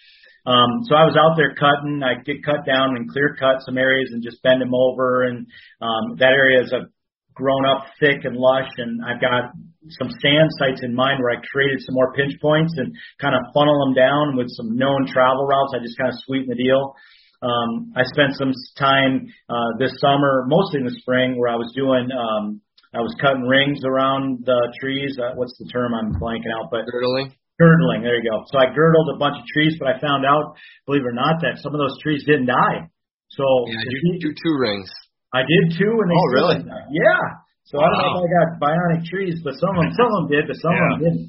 um, 0.50 0.88
so 0.88 0.96
I 0.96 1.04
was 1.04 1.20
out 1.20 1.36
there 1.36 1.54
cutting. 1.54 2.02
I 2.02 2.24
get 2.24 2.44
cut 2.44 2.66
down 2.66 2.96
and 2.96 3.12
clear 3.12 3.36
cut 3.38 3.62
some 3.68 3.78
areas 3.78 4.10
and 4.12 4.24
just 4.24 4.42
bend 4.42 4.62
them 4.62 4.74
over. 4.74 5.24
And 5.24 5.46
um, 5.82 6.16
that 6.18 6.32
area 6.32 6.64
is 6.64 6.72
a 6.72 6.88
grown 7.36 7.66
up 7.66 7.86
thick 8.00 8.24
and 8.24 8.38
lush. 8.38 8.72
And 8.78 9.04
I've 9.04 9.20
got 9.20 9.52
some 10.00 10.10
stand 10.20 10.50
sites 10.58 10.82
in 10.84 10.96
mind 10.96 11.20
where 11.20 11.36
I 11.36 11.44
created 11.52 11.84
some 11.84 11.96
more 11.96 12.14
pinch 12.14 12.34
points 12.42 12.74
and 12.78 12.96
kind 13.20 13.36
of 13.36 13.42
funnel 13.54 13.84
them 13.86 13.94
down 13.94 14.38
with 14.38 14.48
some 14.56 14.78
known 14.78 15.12
travel 15.12 15.46
routes. 15.46 15.76
I 15.76 15.84
just 15.84 15.98
kind 15.98 16.10
of 16.10 16.18
sweeten 16.24 16.50
the 16.50 16.56
deal. 16.56 16.96
Um, 17.42 17.92
I 17.98 18.04
spent 18.06 18.38
some 18.38 18.54
time 18.78 19.28
uh, 19.50 19.76
this 19.80 19.92
summer, 20.00 20.46
mostly 20.48 20.80
in 20.80 20.86
the 20.86 20.96
spring, 21.02 21.38
where 21.38 21.50
I 21.50 21.58
was 21.58 21.74
doing. 21.76 22.08
Um, 22.14 22.62
I 22.92 23.00
was 23.00 23.16
cutting 23.24 23.48
rings 23.48 23.80
around 23.88 24.44
the 24.44 24.60
trees. 24.84 25.16
Uh, 25.16 25.32
what's 25.40 25.56
the 25.56 25.68
term? 25.72 25.96
I'm 25.96 26.12
blanking 26.20 26.52
out, 26.52 26.68
but 26.68 26.84
girdling. 26.92 27.32
Girdling. 27.56 28.04
There 28.04 28.20
you 28.20 28.28
go. 28.28 28.44
So 28.52 28.60
I 28.60 28.68
girdled 28.76 29.16
a 29.16 29.20
bunch 29.20 29.40
of 29.40 29.46
trees, 29.48 29.80
but 29.80 29.88
I 29.88 29.96
found 30.04 30.28
out, 30.28 30.60
believe 30.86 31.08
it 31.08 31.12
or 31.12 31.16
not, 31.16 31.40
that 31.40 31.64
some 31.64 31.72
of 31.72 31.80
those 31.80 31.96
trees 32.04 32.28
didn't 32.28 32.52
die. 32.52 32.92
So 33.32 33.46
yeah, 33.68 33.80
you 33.80 34.20
do 34.20 34.36
two 34.36 34.56
rings. 34.60 34.92
I 35.32 35.48
did 35.48 35.80
two, 35.80 35.88
and 35.88 36.08
they 36.12 36.20
oh 36.20 36.28
really? 36.36 36.60
Yeah. 36.92 37.24
So 37.72 37.80
wow. 37.80 37.88
I 37.88 37.88
don't 37.88 38.00
know 38.04 38.12
if 38.20 38.28
I 38.28 38.32
got 38.36 38.48
bionic 38.60 39.08
trees, 39.08 39.40
but 39.40 39.56
some 39.56 39.72
of 39.72 39.88
them, 39.88 39.96
some 39.96 40.12
of 40.12 40.16
them 40.20 40.28
did, 40.28 40.44
but 40.52 40.60
some 40.60 40.76
yeah. 40.76 40.84
of 40.84 40.88
them 40.92 41.00
didn't. 41.00 41.28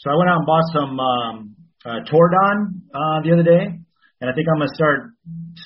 So 0.00 0.08
I 0.08 0.16
went 0.16 0.30
out 0.32 0.40
and 0.40 0.48
bought 0.48 0.68
some 0.72 0.92
um, 0.96 1.34
uh, 1.84 2.00
Tordon 2.08 2.88
uh, 2.88 3.20
the 3.20 3.36
other 3.36 3.44
day, 3.44 3.68
and 3.68 4.26
I 4.30 4.32
think 4.32 4.48
I'm 4.48 4.64
gonna 4.64 4.72
start 4.72 5.12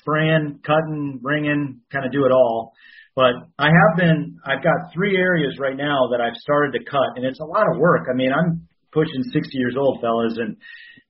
spraying, 0.03 0.59
cutting, 0.67 1.21
bringing, 1.23 1.87
kind 1.93 2.05
of 2.05 2.11
do 2.11 2.27
it 2.27 2.33
all. 2.35 2.75
But 3.17 3.49
I 3.59 3.73
have 3.73 3.97
been, 3.97 4.37
I've 4.45 4.63
got 4.63 4.93
three 4.93 5.17
areas 5.17 5.57
right 5.59 5.77
now 5.77 6.13
that 6.13 6.21
I've 6.21 6.37
started 6.37 6.77
to 6.77 6.85
cut, 6.85 7.17
and 7.17 7.25
it's 7.25 7.41
a 7.41 7.49
lot 7.49 7.65
of 7.65 7.81
work. 7.81 8.13
I 8.13 8.15
mean, 8.15 8.29
I'm 8.29 8.69
pushing 8.93 9.25
60 9.33 9.57
years 9.57 9.75
old, 9.75 10.05
fellas, 10.05 10.37
and 10.37 10.53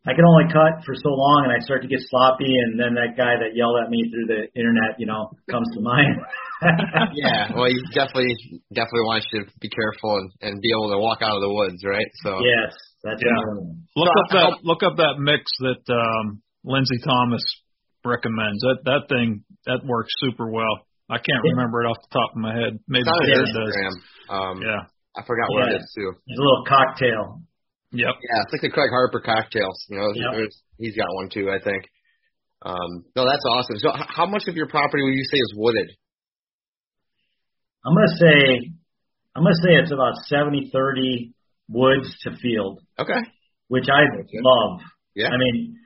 I 0.07 0.15
can 0.15 0.23
only 0.23 0.47
cut 0.55 0.87
for 0.87 0.95
so 0.95 1.11
long, 1.11 1.51
and 1.51 1.53
I 1.53 1.59
start 1.67 1.83
to 1.83 1.91
get 1.91 1.99
sloppy, 2.07 2.47
and 2.47 2.79
then 2.79 2.95
that 2.95 3.19
guy 3.19 3.35
that 3.35 3.59
yelled 3.59 3.75
at 3.83 3.91
me 3.91 4.07
through 4.07 4.31
the 4.31 4.47
internet, 4.55 5.03
you 5.03 5.11
know, 5.11 5.35
comes 5.51 5.67
to 5.75 5.83
mind. 5.83 6.23
yeah, 7.19 7.51
well, 7.51 7.67
you 7.67 7.83
definitely 7.91 8.31
definitely 8.71 9.03
want 9.11 9.27
you 9.35 9.43
to 9.43 9.51
be 9.59 9.69
careful 9.69 10.15
and, 10.23 10.31
and 10.47 10.63
be 10.63 10.71
able 10.71 10.95
to 10.95 11.03
walk 11.03 11.27
out 11.27 11.35
of 11.35 11.43
the 11.43 11.51
woods, 11.51 11.83
right? 11.83 12.07
So 12.23 12.39
yes, 12.39 12.71
that's 13.03 13.19
yeah. 13.19 13.67
Look 13.99 14.15
up 14.15 14.31
that 14.31 14.51
look 14.63 14.83
up 14.87 14.97
that 14.97 15.19
mix 15.19 15.43
that 15.59 15.83
um, 15.91 16.41
Lindsay 16.63 17.03
Thomas 17.03 17.43
recommends. 18.07 18.63
That 18.63 18.79
that 18.87 19.03
thing 19.11 19.43
that 19.67 19.83
works 19.85 20.15
super 20.23 20.49
well. 20.49 20.86
I 21.09 21.19
can't 21.19 21.43
yeah. 21.45 21.55
remember 21.55 21.85
it 21.85 21.87
off 21.87 22.03
the 22.03 22.13
top 22.19 22.31
of 22.35 22.41
my 22.43 22.55
head. 22.55 22.79
Maybe 22.89 23.07
Jared 23.27 23.47
does. 23.55 23.75
Um, 24.29 24.59
yeah, 24.63 24.91
I 25.15 25.23
forgot 25.23 25.47
what 25.51 25.71
yeah. 25.71 25.79
it 25.79 25.83
is 25.83 25.87
too. 25.95 26.11
It's 26.27 26.39
a 26.39 26.43
little 26.43 26.65
cocktail. 26.67 27.43
Yep. 27.93 28.15
Yeah, 28.19 28.43
it's 28.43 28.53
like 28.53 28.63
the 28.63 28.75
Craig 28.75 28.91
Harper 28.91 29.23
cocktails. 29.23 29.87
You 29.89 29.99
know, 30.03 30.11
yep. 30.15 30.51
he's 30.79 30.97
got 30.97 31.07
one 31.15 31.31
too, 31.31 31.49
I 31.49 31.63
think. 31.63 31.87
Um, 32.63 33.07
no, 33.15 33.25
that's 33.25 33.45
awesome. 33.47 33.79
So, 33.79 33.91
how 33.95 34.27
much 34.27 34.49
of 34.49 34.57
your 34.57 34.67
property 34.67 35.03
would 35.05 35.15
you 35.15 35.25
say 35.31 35.39
is 35.39 35.55
wooded? 35.55 35.91
I'm 37.87 37.95
gonna 37.95 38.19
say, 38.19 38.71
I'm 39.37 39.45
gonna 39.45 39.63
say 39.63 39.79
it's 39.79 39.93
about 39.93 40.19
70-30 40.27 41.33
woods 41.69 42.11
to 42.25 42.35
field. 42.43 42.81
Okay. 42.99 43.21
Which 43.69 43.87
I 43.87 44.03
okay. 44.03 44.41
love. 44.43 44.81
Yeah. 45.15 45.29
I 45.29 45.37
mean, 45.39 45.79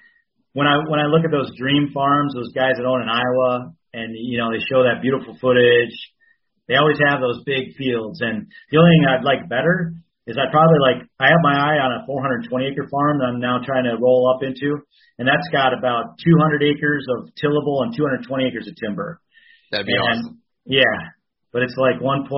when 0.52 0.66
I 0.66 0.78
when 0.88 0.98
I 0.98 1.06
look 1.06 1.24
at 1.24 1.30
those 1.30 1.50
dream 1.58 1.90
farms, 1.92 2.32
those 2.34 2.52
guys 2.54 2.74
that 2.76 2.86
own 2.86 3.02
in 3.02 3.08
Iowa, 3.08 3.74
and 3.92 4.14
you 4.14 4.38
know 4.38 4.50
they 4.52 4.62
show 4.70 4.82
that 4.84 5.02
beautiful 5.02 5.36
footage. 5.40 5.94
They 6.68 6.76
always 6.76 6.98
have 7.02 7.20
those 7.20 7.42
big 7.44 7.74
fields, 7.74 8.20
and 8.20 8.46
the 8.70 8.78
only 8.78 8.94
thing 8.94 9.06
I'd 9.10 9.26
like 9.26 9.48
better 9.48 9.94
is 10.30 10.38
I 10.38 10.46
probably 10.54 10.78
like 10.78 11.02
I 11.18 11.26
have 11.34 11.42
my 11.42 11.56
eye 11.56 11.82
on 11.82 11.90
a 11.98 12.06
420 12.06 12.46
acre 12.70 12.86
farm 12.86 13.18
that 13.18 13.34
I'm 13.34 13.40
now 13.40 13.58
trying 13.64 13.84
to 13.84 13.98
roll 13.98 14.30
up 14.30 14.46
into, 14.46 14.78
and 15.18 15.26
that's 15.26 15.48
got 15.50 15.74
about 15.74 16.22
200 16.22 16.62
acres 16.62 17.04
of 17.18 17.34
tillable 17.34 17.82
and 17.82 17.90
220 17.96 18.28
acres 18.46 18.68
of 18.70 18.76
timber. 18.78 19.18
That'd 19.72 19.86
be 19.86 19.94
and, 19.98 20.02
awesome. 20.02 20.38
Yeah, 20.66 20.94
but 21.52 21.62
it's 21.62 21.74
like 21.74 21.98
1.2 22.02 22.30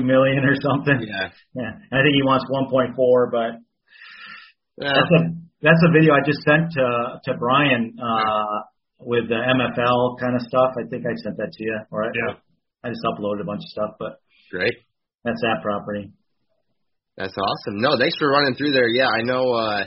million 0.00 0.44
or 0.48 0.56
something. 0.56 1.04
Yeah. 1.04 1.28
Yeah, 1.52 1.72
and 1.76 1.92
I 1.92 2.00
think 2.00 2.16
he 2.16 2.24
wants 2.24 2.48
1.4, 2.48 2.96
but 3.30 3.60
yeah. 4.80 4.96
that's 4.96 5.12
a 5.20 5.36
that's 5.60 5.82
a 5.84 5.92
video 5.92 6.14
I 6.14 6.24
just 6.24 6.40
sent 6.40 6.72
to 6.72 7.20
to 7.24 7.36
Brian 7.36 7.96
uh, 8.00 8.64
with 9.04 9.28
the 9.28 9.36
MFL 9.36 10.18
kind 10.18 10.34
of 10.34 10.42
stuff. 10.48 10.72
I 10.80 10.88
think 10.88 11.04
I 11.04 11.14
sent 11.20 11.36
that 11.36 11.52
to 11.52 11.62
you, 11.62 11.78
or 11.92 12.08
yeah. 12.08 12.40
I 12.82 12.88
just 12.88 13.04
uploaded 13.04 13.42
a 13.42 13.48
bunch 13.48 13.60
of 13.60 13.70
stuff, 13.70 13.92
but 13.98 14.20
great. 14.50 14.74
That's 15.24 15.40
that 15.40 15.60
property. 15.62 16.12
That's 17.16 17.36
awesome. 17.36 17.80
No, 17.80 17.96
thanks 17.96 18.16
for 18.18 18.28
running 18.28 18.56
through 18.56 18.72
there. 18.72 18.88
Yeah, 18.88 19.08
I 19.08 19.22
know. 19.22 19.52
uh 19.52 19.84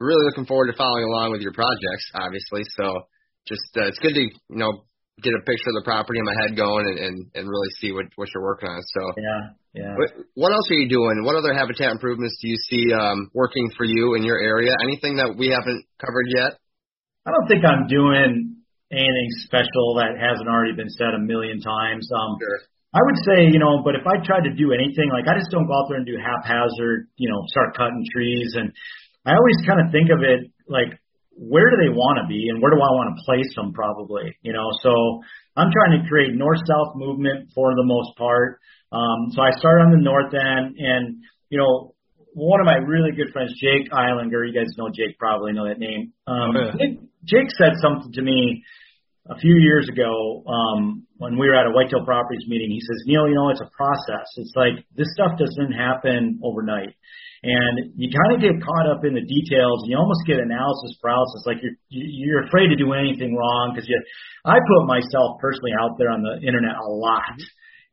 Really 0.00 0.26
looking 0.26 0.46
forward 0.50 0.66
to 0.66 0.74
following 0.74 1.06
along 1.06 1.30
with 1.30 1.42
your 1.42 1.52
projects, 1.54 2.10
obviously. 2.18 2.66
So 2.74 3.06
just 3.46 3.62
uh, 3.78 3.86
it's 3.86 4.02
good 4.02 4.18
to 4.18 4.24
you 4.26 4.58
know 4.58 4.82
get 5.22 5.30
a 5.30 5.42
picture 5.46 5.70
of 5.70 5.78
the 5.78 5.86
property 5.86 6.18
in 6.18 6.26
my 6.26 6.34
head 6.42 6.58
going 6.58 6.90
and 6.90 6.98
and, 6.98 7.16
and 7.38 7.44
really 7.46 7.70
see 7.78 7.92
what 7.92 8.10
what 8.16 8.26
you're 8.34 8.42
working 8.42 8.66
on. 8.66 8.82
So 8.82 9.02
yeah, 9.14 9.42
yeah. 9.78 9.94
What, 9.94 10.10
what 10.34 10.50
else 10.50 10.66
are 10.70 10.74
you 10.74 10.88
doing? 10.88 11.22
What 11.22 11.36
other 11.36 11.54
habitat 11.54 11.92
improvements 11.92 12.34
do 12.42 12.48
you 12.50 12.58
see 12.66 12.90
um, 12.92 13.30
working 13.32 13.70
for 13.76 13.84
you 13.84 14.14
in 14.18 14.24
your 14.24 14.42
area? 14.42 14.74
Anything 14.82 15.22
that 15.22 15.38
we 15.38 15.54
haven't 15.54 15.86
covered 16.02 16.26
yet? 16.34 16.58
I 17.26 17.30
don't 17.30 17.46
think 17.46 17.62
I'm 17.64 17.86
doing 17.86 18.58
anything 18.90 19.30
special 19.46 20.02
that 20.02 20.18
hasn't 20.18 20.48
already 20.48 20.74
been 20.74 20.90
said 20.90 21.14
a 21.14 21.22
million 21.22 21.60
times. 21.60 22.04
Um, 22.12 22.36
sure. 22.38 22.60
I 22.92 23.00
would 23.00 23.18
say, 23.24 23.48
you 23.48 23.58
know, 23.58 23.80
but 23.80 23.96
if 23.96 24.04
I 24.04 24.20
tried 24.20 24.44
to 24.44 24.52
do 24.52 24.76
anything, 24.76 25.08
like 25.08 25.24
I 25.24 25.38
just 25.40 25.48
don't 25.48 25.64
go 25.64 25.72
out 25.72 25.88
there 25.88 25.96
and 25.96 26.04
do 26.04 26.20
haphazard, 26.20 27.08
you 27.16 27.30
know, 27.30 27.40
start 27.48 27.72
cutting 27.72 28.04
trees. 28.12 28.52
And 28.52 28.68
I 29.24 29.32
always 29.32 29.56
kind 29.64 29.80
of 29.80 29.88
think 29.92 30.12
of 30.12 30.20
it 30.20 30.52
like, 30.68 30.92
where 31.32 31.72
do 31.72 31.80
they 31.80 31.88
want 31.88 32.20
to 32.20 32.28
be 32.28 32.52
and 32.52 32.60
where 32.60 32.68
do 32.68 32.76
I 32.76 32.92
want 32.92 33.16
to 33.16 33.24
place 33.24 33.48
them 33.56 33.72
probably, 33.72 34.36
you 34.44 34.52
know? 34.52 34.68
So 34.84 34.92
I'm 35.56 35.72
trying 35.72 35.96
to 35.96 36.04
create 36.04 36.36
north-south 36.36 36.92
movement 37.00 37.48
for 37.54 37.72
the 37.72 37.88
most 37.88 38.12
part. 38.20 38.60
Um, 38.92 39.32
so 39.32 39.40
I 39.40 39.56
started 39.56 39.88
on 39.88 39.92
the 39.96 40.04
north 40.04 40.34
end 40.36 40.76
and, 40.76 41.24
you 41.48 41.56
know, 41.56 41.94
one 42.34 42.60
of 42.60 42.66
my 42.66 42.76
really 42.76 43.12
good 43.12 43.32
friends, 43.32 43.52
Jake 43.60 43.92
Islander, 43.92 44.44
you 44.44 44.54
guys 44.54 44.72
know 44.76 44.88
Jake, 44.88 45.18
probably 45.18 45.52
know 45.52 45.68
that 45.68 45.78
name. 45.78 46.12
Um, 46.26 46.56
oh, 46.56 46.70
yeah. 46.78 46.96
Jake 47.24 47.50
said 47.58 47.72
something 47.80 48.12
to 48.12 48.22
me 48.22 48.64
a 49.28 49.36
few 49.38 49.54
years 49.54 49.88
ago 49.88 50.42
um, 50.48 51.06
when 51.18 51.38
we 51.38 51.46
were 51.46 51.54
at 51.54 51.66
a 51.66 51.70
Whitetail 51.70 52.04
Properties 52.04 52.44
meeting. 52.48 52.70
He 52.70 52.80
says, 52.80 53.04
Neil, 53.06 53.28
you 53.28 53.34
know, 53.34 53.50
it's 53.50 53.60
a 53.60 53.70
process. 53.76 54.26
It's 54.36 54.52
like 54.56 54.84
this 54.96 55.06
stuff 55.14 55.38
doesn't 55.38 55.72
happen 55.72 56.40
overnight. 56.42 56.94
and 57.42 57.90
you 57.98 58.06
kind 58.06 58.34
of 58.34 58.38
get 58.38 58.62
caught 58.62 58.86
up 58.86 59.04
in 59.04 59.14
the 59.14 59.26
details 59.26 59.82
and 59.82 59.90
you 59.90 59.98
almost 59.98 60.22
get 60.26 60.38
analysis 60.38 60.94
paralysis 61.02 61.42
like 61.42 61.58
you're 61.58 61.74
you're 61.90 62.46
afraid 62.46 62.70
to 62.70 62.78
do 62.78 62.94
anything 62.94 63.34
wrong 63.34 63.72
because 63.74 63.88
you 63.88 63.98
I 64.46 64.58
put 64.62 64.86
myself 64.86 65.42
personally 65.42 65.74
out 65.74 65.98
there 65.98 66.10
on 66.10 66.22
the 66.22 66.38
internet 66.38 66.78
a 66.78 66.90
lot 66.90 67.34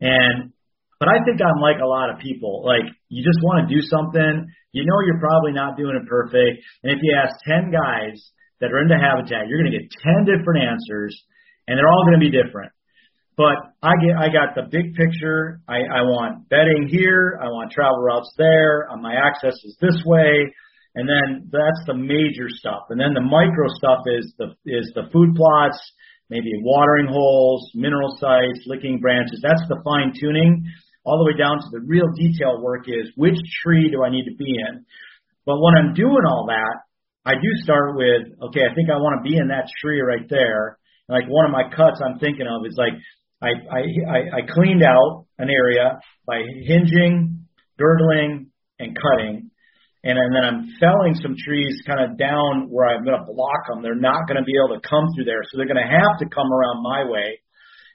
and 0.02 0.54
but 1.00 1.08
I 1.08 1.24
think 1.24 1.40
I'm 1.42 1.64
like 1.64 1.80
a 1.80 1.88
lot 1.88 2.12
of 2.12 2.20
people 2.20 2.64
like 2.66 2.86
you 3.08 3.24
just 3.24 3.40
want 3.42 3.68
to 3.68 3.74
do 3.74 3.82
something 3.82 4.48
you 4.72 4.84
know 4.86 5.00
you're 5.08 5.24
probably 5.24 5.52
not 5.54 5.78
doing 5.78 5.96
it 5.96 6.08
perfect 6.08 6.62
and 6.84 6.92
if 6.92 7.00
you 7.02 7.16
ask 7.16 7.34
10 7.48 7.72
guys 7.72 8.20
that 8.62 8.72
are 8.72 8.84
into 8.84 9.00
habitat 9.00 9.48
you're 9.48 9.60
going 9.60 9.72
to 9.72 9.78
get 9.80 9.88
10 10.04 10.28
different 10.28 10.64
answers 10.64 11.16
and 11.68 11.78
they're 11.78 11.90
all 11.90 12.04
going 12.06 12.20
to 12.20 12.26
be 12.26 12.32
different 12.32 12.72
but 13.40 13.72
I 13.82 13.96
get 14.04 14.20
I 14.20 14.28
got 14.28 14.52
the 14.52 14.68
big 14.68 15.00
picture. 15.00 15.64
I, 15.64 15.80
I 15.88 16.02
want 16.04 16.50
bedding 16.50 16.92
here. 16.92 17.40
I 17.42 17.48
want 17.48 17.72
travel 17.72 18.04
routes 18.04 18.28
there. 18.38 18.92
Uh, 18.92 18.98
my 18.98 19.16
access 19.16 19.56
is 19.64 19.78
this 19.80 19.96
way, 20.04 20.44
and 20.96 21.08
then 21.08 21.48
that's 21.48 21.84
the 21.88 21.96
major 21.96 22.52
stuff. 22.52 22.92
And 22.92 23.00
then 23.00 23.16
the 23.16 23.24
micro 23.24 23.72
stuff 23.80 24.04
is 24.12 24.36
the 24.36 24.52
is 24.68 24.92
the 24.92 25.08
food 25.14 25.40
plots, 25.40 25.80
maybe 26.30 26.52
watering 26.60 27.08
holes, 27.08 27.64
mineral 27.76 28.12
sites, 28.20 28.60
licking 28.68 29.00
branches. 29.00 29.40
That's 29.42 29.64
the 29.70 29.80
fine 29.88 30.12
tuning. 30.20 30.68
All 31.10 31.18
the 31.18 31.26
way 31.26 31.34
down 31.34 31.58
to 31.58 31.70
the 31.74 31.82
real 31.82 32.06
detail 32.14 32.62
work 32.62 32.86
is 32.86 33.10
which 33.18 33.42
tree 33.66 33.90
do 33.90 34.06
I 34.06 34.14
need 34.14 34.30
to 34.30 34.38
be 34.38 34.46
in. 34.46 34.86
But 35.46 35.58
when 35.58 35.74
I'm 35.74 35.98
doing 35.98 36.22
all 36.30 36.46
that, 36.54 36.86
I 37.26 37.34
do 37.34 37.50
start 37.66 37.98
with 37.98 38.30
okay. 38.54 38.62
I 38.70 38.74
think 38.78 38.94
I 38.94 39.02
want 39.02 39.18
to 39.18 39.26
be 39.26 39.36
in 39.36 39.50
that 39.50 39.66
tree 39.82 40.02
right 40.02 40.30
there. 40.30 40.78
Like 41.10 41.26
one 41.26 41.46
of 41.46 41.52
my 41.52 41.66
cuts 41.66 41.98
I'm 42.06 42.20
thinking 42.20 42.46
of 42.46 42.62
is 42.70 42.78
like 42.78 42.94
I, 43.42 43.50
I, 43.74 44.20
I 44.38 44.42
cleaned 44.54 44.84
out 44.84 45.26
an 45.38 45.50
area 45.50 45.98
by 46.28 46.44
hinging, 46.68 47.48
girdling, 47.78 48.52
and 48.78 48.96
cutting. 48.96 49.50
And, 50.04 50.18
and 50.18 50.36
then 50.36 50.44
I'm 50.44 50.60
felling 50.80 51.16
some 51.16 51.36
trees 51.36 51.82
kind 51.88 52.00
of 52.00 52.18
down 52.18 52.70
where 52.70 52.88
I'm 52.88 53.04
going 53.04 53.18
to 53.18 53.26
block 53.34 53.68
them. 53.68 53.82
They're 53.82 53.96
not 53.96 54.28
going 54.28 54.38
to 54.38 54.46
be 54.46 54.56
able 54.56 54.80
to 54.80 54.88
come 54.88 55.08
through 55.16 55.26
there. 55.26 55.44
So 55.50 55.58
they're 55.58 55.68
going 55.68 55.82
to 55.82 55.92
have 55.92 56.20
to 56.20 56.28
come 56.30 56.48
around 56.52 56.84
my 56.84 57.04
way. 57.10 57.40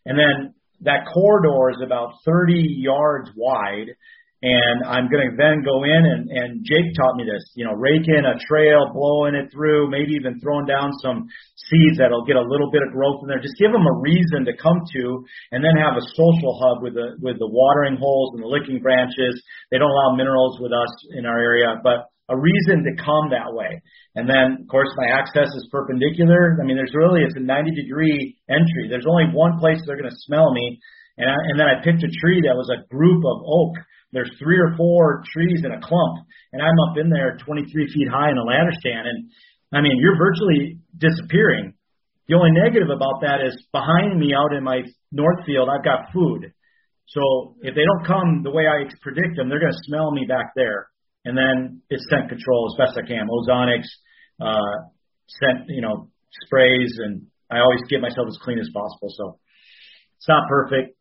And 0.05 0.19
then 0.19 0.55
that 0.83 1.07
corridor 1.13 1.71
is 1.71 1.83
about 1.85 2.15
30 2.25 2.55
yards 2.79 3.31
wide 3.37 3.95
and 4.45 4.85
I'm 4.85 5.09
going 5.09 5.25
to 5.25 5.33
then 5.41 5.65
go 5.65 5.89
in 5.89 6.03
and, 6.05 6.29
and 6.29 6.51
Jake 6.69 6.93
taught 6.93 7.17
me 7.17 7.25
this, 7.25 7.41
you 7.57 7.65
know, 7.65 7.73
rake 7.73 8.05
in 8.05 8.29
a 8.29 8.37
trail, 8.45 8.93
blowing 8.93 9.33
it 9.33 9.49
through, 9.49 9.89
maybe 9.89 10.13
even 10.21 10.37
throwing 10.37 10.69
down 10.69 10.93
some 11.01 11.25
seeds 11.57 11.97
that'll 11.97 12.29
get 12.29 12.37
a 12.37 12.45
little 12.45 12.69
bit 12.69 12.85
of 12.85 12.93
growth 12.93 13.25
in 13.25 13.33
there. 13.33 13.41
Just 13.41 13.57
give 13.57 13.73
them 13.73 13.89
a 13.89 13.97
reason 14.05 14.45
to 14.45 14.53
come 14.61 14.85
to 15.01 15.25
and 15.49 15.65
then 15.65 15.81
have 15.81 15.97
a 15.97 16.05
social 16.13 16.61
hub 16.61 16.85
with 16.85 16.93
the, 16.93 17.17
with 17.25 17.41
the 17.41 17.49
watering 17.49 17.97
holes 17.97 18.37
and 18.37 18.45
the 18.45 18.51
licking 18.53 18.85
branches. 18.85 19.33
They 19.73 19.81
don't 19.81 19.89
allow 19.89 20.13
minerals 20.13 20.61
with 20.61 20.77
us 20.77 20.93
in 21.17 21.25
our 21.25 21.41
area, 21.41 21.81
but 21.81 22.13
a 22.29 22.37
reason 22.37 22.85
to 22.85 22.93
come 23.03 23.31
that 23.31 23.53
way. 23.53 23.83
And 24.15 24.29
then, 24.29 24.65
of 24.65 24.69
course, 24.69 24.89
my 24.97 25.13
access 25.13 25.49
is 25.49 25.69
perpendicular. 25.71 26.57
I 26.57 26.65
mean, 26.65 26.77
there's 26.77 26.95
really, 26.95 27.21
it's 27.21 27.37
a 27.37 27.45
90 27.45 27.75
degree 27.75 28.37
entry. 28.49 28.89
There's 28.89 29.09
only 29.09 29.29
one 29.33 29.59
place 29.61 29.81
they're 29.85 30.01
going 30.01 30.11
to 30.11 30.25
smell 30.25 30.53
me. 30.53 30.81
And, 31.19 31.31
I, 31.31 31.37
and 31.51 31.57
then 31.61 31.69
I 31.69 31.85
picked 31.85 32.03
a 32.03 32.11
tree 32.21 32.43
that 32.43 32.57
was 32.57 32.71
a 32.73 32.87
group 32.89 33.23
of 33.23 33.45
oak 33.45 33.77
there's 34.15 34.31
three 34.39 34.59
or 34.63 34.73
four 34.79 35.27
trees 35.35 35.67
in 35.67 35.73
a 35.75 35.83
clump, 35.83 36.23
and 36.55 36.63
I'm 36.63 36.79
up 36.89 36.97
in 36.97 37.11
there 37.11 37.37
23 37.45 37.67
feet 37.67 38.09
high 38.09 38.31
in 38.31 38.39
a 38.39 38.47
ladder 38.47 38.71
stand, 38.79 39.09
and 39.11 39.29
I 39.75 39.83
mean, 39.83 39.99
you're 39.99 40.17
virtually 40.17 40.79
disappearing. 40.97 41.75
The 42.29 42.37
only 42.39 42.53
negative 42.55 42.89
about 42.95 43.21
that 43.27 43.43
is 43.45 43.59
behind 43.73 44.17
me 44.17 44.31
out 44.33 44.57
in 44.57 44.63
my 44.63 44.83
north 45.11 45.45
field, 45.45 45.69
I've 45.69 45.85
got 45.85 46.15
food. 46.15 46.55
So 47.09 47.59
if 47.61 47.75
they 47.75 47.83
don't 47.83 48.07
come 48.07 48.43
the 48.45 48.55
way 48.55 48.65
I 48.71 48.87
predict 49.03 49.37
them, 49.37 49.51
they're 49.51 49.61
going 49.61 49.75
to 49.75 49.87
smell 49.91 50.13
me 50.13 50.25
back 50.27 50.55
there. 50.55 50.89
And 51.25 51.37
then 51.37 51.83
it's 51.89 52.05
scent 52.11 52.29
control 52.29 52.73
as 52.73 52.77
best 52.79 52.99
I 52.99 53.07
can. 53.07 53.27
Ozonics, 53.29 53.89
uh, 54.41 54.89
scent, 55.29 55.69
you 55.69 55.81
know, 55.81 56.11
sprays, 56.45 56.99
and 56.99 57.27
I 57.51 57.61
always 57.61 57.81
get 57.89 58.01
myself 58.01 58.27
as 58.29 58.39
clean 58.43 58.59
as 58.59 58.69
possible. 58.75 59.09
So 59.17 59.39
it's 60.19 60.29
not 60.29 60.49
perfect. 60.49 60.97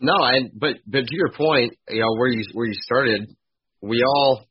No, 0.00 0.14
and 0.22 0.50
but 0.54 0.76
but 0.86 1.06
to 1.06 1.14
your 1.14 1.32
point, 1.32 1.74
you 1.88 2.00
know 2.00 2.14
where 2.18 2.28
you 2.28 2.44
where 2.52 2.66
you 2.66 2.74
started, 2.74 3.28
we 3.80 4.02
all, 4.02 4.44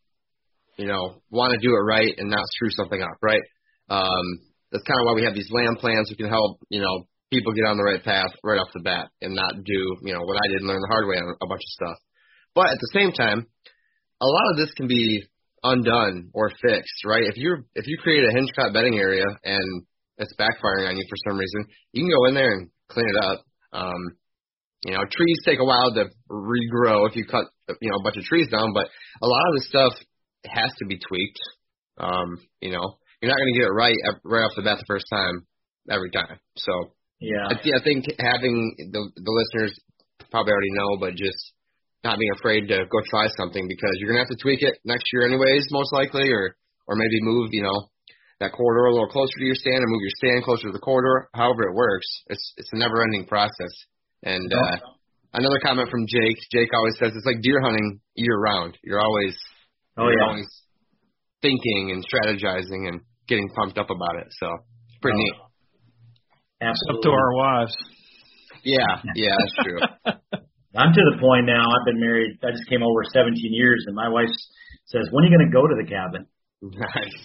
you 0.77 0.87
know, 0.87 1.21
want 1.29 1.53
to 1.53 1.59
do 1.59 1.73
it 1.73 1.83
right 1.83 2.13
and 2.17 2.29
not 2.29 2.45
screw 2.55 2.69
something 2.71 3.01
up, 3.01 3.17
right? 3.21 3.41
Um, 3.89 4.25
that's 4.71 4.83
kind 4.85 4.99
of 4.99 5.05
why 5.05 5.13
we 5.13 5.23
have 5.23 5.35
these 5.35 5.51
land 5.51 5.77
plans. 5.79 6.09
We 6.09 6.15
can 6.15 6.29
help, 6.29 6.59
you 6.69 6.81
know, 6.81 7.07
people 7.31 7.53
get 7.53 7.65
on 7.65 7.77
the 7.77 7.83
right 7.83 8.03
path 8.03 8.31
right 8.43 8.57
off 8.57 8.73
the 8.73 8.79
bat 8.79 9.09
and 9.21 9.35
not 9.35 9.63
do, 9.63 9.79
you 10.01 10.13
know, 10.13 10.21
what 10.21 10.37
I 10.37 10.47
did 10.49 10.61
and 10.61 10.67
learn 10.67 10.81
the 10.81 10.91
hard 10.91 11.07
way 11.07 11.17
on 11.17 11.35
a 11.41 11.47
bunch 11.47 11.61
of 11.61 11.73
stuff. 11.77 11.97
But 12.55 12.69
at 12.69 12.79
the 12.79 12.91
same 12.93 13.11
time, 13.11 13.47
a 14.23 14.29
lot 14.31 14.51
of 14.51 14.57
this 14.57 14.71
can 14.75 14.87
be 14.87 15.23
undone 15.63 16.29
or 16.33 16.49
fixed, 16.49 17.05
right? 17.05 17.23
If 17.23 17.37
you're 17.37 17.65
if 17.75 17.87
you 17.87 17.97
create 17.97 18.23
a 18.23 18.31
hinge 18.31 18.49
cut 18.55 18.73
bedding 18.73 18.97
area 18.97 19.25
and 19.43 19.83
it's 20.17 20.33
backfiring 20.39 20.87
on 20.87 20.95
you 20.95 21.05
for 21.09 21.17
some 21.27 21.37
reason, 21.37 21.65
you 21.91 22.03
can 22.03 22.11
go 22.11 22.25
in 22.29 22.35
there 22.35 22.51
and 22.51 22.69
clean 22.89 23.07
it 23.07 23.23
up. 23.23 23.43
Um, 23.73 24.15
you 24.85 24.93
know, 24.93 25.03
trees 25.09 25.39
take 25.45 25.59
a 25.59 25.65
while 25.65 25.93
to 25.93 26.05
regrow 26.29 27.09
if 27.09 27.15
you 27.15 27.25
cut, 27.25 27.45
you 27.81 27.89
know, 27.89 27.97
a 27.97 28.03
bunch 28.03 28.17
of 28.17 28.23
trees 28.23 28.47
down, 28.49 28.73
but 28.73 28.87
a 29.21 29.27
lot 29.27 29.47
of 29.47 29.53
this 29.55 29.69
stuff 29.69 29.93
has 30.45 30.71
to 30.79 30.85
be 30.85 30.99
tweaked. 30.99 31.39
Um, 31.97 32.37
you 32.59 32.71
know, 32.71 32.97
you're 33.21 33.31
not 33.31 33.37
going 33.37 33.53
to 33.53 33.59
get 33.59 33.67
it 33.67 33.71
right 33.71 33.95
right 34.23 34.43
off 34.43 34.55
the 34.55 34.63
bat 34.63 34.77
the 34.79 34.85
first 34.87 35.05
time 35.11 35.47
every 35.89 36.11
time. 36.11 36.39
So 36.57 36.93
yeah, 37.19 37.47
I, 37.47 37.53
I 37.53 37.83
think 37.83 38.05
having 38.19 38.75
the 38.91 39.11
the 39.15 39.31
listeners 39.31 39.79
probably 40.29 40.51
already 40.51 40.73
know, 40.73 40.97
but 40.99 41.15
just 41.15 41.52
not 42.03 42.19
being 42.19 42.31
afraid 42.35 42.67
to 42.67 42.85
go 42.85 42.99
try 43.09 43.27
something 43.39 43.67
because 43.67 43.95
you're 43.97 44.11
going 44.11 44.19
to 44.19 44.25
have 44.27 44.35
to 44.35 44.41
tweak 44.41 44.61
it 44.61 44.75
next 44.83 45.05
year 45.13 45.25
anyways, 45.25 45.67
most 45.71 45.93
likely, 45.93 46.29
or 46.29 46.55
or 46.87 46.95
maybe 46.95 47.23
move, 47.23 47.49
you 47.51 47.63
know, 47.63 47.87
that 48.39 48.51
corridor 48.51 48.85
a 48.87 48.91
little 48.91 49.07
closer 49.07 49.31
to 49.39 49.45
your 49.45 49.55
stand, 49.55 49.79
or 49.79 49.87
move 49.87 50.03
your 50.03 50.17
stand 50.19 50.43
closer 50.43 50.67
to 50.67 50.73
the 50.75 50.83
corridor. 50.83 51.29
However 51.33 51.63
it 51.63 51.75
works, 51.75 52.07
it's 52.27 52.53
it's 52.57 52.69
a 52.73 52.77
never 52.77 53.01
ending 53.01 53.25
process. 53.25 53.71
And 54.23 54.51
uh, 54.51 54.77
another 55.33 55.59
comment 55.63 55.89
from 55.89 56.05
Jake. 56.07 56.37
Jake 56.51 56.69
always 56.75 56.95
says 56.99 57.11
it's 57.15 57.25
like 57.25 57.41
deer 57.41 57.61
hunting 57.61 57.99
year 58.15 58.37
round. 58.37 58.77
You're 58.83 59.01
always 59.01 59.35
oh 59.97 60.07
you're 60.07 60.19
yeah 60.19 60.27
always 60.27 60.51
thinking 61.41 61.91
and 61.91 62.03
strategizing 62.03 62.87
and 62.87 63.01
getting 63.27 63.47
pumped 63.55 63.77
up 63.77 63.89
about 63.89 64.19
it. 64.19 64.27
So 64.39 64.47
it's 64.87 64.99
pretty 65.01 65.17
oh. 65.17 65.23
neat. 65.23 65.35
Absolutely. 66.61 66.97
Up 66.97 67.03
to 67.03 67.11
our 67.11 67.35
wives. 67.35 67.75
Yeah, 68.63 69.01
yeah, 69.15 69.35
that's 69.37 69.67
true. 69.67 69.79
I'm 70.75 70.91
to 70.93 71.03
the 71.13 71.21
point 71.21 71.45
now. 71.45 71.61
I've 71.61 71.85
been 71.85 72.01
married. 72.01 72.39
I 72.41 72.49
just 72.49 72.65
came 72.69 72.81
over 72.81 73.05
17 73.05 73.33
years, 73.53 73.85
and 73.85 73.95
my 73.95 74.09
wife 74.09 74.31
says, 74.89 75.05
"When 75.11 75.23
are 75.23 75.27
you 75.29 75.37
going 75.37 75.49
to 75.49 75.53
go 75.53 75.67
to 75.67 75.77
the 75.77 75.87
cabin?" 75.87 76.25
Nice. 76.63 77.17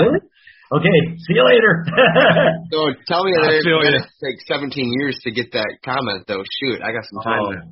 really? 0.00 0.20
Okay, 0.66 0.98
see 1.22 1.34
you 1.38 1.46
later. 1.46 1.86
so 2.72 2.90
tell 3.06 3.22
me 3.22 3.30
that 3.38 3.54
it 3.54 3.62
take 4.18 4.38
17 4.50 4.74
years 4.98 5.18
to 5.22 5.30
get 5.30 5.52
that 5.52 5.78
comment, 5.84 6.26
though. 6.26 6.42
Shoot, 6.58 6.82
I 6.82 6.90
got 6.90 7.06
some 7.06 7.22
time. 7.22 7.38
Oh, 7.38 7.50
there. 7.54 7.66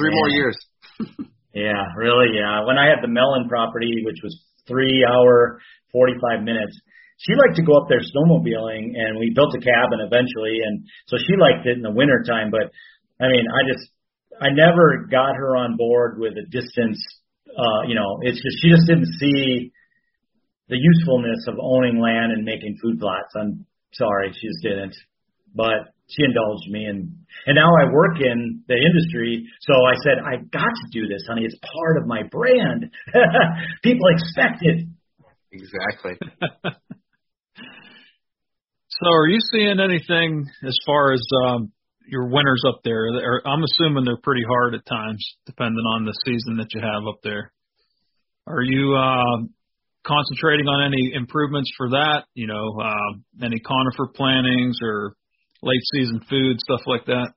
Three 0.00 0.12
more 0.12 0.30
years. 0.30 0.56
yeah, 1.52 1.84
really. 1.96 2.32
Yeah. 2.32 2.64
When 2.64 2.80
I 2.80 2.88
had 2.88 3.04
the 3.04 3.12
Mellen 3.12 3.48
property, 3.48 3.92
which 4.04 4.24
was 4.24 4.32
three 4.66 5.04
hour, 5.04 5.60
45 5.92 6.44
minutes, 6.44 6.80
she 7.20 7.34
liked 7.34 7.56
to 7.56 7.66
go 7.66 7.76
up 7.76 7.90
there 7.90 8.00
snowmobiling, 8.00 8.94
and 8.94 9.18
we 9.18 9.34
built 9.34 9.52
a 9.52 9.60
cabin 9.60 10.00
eventually, 10.00 10.64
and 10.64 10.86
so 11.10 11.18
she 11.18 11.34
liked 11.36 11.66
it 11.66 11.76
in 11.76 11.82
the 11.82 11.92
winter 11.92 12.24
time. 12.24 12.48
But 12.48 12.70
I 13.20 13.28
mean, 13.28 13.44
I 13.52 13.68
just, 13.68 13.90
I 14.40 14.50
never 14.50 15.06
got 15.10 15.34
her 15.36 15.56
on 15.56 15.76
board 15.76 16.18
with 16.18 16.34
a 16.38 16.46
distance. 16.50 17.02
Uh, 17.48 17.82
you 17.88 17.94
know, 17.94 18.20
it's 18.22 18.36
just 18.36 18.56
she 18.62 18.70
just 18.70 18.86
didn't 18.86 19.10
see 19.18 19.72
the 20.68 20.76
usefulness 20.76 21.46
of 21.48 21.56
owning 21.60 21.98
land 22.00 22.32
and 22.32 22.44
making 22.44 22.78
food 22.82 23.00
plots. 23.00 23.32
I'm 23.34 23.66
sorry, 23.92 24.32
she 24.32 24.46
just 24.48 24.62
didn't. 24.62 24.94
But 25.54 25.94
she 26.08 26.24
indulged 26.24 26.70
me 26.70 26.84
and 26.84 27.18
and 27.46 27.54
now 27.54 27.70
I 27.80 27.90
work 27.90 28.20
in 28.20 28.62
the 28.68 28.76
industry, 28.76 29.46
so 29.60 29.72
I 29.72 29.94
said 30.04 30.18
I 30.24 30.36
got 30.36 30.68
to 30.68 30.86
do 30.92 31.06
this, 31.08 31.22
honey. 31.28 31.44
It's 31.44 31.58
part 31.62 31.96
of 31.96 32.06
my 32.06 32.22
brand. 32.30 32.90
People 33.82 34.08
expect 34.08 34.62
it. 34.62 34.86
Exactly. 35.52 36.18
so, 38.88 39.06
are 39.06 39.28
you 39.28 39.38
seeing 39.52 39.80
anything 39.80 40.46
as 40.66 40.76
far 40.84 41.12
as 41.12 41.22
um, 41.46 41.72
your 42.08 42.28
winters 42.28 42.62
up 42.66 42.80
there? 42.84 43.06
I'm 43.46 43.62
assuming 43.62 44.04
they're 44.04 44.22
pretty 44.22 44.44
hard 44.48 44.74
at 44.74 44.86
times, 44.86 45.24
depending 45.46 45.84
on 45.94 46.04
the 46.04 46.14
season 46.24 46.56
that 46.58 46.72
you 46.74 46.80
have 46.80 47.06
up 47.06 47.20
there. 47.22 47.52
Are 48.46 48.62
you 48.62 48.96
uh, 48.96 49.44
concentrating 50.06 50.66
on 50.66 50.86
any 50.86 51.12
improvements 51.14 51.70
for 51.76 51.90
that? 51.90 52.24
You 52.34 52.46
know, 52.46 52.80
uh, 52.80 53.44
any 53.44 53.60
conifer 53.60 54.08
plantings 54.14 54.78
or 54.82 55.14
late 55.62 55.82
season 55.92 56.20
food 56.28 56.56
stuff 56.60 56.80
like 56.86 57.04
that? 57.06 57.28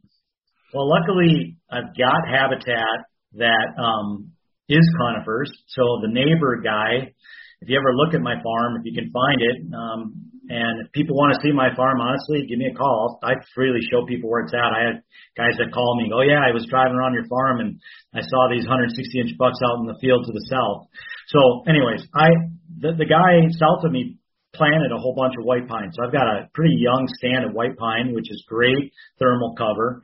Well, 0.73 0.89
luckily 0.89 1.57
I've 1.69 1.95
got 1.97 2.27
habitat 2.31 3.11
that 3.33 3.67
um, 3.77 4.31
is 4.69 4.87
conifers. 4.97 5.51
So 5.67 5.81
the 6.01 6.07
neighbor 6.11 6.61
guy 6.63 7.13
if 7.61 7.69
you 7.69 7.77
ever 7.77 7.93
look 7.93 8.13
at 8.13 8.21
my 8.21 8.41
farm, 8.41 8.77
if 8.77 8.83
you 8.85 8.93
can 8.93 9.13
find 9.13 9.39
it, 9.41 9.57
um, 9.69 10.31
and 10.51 10.83
if 10.83 10.91
people 10.91 11.15
want 11.15 11.31
to 11.31 11.39
see 11.39 11.53
my 11.53 11.71
farm, 11.77 12.01
honestly, 12.01 12.43
give 12.49 12.59
me 12.59 12.67
a 12.67 12.75
call. 12.75 13.21
I 13.23 13.39
freely 13.55 13.79
show 13.87 14.03
people 14.03 14.29
where 14.29 14.43
it's 14.43 14.53
at. 14.53 14.73
I 14.73 14.81
had 14.83 14.97
guys 15.37 15.55
that 15.61 15.71
call 15.71 15.95
me, 15.95 16.11
oh 16.11 16.25
yeah, 16.25 16.43
I 16.43 16.51
was 16.51 16.67
driving 16.67 16.97
around 16.97 17.13
your 17.13 17.29
farm 17.31 17.61
and 17.61 17.79
I 18.11 18.19
saw 18.19 18.51
these 18.51 18.67
160 18.67 18.91
inch 19.15 19.37
bucks 19.39 19.63
out 19.63 19.79
in 19.79 19.87
the 19.87 19.95
field 20.01 20.27
to 20.27 20.33
the 20.33 20.45
south. 20.51 20.91
So, 21.31 21.63
anyways, 21.71 22.03
I 22.11 22.51
the, 22.67 22.97
the 22.97 23.07
guy 23.07 23.47
south 23.55 23.85
of 23.85 23.95
me 23.95 24.17
planted 24.53 24.91
a 24.91 24.99
whole 24.99 25.15
bunch 25.15 25.35
of 25.39 25.45
white 25.45 25.67
pine. 25.69 25.91
So 25.93 26.03
I've 26.03 26.11
got 26.11 26.27
a 26.27 26.49
pretty 26.53 26.75
young 26.75 27.07
stand 27.07 27.45
of 27.45 27.53
white 27.53 27.77
pine, 27.77 28.11
which 28.11 28.27
is 28.27 28.43
great 28.47 28.91
thermal 29.19 29.55
cover. 29.55 30.01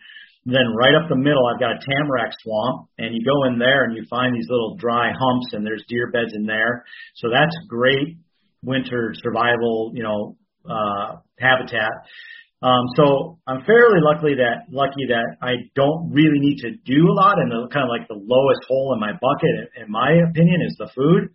Then 0.47 0.63
right 0.79 0.95
up 0.95 1.09
the 1.09 1.19
middle, 1.19 1.43
I've 1.43 1.59
got 1.59 1.75
a 1.75 1.79
tamarack 1.83 2.31
swamp, 2.39 2.87
and 2.97 3.13
you 3.13 3.19
go 3.19 3.51
in 3.51 3.59
there 3.59 3.83
and 3.83 3.91
you 3.91 4.07
find 4.09 4.33
these 4.33 4.47
little 4.47 4.77
dry 4.79 5.11
humps, 5.11 5.51
and 5.51 5.65
there's 5.65 5.83
deer 5.89 6.09
beds 6.09 6.31
in 6.33 6.45
there. 6.45 6.85
So 7.15 7.27
that's 7.27 7.51
great 7.67 8.15
winter 8.63 9.13
survival, 9.21 9.91
you 9.93 10.03
know, 10.03 10.37
uh, 10.63 11.19
habitat. 11.37 11.91
Um, 12.61 12.85
so 12.95 13.37
I'm 13.45 13.65
fairly 13.65 13.99
lucky 13.99 14.35
that 14.39 14.71
lucky 14.71 15.05
that 15.09 15.35
I 15.43 15.67
don't 15.75 16.11
really 16.11 16.39
need 16.39 16.57
to 16.63 16.71
do 16.85 17.11
a 17.11 17.13
lot, 17.13 17.37
and 17.37 17.51
the 17.51 17.67
kind 17.67 17.83
of 17.83 17.91
like 17.91 18.07
the 18.07 18.15
lowest 18.15 18.61
hole 18.67 18.93
in 18.95 18.99
my 18.99 19.11
bucket, 19.11 19.83
in 19.83 19.91
my 19.91 20.15
opinion, 20.31 20.63
is 20.65 20.75
the 20.79 20.89
food. 20.95 21.29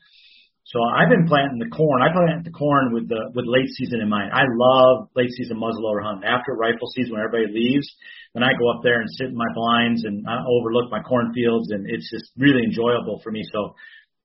So 0.65 0.79
I've 0.79 1.11
been 1.11 1.27
planting 1.27 1.59
the 1.59 1.69
corn. 1.75 2.03
I 2.03 2.15
plant 2.15 2.45
the 2.45 2.55
corn 2.55 2.95
with 2.95 3.09
the 3.09 3.35
with 3.35 3.45
late 3.51 3.69
season 3.75 4.01
in 4.01 4.09
mind. 4.09 4.31
I 4.33 4.47
love 4.47 5.11
late 5.17 5.31
season 5.35 5.59
muzzleloader 5.59 6.03
hunting. 6.03 6.25
After 6.25 6.55
rifle 6.55 6.87
season, 6.95 7.13
when 7.13 7.23
everybody 7.23 7.53
leaves, 7.53 7.85
then 8.33 8.43
I 8.43 8.55
go 8.55 8.71
up 8.71 8.81
there 8.83 9.01
and 9.01 9.11
sit 9.11 9.29
in 9.29 9.37
my 9.37 9.51
blinds 9.55 10.05
and 10.05 10.25
I 10.27 10.39
overlook 10.47 10.91
my 10.91 11.03
cornfields, 11.03 11.71
and 11.71 11.91
it's 11.91 12.09
just 12.09 12.31
really 12.39 12.63
enjoyable 12.63 13.21
for 13.23 13.31
me. 13.31 13.43
So 13.53 13.75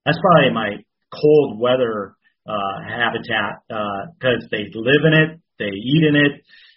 that's 0.06 0.20
probably 0.22 0.54
my 0.54 0.78
cold 1.12 1.60
weather 1.60 2.16
uh, 2.48 2.76
habitat 2.86 3.66
because 3.68 4.46
uh, 4.46 4.52
they 4.52 4.70
live 4.74 5.04
in 5.10 5.14
it, 5.18 5.30
they 5.60 5.74
eat 5.74 6.04
in 6.06 6.16
it, 6.16 6.34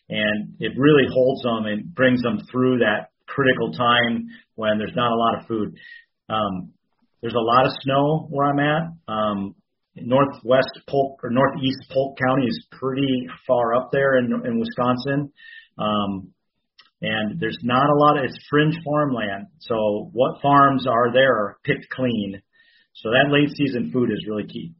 and 0.08 0.56
it 0.58 0.72
really 0.76 1.06
holds 1.12 1.42
them 1.42 1.66
and 1.66 1.94
brings 1.94 2.22
them 2.22 2.40
through 2.50 2.78
that 2.78 3.12
critical 3.28 3.72
time 3.72 4.26
when 4.56 4.78
there's 4.78 4.96
not 4.96 5.12
a 5.12 5.16
lot 5.16 5.38
of 5.38 5.46
food. 5.46 5.76
Um, 6.28 6.72
there's 7.20 7.34
a 7.34 7.38
lot 7.38 7.66
of 7.66 7.72
snow 7.82 8.26
where 8.30 8.46
I'm 8.46 8.58
at. 8.58 8.82
Um, 9.08 9.54
northwest 9.96 10.80
Polk 10.88 11.20
or 11.22 11.30
northeast 11.30 11.78
Polk 11.92 12.18
County 12.18 12.46
is 12.46 12.66
pretty 12.72 13.26
far 13.46 13.74
up 13.74 13.90
there 13.92 14.18
in, 14.18 14.32
in 14.44 14.58
Wisconsin. 14.58 15.32
Um, 15.78 16.32
and 17.02 17.40
there's 17.40 17.58
not 17.62 17.88
a 17.88 17.96
lot 17.96 18.18
of 18.18 18.24
it's 18.24 18.38
fringe 18.48 18.76
farmland. 18.84 19.46
So 19.60 20.10
what 20.12 20.40
farms 20.42 20.86
are 20.86 21.12
there 21.12 21.32
are 21.32 21.58
picked 21.64 21.88
clean. 21.90 22.42
So 22.94 23.10
that 23.10 23.32
late 23.32 23.48
season 23.56 23.90
food 23.92 24.10
is 24.10 24.26
really 24.28 24.46
key. 24.46 24.74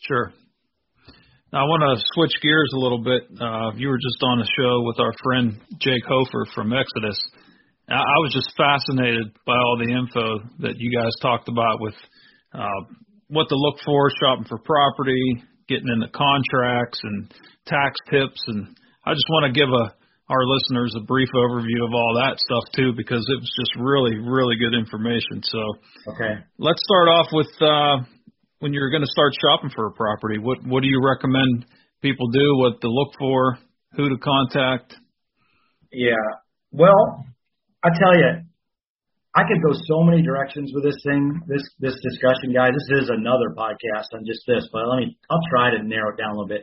Sure. 0.00 0.32
Now 1.52 1.60
I 1.60 1.68
want 1.68 1.82
to 1.84 2.04
switch 2.14 2.32
gears 2.42 2.70
a 2.74 2.78
little 2.78 3.02
bit. 3.02 3.22
Uh, 3.40 3.72
you 3.76 3.88
were 3.88 3.98
just 3.98 4.22
on 4.22 4.40
a 4.40 4.48
show 4.56 4.82
with 4.84 4.98
our 5.00 5.12
friend 5.22 5.60
Jake 5.80 6.04
Hofer 6.06 6.46
from 6.54 6.72
Exodus. 6.72 7.16
I 7.88 8.18
was 8.22 8.32
just 8.32 8.52
fascinated 8.56 9.32
by 9.46 9.56
all 9.56 9.76
the 9.78 9.92
info 9.92 10.48
that 10.60 10.74
you 10.78 10.96
guys 10.96 11.12
talked 11.20 11.48
about 11.48 11.80
with 11.80 11.94
uh, 12.54 12.82
what 13.28 13.48
to 13.48 13.56
look 13.56 13.78
for, 13.84 14.08
shopping 14.20 14.46
for 14.48 14.58
property, 14.58 15.42
getting 15.68 15.88
into 15.88 16.08
contracts 16.08 17.00
and 17.02 17.32
tax 17.66 17.96
tips, 18.10 18.40
and 18.46 18.76
I 19.04 19.14
just 19.14 19.26
want 19.28 19.52
to 19.52 19.58
give 19.58 19.68
a 19.68 19.94
our 20.30 20.46
listeners 20.46 20.94
a 20.96 21.04
brief 21.04 21.28
overview 21.34 21.84
of 21.84 21.92
all 21.92 22.22
that 22.24 22.38
stuff 22.38 22.64
too, 22.74 22.92
because 22.96 23.20
it 23.28 23.36
was 23.36 23.52
just 23.60 23.76
really, 23.76 24.16
really 24.16 24.56
good 24.56 24.72
information. 24.72 25.42
So, 25.42 25.60
okay, 26.14 26.40
let's 26.58 26.80
start 26.84 27.08
off 27.08 27.26
with 27.32 27.52
uh, 27.60 27.96
when 28.60 28.72
you're 28.72 28.90
going 28.90 29.02
to 29.02 29.12
start 29.12 29.34
shopping 29.36 29.70
for 29.74 29.86
a 29.86 29.92
property. 29.92 30.38
What 30.38 30.64
what 30.64 30.82
do 30.82 30.88
you 30.88 31.02
recommend 31.04 31.66
people 32.00 32.28
do? 32.30 32.56
What 32.56 32.80
to 32.80 32.88
look 32.88 33.12
for? 33.18 33.58
Who 33.96 34.08
to 34.08 34.16
contact? 34.16 34.96
Yeah, 35.92 36.14
well, 36.70 37.26
I 37.82 37.90
tell 37.90 38.14
you, 38.14 38.46
I 39.34 39.42
could 39.48 39.58
go 39.64 39.74
so 39.74 40.04
many 40.04 40.22
directions 40.22 40.70
with 40.76 40.84
this 40.84 41.00
thing, 41.02 41.40
this 41.48 41.64
this 41.80 41.96
discussion, 42.04 42.52
guys. 42.52 42.76
This 42.76 43.04
is 43.04 43.10
another 43.10 43.50
podcast 43.56 44.12
on 44.14 44.22
just 44.28 44.44
this, 44.46 44.68
but 44.70 44.86
let 44.86 45.02
me 45.02 45.16
I'll 45.32 45.42
try 45.50 45.72
to 45.72 45.82
narrow 45.82 46.14
it 46.14 46.20
down 46.20 46.30
a 46.30 46.36
little 46.36 46.52
bit. 46.52 46.62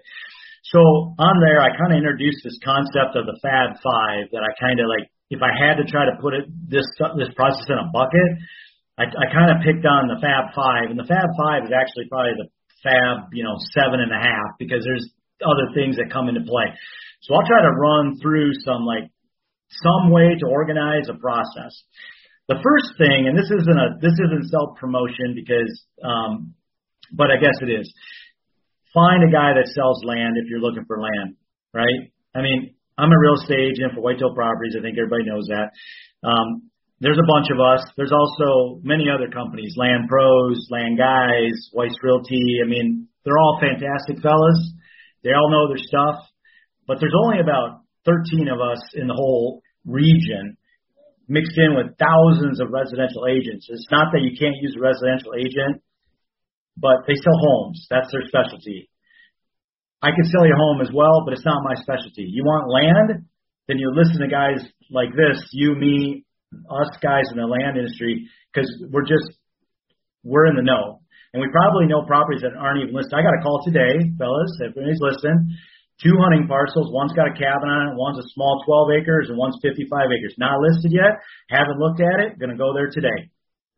So 0.70 0.80
on 1.18 1.36
there, 1.42 1.60
I 1.66 1.74
kind 1.74 1.92
of 1.92 1.98
introduced 1.98 2.46
this 2.46 2.62
concept 2.62 3.18
of 3.18 3.26
the 3.26 3.36
Fab 3.42 3.74
Five 3.82 4.30
that 4.32 4.46
I 4.46 4.52
kind 4.62 4.80
of 4.80 4.88
like. 4.88 5.10
If 5.30 5.46
I 5.46 5.54
had 5.54 5.78
to 5.78 5.86
try 5.86 6.10
to 6.10 6.18
put 6.18 6.34
it 6.34 6.50
this 6.50 6.86
this 7.18 7.30
process 7.38 7.66
in 7.70 7.78
a 7.78 7.90
bucket, 7.94 8.30
I, 8.98 9.06
I 9.10 9.26
kind 9.30 9.54
of 9.54 9.62
picked 9.62 9.86
on 9.86 10.10
the 10.10 10.18
Fab 10.22 10.54
Five, 10.54 10.90
and 10.94 10.98
the 10.98 11.10
Fab 11.10 11.30
Five 11.38 11.66
is 11.66 11.74
actually 11.74 12.10
probably 12.10 12.38
the 12.38 12.50
Fab, 12.82 13.34
you 13.34 13.44
know, 13.44 13.58
seven 13.74 14.00
and 14.00 14.14
a 14.14 14.22
half 14.22 14.58
because 14.58 14.86
there's 14.86 15.06
other 15.42 15.74
things 15.74 15.98
that 15.98 16.14
come 16.14 16.30
into 16.30 16.42
play. 16.46 16.70
So 17.22 17.34
I'll 17.34 17.46
try 17.46 17.62
to 17.62 17.74
run 17.76 18.18
through 18.22 18.54
some 18.66 18.86
like 18.86 19.10
some 19.70 20.12
way 20.12 20.36
to 20.40 20.46
organize 20.48 21.08
a 21.10 21.18
process. 21.18 21.74
The 22.48 22.58
first 22.64 22.98
thing, 22.98 23.30
and 23.30 23.38
this 23.38 23.46
isn't 23.46 23.78
a 23.78 24.02
this 24.02 24.18
isn't 24.18 24.50
self 24.50 24.78
promotion 24.78 25.38
because, 25.38 25.70
um, 26.04 26.56
but 27.14 27.30
I 27.30 27.38
guess 27.38 27.54
it 27.62 27.70
is. 27.70 27.86
Find 28.94 29.22
a 29.22 29.32
guy 29.32 29.54
that 29.54 29.70
sells 29.70 30.02
land 30.04 30.34
if 30.42 30.50
you're 30.50 30.60
looking 30.60 30.86
for 30.86 30.98
land, 30.98 31.38
right? 31.74 32.10
I 32.34 32.42
mean, 32.42 32.74
I'm 32.98 33.14
a 33.14 33.20
real 33.22 33.38
estate 33.38 33.78
agent 33.78 33.94
for 33.94 34.02
Whitetail 34.02 34.34
Properties. 34.34 34.74
I 34.74 34.82
think 34.82 34.98
everybody 34.98 35.30
knows 35.30 35.46
that. 35.54 35.70
Um, 36.26 36.70
there's 37.00 37.22
a 37.22 37.32
bunch 37.32 37.48
of 37.54 37.62
us. 37.62 37.86
There's 37.96 38.12
also 38.12 38.82
many 38.84 39.06
other 39.08 39.32
companies, 39.32 39.78
Land 39.78 40.10
Pros, 40.10 40.68
Land 40.70 40.98
Guys, 40.98 41.56
Weiss 41.72 41.96
Realty. 42.04 42.60
I 42.66 42.68
mean, 42.68 43.08
they're 43.24 43.38
all 43.38 43.62
fantastic 43.62 44.22
fellas. 44.22 44.60
They 45.24 45.32
all 45.32 45.50
know 45.50 45.70
their 45.70 45.80
stuff, 45.80 46.28
but 46.88 47.00
there's 47.00 47.16
only 47.16 47.40
about 47.40 47.88
13 48.10 48.50
of 48.50 48.58
us 48.58 48.82
in 48.98 49.06
the 49.06 49.14
whole 49.14 49.62
region 49.86 50.58
mixed 51.30 51.54
in 51.62 51.78
with 51.78 51.94
thousands 52.02 52.58
of 52.58 52.74
residential 52.74 53.30
agents. 53.30 53.70
It's 53.70 53.86
not 53.94 54.10
that 54.12 54.26
you 54.26 54.34
can't 54.34 54.58
use 54.66 54.74
a 54.74 54.82
residential 54.82 55.38
agent, 55.38 55.86
but 56.74 57.06
they 57.06 57.14
sell 57.14 57.38
homes. 57.38 57.86
That's 57.90 58.10
their 58.10 58.26
specialty. 58.26 58.90
I 60.02 60.10
can 60.10 60.26
sell 60.26 60.48
you 60.48 60.58
a 60.58 60.58
home 60.58 60.82
as 60.82 60.90
well, 60.90 61.22
but 61.22 61.38
it's 61.38 61.46
not 61.46 61.62
my 61.62 61.78
specialty. 61.78 62.26
You 62.26 62.42
want 62.42 62.74
land? 62.74 63.30
Then 63.70 63.78
you 63.78 63.94
listen 63.94 64.26
to 64.26 64.28
guys 64.28 64.58
like 64.90 65.14
this, 65.14 65.38
you, 65.54 65.76
me, 65.78 66.26
us 66.66 66.90
guys 66.98 67.30
in 67.30 67.38
the 67.38 67.46
land 67.46 67.78
industry, 67.78 68.26
because 68.50 68.66
we're 68.90 69.06
just, 69.06 69.38
we're 70.26 70.50
in 70.50 70.56
the 70.58 70.66
know. 70.66 71.06
And 71.30 71.42
we 71.46 71.54
probably 71.54 71.86
know 71.86 72.02
properties 72.10 72.42
that 72.42 72.58
aren't 72.58 72.82
even 72.82 72.96
listed. 72.96 73.14
I 73.14 73.22
got 73.22 73.38
a 73.38 73.44
call 73.46 73.62
today, 73.62 74.02
fellas, 74.18 74.50
if 74.66 74.74
anybody's 74.74 74.98
listening 74.98 75.54
two 76.02 76.16
hunting 76.20 76.48
parcels. 76.48 76.92
One's 76.92 77.14
got 77.14 77.28
a 77.28 77.36
cabin 77.36 77.68
on 77.68 77.92
it, 77.92 78.00
one's 78.00 78.20
a 78.20 78.30
small 78.34 78.64
12 78.66 79.04
acres, 79.04 79.28
and 79.30 79.38
one's 79.38 79.60
55 79.62 79.88
acres. 80.12 80.36
Not 80.38 80.60
listed 80.60 80.92
yet. 80.92 81.20
Haven't 81.50 81.80
looked 81.80 82.02
at 82.02 82.24
it. 82.24 82.40
Going 82.40 82.52
to 82.52 82.60
go 82.60 82.74
there 82.74 82.90
today. 82.92 83.32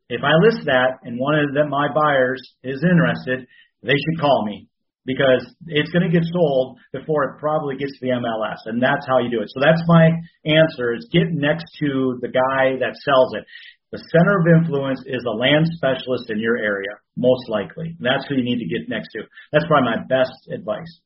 If 0.09 0.21
I 0.23 0.35
list 0.43 0.67
that 0.67 0.99
and 1.03 1.17
one 1.17 1.39
of 1.39 1.53
them, 1.53 1.69
my 1.69 1.87
buyers 1.87 2.41
is 2.63 2.83
interested, 2.83 3.47
they 3.81 3.95
should 3.95 4.19
call 4.19 4.45
me 4.45 4.67
because 5.05 5.41
it's 5.67 5.89
going 5.89 6.05
to 6.05 6.13
get 6.13 6.27
sold 6.29 6.77
before 6.93 7.23
it 7.25 7.39
probably 7.39 7.75
gets 7.77 7.93
to 7.97 8.05
the 8.05 8.13
MLS, 8.13 8.61
and 8.65 8.81
that's 8.81 9.05
how 9.07 9.17
you 9.17 9.31
do 9.31 9.41
it. 9.41 9.49
So 9.49 9.59
that's 9.59 9.81
my 9.87 10.11
answer: 10.45 10.93
is 10.93 11.09
get 11.11 11.31
next 11.31 11.65
to 11.79 12.19
the 12.21 12.27
guy 12.27 12.77
that 12.79 12.99
sells 13.01 13.33
it. 13.33 13.45
The 13.91 14.03
center 14.11 14.39
of 14.39 14.61
influence 14.61 15.01
is 15.05 15.23
a 15.27 15.35
land 15.35 15.67
specialist 15.75 16.29
in 16.29 16.39
your 16.39 16.57
area, 16.57 16.95
most 17.17 17.49
likely. 17.49 17.97
That's 17.99 18.25
who 18.27 18.35
you 18.35 18.43
need 18.43 18.59
to 18.59 18.69
get 18.69 18.87
next 18.87 19.09
to. 19.13 19.23
That's 19.51 19.65
probably 19.67 19.89
my 19.91 20.03
best 20.07 20.31
advice. 20.53 21.01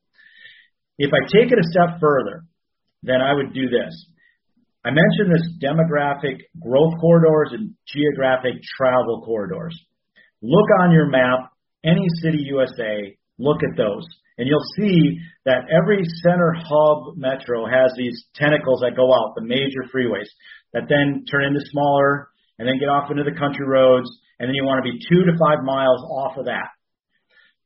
If 0.98 1.10
I 1.12 1.26
take 1.28 1.52
it 1.52 1.58
a 1.58 1.70
step 1.70 2.00
further, 2.00 2.44
then 3.02 3.20
I 3.20 3.34
would 3.34 3.52
do 3.52 3.68
this. 3.68 3.94
I 4.84 4.90
mentioned 4.90 5.34
this 5.34 5.48
demographic 5.62 6.38
growth 6.60 6.94
corridors 7.00 7.50
and 7.52 7.74
geographic 7.88 8.54
travel 8.78 9.22
corridors. 9.24 9.76
Look 10.42 10.68
on 10.80 10.92
your 10.92 11.06
map, 11.06 11.50
any 11.84 12.06
city 12.22 12.38
USA, 12.46 13.16
look 13.38 13.58
at 13.62 13.76
those. 13.76 14.04
And 14.38 14.46
you'll 14.46 14.60
see 14.76 15.18
that 15.44 15.64
every 15.72 16.04
center 16.22 16.54
hub 16.54 17.16
metro 17.16 17.66
has 17.66 17.90
these 17.96 18.26
tentacles 18.34 18.80
that 18.80 18.96
go 18.96 19.12
out, 19.12 19.34
the 19.34 19.42
major 19.42 19.88
freeways, 19.92 20.28
that 20.72 20.88
then 20.88 21.24
turn 21.30 21.44
into 21.44 21.60
smaller 21.72 22.28
and 22.58 22.68
then 22.68 22.78
get 22.78 22.88
off 22.88 23.10
into 23.10 23.24
the 23.24 23.38
country 23.38 23.66
roads. 23.66 24.08
And 24.38 24.48
then 24.48 24.54
you 24.54 24.64
want 24.64 24.84
to 24.84 24.90
be 24.90 25.00
two 25.08 25.24
to 25.24 25.32
five 25.40 25.64
miles 25.64 26.00
off 26.04 26.36
of 26.36 26.44
that. 26.44 26.68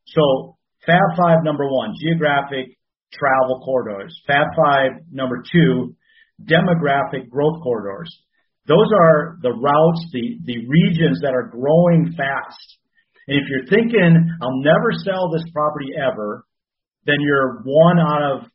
So 0.06 0.56
Fab 0.86 1.18
5, 1.18 1.44
number 1.44 1.68
one, 1.68 1.92
geographic 2.00 2.78
travel 3.12 3.62
corridors. 3.64 4.14
Fab 4.26 4.46
5, 4.56 4.90
number 5.12 5.42
two, 5.52 5.94
demographic 6.44 7.28
growth 7.28 7.62
corridors. 7.62 8.10
Those 8.66 8.90
are 8.94 9.38
the 9.42 9.50
routes, 9.50 10.06
the, 10.12 10.38
the 10.44 10.66
regions 10.68 11.20
that 11.22 11.34
are 11.34 11.50
growing 11.50 12.14
fast. 12.16 12.78
And 13.26 13.38
if 13.38 13.44
you're 13.48 13.66
thinking, 13.66 14.36
I'll 14.42 14.62
never 14.62 14.92
sell 15.04 15.30
this 15.30 15.44
property 15.52 15.90
ever, 15.96 16.44
then 17.06 17.16
you're 17.20 17.62
one 17.64 17.98
out 17.98 18.22
of 18.22 18.50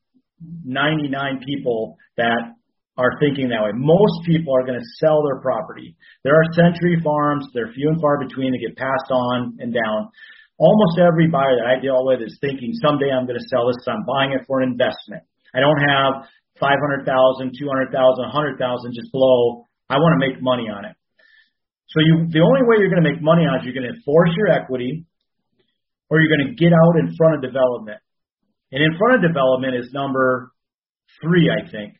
99 0.63 1.41
people 1.45 1.97
that 2.17 2.55
are 2.97 3.19
thinking 3.19 3.49
that 3.49 3.63
way. 3.63 3.71
Most 3.73 4.25
people 4.25 4.55
are 4.55 4.65
going 4.65 4.79
to 4.79 4.85
sell 4.99 5.21
their 5.23 5.41
property. 5.41 5.95
There 6.23 6.33
are 6.33 6.45
century 6.55 6.97
farms, 7.03 7.47
they're 7.53 7.71
few 7.73 7.89
and 7.89 7.99
far 7.99 8.23
between 8.23 8.53
They 8.53 8.59
get 8.59 8.77
passed 8.77 9.11
on 9.11 9.57
and 9.59 9.73
down. 9.73 10.09
Almost 10.57 10.99
every 10.99 11.27
buyer 11.27 11.59
that 11.59 11.67
I 11.67 11.81
deal 11.81 12.05
with 12.05 12.21
is 12.21 12.37
thinking 12.39 12.71
someday 12.79 13.11
I'm 13.11 13.27
going 13.27 13.39
to 13.39 13.49
sell 13.51 13.67
this, 13.67 13.79
I'm 13.87 14.07
buying 14.07 14.31
it 14.31 14.47
for 14.47 14.61
an 14.61 14.71
investment. 14.71 15.23
I 15.53 15.59
don't 15.59 15.79
have 15.87 16.27
500,000, 16.59 17.07
200,000, 17.07 17.91
100,000 17.91 18.93
just 18.95 19.11
below. 19.11 19.67
I 19.89 19.99
want 19.99 20.19
to 20.19 20.21
make 20.23 20.41
money 20.41 20.67
on 20.71 20.85
it. 20.85 20.95
So 21.91 21.99
you, 22.03 22.27
the 22.31 22.43
only 22.43 22.63
way 22.67 22.79
you're 22.79 22.91
going 22.91 23.03
to 23.03 23.09
make 23.09 23.21
money 23.21 23.43
on 23.47 23.55
it 23.55 23.63
is 23.63 23.63
you're 23.67 23.77
going 23.77 23.91
to 23.91 24.01
force 24.03 24.31
your 24.35 24.51
equity 24.51 25.05
or 26.09 26.19
you're 26.19 26.31
going 26.31 26.47
to 26.47 26.55
get 26.55 26.73
out 26.73 26.99
in 26.99 27.15
front 27.15 27.35
of 27.35 27.41
development. 27.41 27.99
And 28.71 28.83
in 28.83 28.97
front 28.97 29.15
of 29.15 29.21
development 29.21 29.75
is 29.75 29.91
number 29.93 30.51
three, 31.21 31.47
I 31.47 31.69
think. 31.69 31.95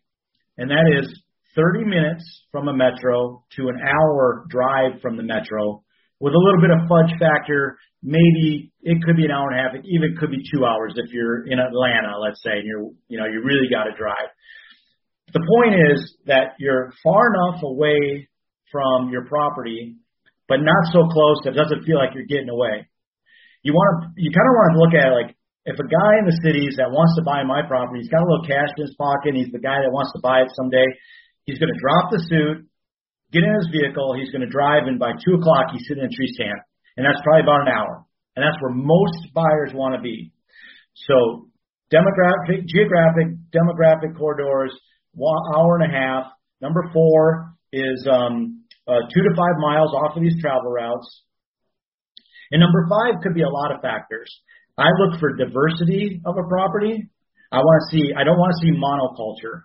And 0.58 0.72
that 0.72 0.84
is 1.00 1.08
30 1.56 1.86
minutes 1.86 2.24
from 2.52 2.68
a 2.68 2.74
metro 2.74 3.46
to 3.56 3.70
an 3.70 3.80
hour 3.80 4.46
drive 4.50 5.02
from 5.02 5.16
the 5.16 5.24
metro 5.24 5.85
with 6.20 6.34
a 6.34 6.42
little 6.42 6.62
bit 6.62 6.72
of 6.72 6.88
fudge 6.88 7.14
factor. 7.20 7.78
Maybe 8.04 8.72
it 8.82 9.02
could 9.02 9.18
be 9.18 9.26
an 9.26 9.32
hour 9.32 9.50
and 9.50 9.60
a 9.60 9.62
half. 9.64 9.74
It 9.74 9.86
even 9.90 10.16
could 10.20 10.30
be 10.30 10.44
two 10.54 10.66
hours 10.66 10.94
if 10.96 11.12
you're 11.12 11.48
in 11.48 11.60
Atlanta, 11.60 12.20
let's 12.22 12.42
say, 12.44 12.62
and 12.62 12.68
you're, 12.68 12.90
you 13.10 13.18
know, 13.18 13.26
you 13.26 13.42
really 13.42 13.68
got 13.70 13.90
to 13.90 13.98
drive. 13.98 14.30
The 15.34 15.42
point 15.42 15.74
is 15.74 16.16
that 16.28 16.54
you're 16.60 16.94
far 17.04 17.34
enough 17.34 17.64
away 17.64 18.30
from 18.72 19.10
your 19.10 19.26
property, 19.26 19.98
but 20.48 20.62
not 20.62 20.94
so 20.94 21.10
close 21.10 21.42
that 21.44 21.58
it 21.58 21.60
doesn't 21.60 21.84
feel 21.84 21.98
like 21.98 22.14
you're 22.14 22.30
getting 22.30 22.50
away. 22.50 22.88
You 23.66 23.74
want 23.74 24.06
to, 24.06 24.22
you 24.22 24.30
kind 24.30 24.46
of 24.46 24.54
want 24.54 24.70
to 24.70 24.80
look 24.86 24.94
at 24.94 25.10
it 25.10 25.16
like 25.18 25.32
if 25.66 25.74
a 25.82 25.88
guy 25.90 26.22
in 26.22 26.30
the 26.30 26.38
cities 26.46 26.78
that 26.78 26.94
wants 26.94 27.18
to 27.18 27.26
buy 27.26 27.42
my 27.42 27.66
property, 27.66 28.06
he's 28.06 28.14
got 28.14 28.22
a 28.22 28.30
little 28.30 28.46
cash 28.46 28.70
in 28.78 28.86
his 28.86 28.94
pocket, 28.94 29.34
and 29.34 29.38
he's 29.42 29.50
the 29.50 29.64
guy 29.64 29.82
that 29.82 29.90
wants 29.90 30.14
to 30.14 30.22
buy 30.22 30.46
it 30.46 30.54
someday. 30.54 30.86
He's 31.50 31.58
going 31.58 31.74
to 31.74 31.82
drop 31.82 32.14
the 32.14 32.22
suit, 32.30 32.70
get 33.32 33.44
in 33.44 33.54
his 33.56 33.70
vehicle, 33.72 34.16
he's 34.18 34.32
going 34.32 34.46
to 34.46 34.52
drive, 34.52 34.88
and 34.88 35.00
by 35.00 35.12
two 35.24 35.36
o'clock 35.36 35.72
he's 35.72 35.86
sitting 35.88 36.04
in 36.04 36.10
a 36.10 36.16
tree 36.16 36.30
stand, 36.34 36.60
and 36.98 37.06
that's 37.06 37.22
probably 37.24 37.44
about 37.44 37.68
an 37.68 37.74
hour, 37.74 38.06
and 38.36 38.46
that's 38.46 38.58
where 38.62 38.74
most 38.74 39.34
buyers 39.34 39.72
want 39.74 39.96
to 39.96 40.02
be. 40.02 40.32
So 41.08 41.50
demographic, 41.94 42.66
geographic, 42.68 43.36
demographic 43.52 44.18
corridors, 44.18 44.74
one 45.14 45.42
hour 45.56 45.80
and 45.80 45.92
a 45.92 45.96
half. 45.96 46.32
Number 46.62 46.90
four 46.94 47.56
is 47.72 48.08
um, 48.10 48.64
uh, 48.88 49.02
two 49.14 49.22
to 49.22 49.32
five 49.36 49.58
miles 49.60 49.92
off 49.94 50.16
of 50.16 50.24
these 50.24 50.40
travel 50.42 50.72
routes. 50.72 51.24
And 52.52 52.62
number 52.62 52.88
five 52.90 53.22
could 53.24 53.34
be 53.34 53.42
a 53.42 53.50
lot 53.50 53.74
of 53.74 53.82
factors. 53.82 54.30
I 54.78 54.90
look 55.00 55.20
for 55.20 55.36
diversity 55.36 56.22
of 56.26 56.36
a 56.38 56.48
property. 56.48 57.10
I 57.52 57.58
want 57.60 57.84
to 57.84 57.98
see, 57.98 58.14
I 58.16 58.24
don't 58.24 58.38
want 58.38 58.54
to 58.54 58.62
see 58.62 58.74
monoculture. 58.76 59.64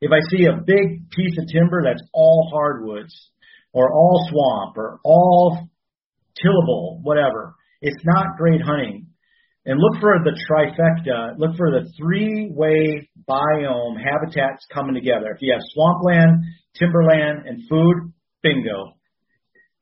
If 0.00 0.12
I 0.12 0.20
see 0.30 0.44
a 0.44 0.62
big 0.64 1.10
piece 1.10 1.36
of 1.38 1.48
timber 1.52 1.82
that's 1.84 2.02
all 2.12 2.48
hardwoods 2.52 3.14
or 3.72 3.92
all 3.92 4.28
swamp 4.30 4.76
or 4.76 5.00
all 5.04 5.68
tillable, 6.40 7.00
whatever, 7.02 7.54
it's 7.80 8.04
not 8.04 8.36
great 8.36 8.60
hunting. 8.62 9.08
And 9.66 9.78
look 9.78 10.00
for 10.00 10.14
the 10.24 10.32
trifecta, 10.48 11.38
look 11.38 11.56
for 11.56 11.70
the 11.70 11.90
three 11.98 12.48
way 12.50 13.10
biome 13.28 13.96
habitats 14.02 14.64
coming 14.72 14.94
together. 14.94 15.32
If 15.34 15.42
you 15.42 15.52
have 15.52 15.60
swampland, 15.74 16.42
timberland, 16.78 17.46
and 17.46 17.68
food, 17.68 18.12
bingo. 18.42 18.94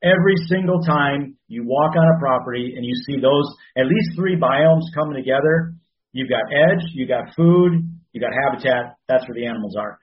Every 0.03 0.35
single 0.49 0.81
time 0.81 1.37
you 1.47 1.63
walk 1.65 1.95
on 1.95 2.15
a 2.15 2.19
property 2.19 2.73
and 2.75 2.85
you 2.85 2.93
see 3.07 3.21
those 3.21 3.45
at 3.77 3.85
least 3.85 4.17
three 4.17 4.35
biomes 4.35 4.83
coming 4.93 5.15
together, 5.15 5.73
you've 6.11 6.29
got 6.29 6.51
edge, 6.51 6.83
you've 6.93 7.09
got 7.09 7.33
food, 7.35 7.96
you 8.17 8.25
got 8.25 8.33
habitat. 8.33 8.97
That's 9.07 9.29
where 9.29 9.37
the 9.37 9.45
animals 9.45 9.75
are. 9.77 9.99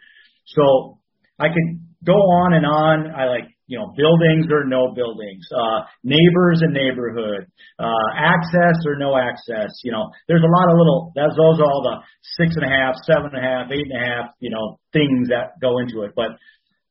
So 0.47 0.99
I 1.39 1.51
could 1.51 1.83
go 2.07 2.15
on 2.15 2.55
and 2.55 2.65
on. 2.65 3.11
I 3.11 3.27
like 3.27 3.51
you 3.67 3.79
know 3.79 3.91
buildings 3.97 4.47
or 4.55 4.65
no 4.71 4.95
buildings, 4.95 5.43
uh, 5.51 5.83
neighbors 6.05 6.63
and 6.63 6.71
neighborhood, 6.71 7.51
uh, 7.79 8.09
access 8.15 8.79
or 8.87 8.95
no 8.95 9.19
access. 9.19 9.75
You 9.83 9.91
know, 9.91 10.07
there's 10.29 10.47
a 10.47 10.55
lot 10.55 10.71
of 10.71 10.79
little. 10.79 11.13
That's 11.17 11.35
those 11.35 11.59
are 11.59 11.67
all 11.67 11.83
the 11.83 11.99
six 12.39 12.55
and 12.55 12.65
a 12.65 12.71
half, 12.71 12.95
seven 13.03 13.35
and 13.35 13.43
a 13.43 13.43
half, 13.43 13.67
eight 13.75 13.91
and 13.91 13.99
a 13.99 14.05
half. 14.07 14.27
You 14.39 14.51
know, 14.51 14.79
things 14.93 15.29
that 15.35 15.59
go 15.61 15.79
into 15.83 16.07
it. 16.07 16.13
But 16.15 16.39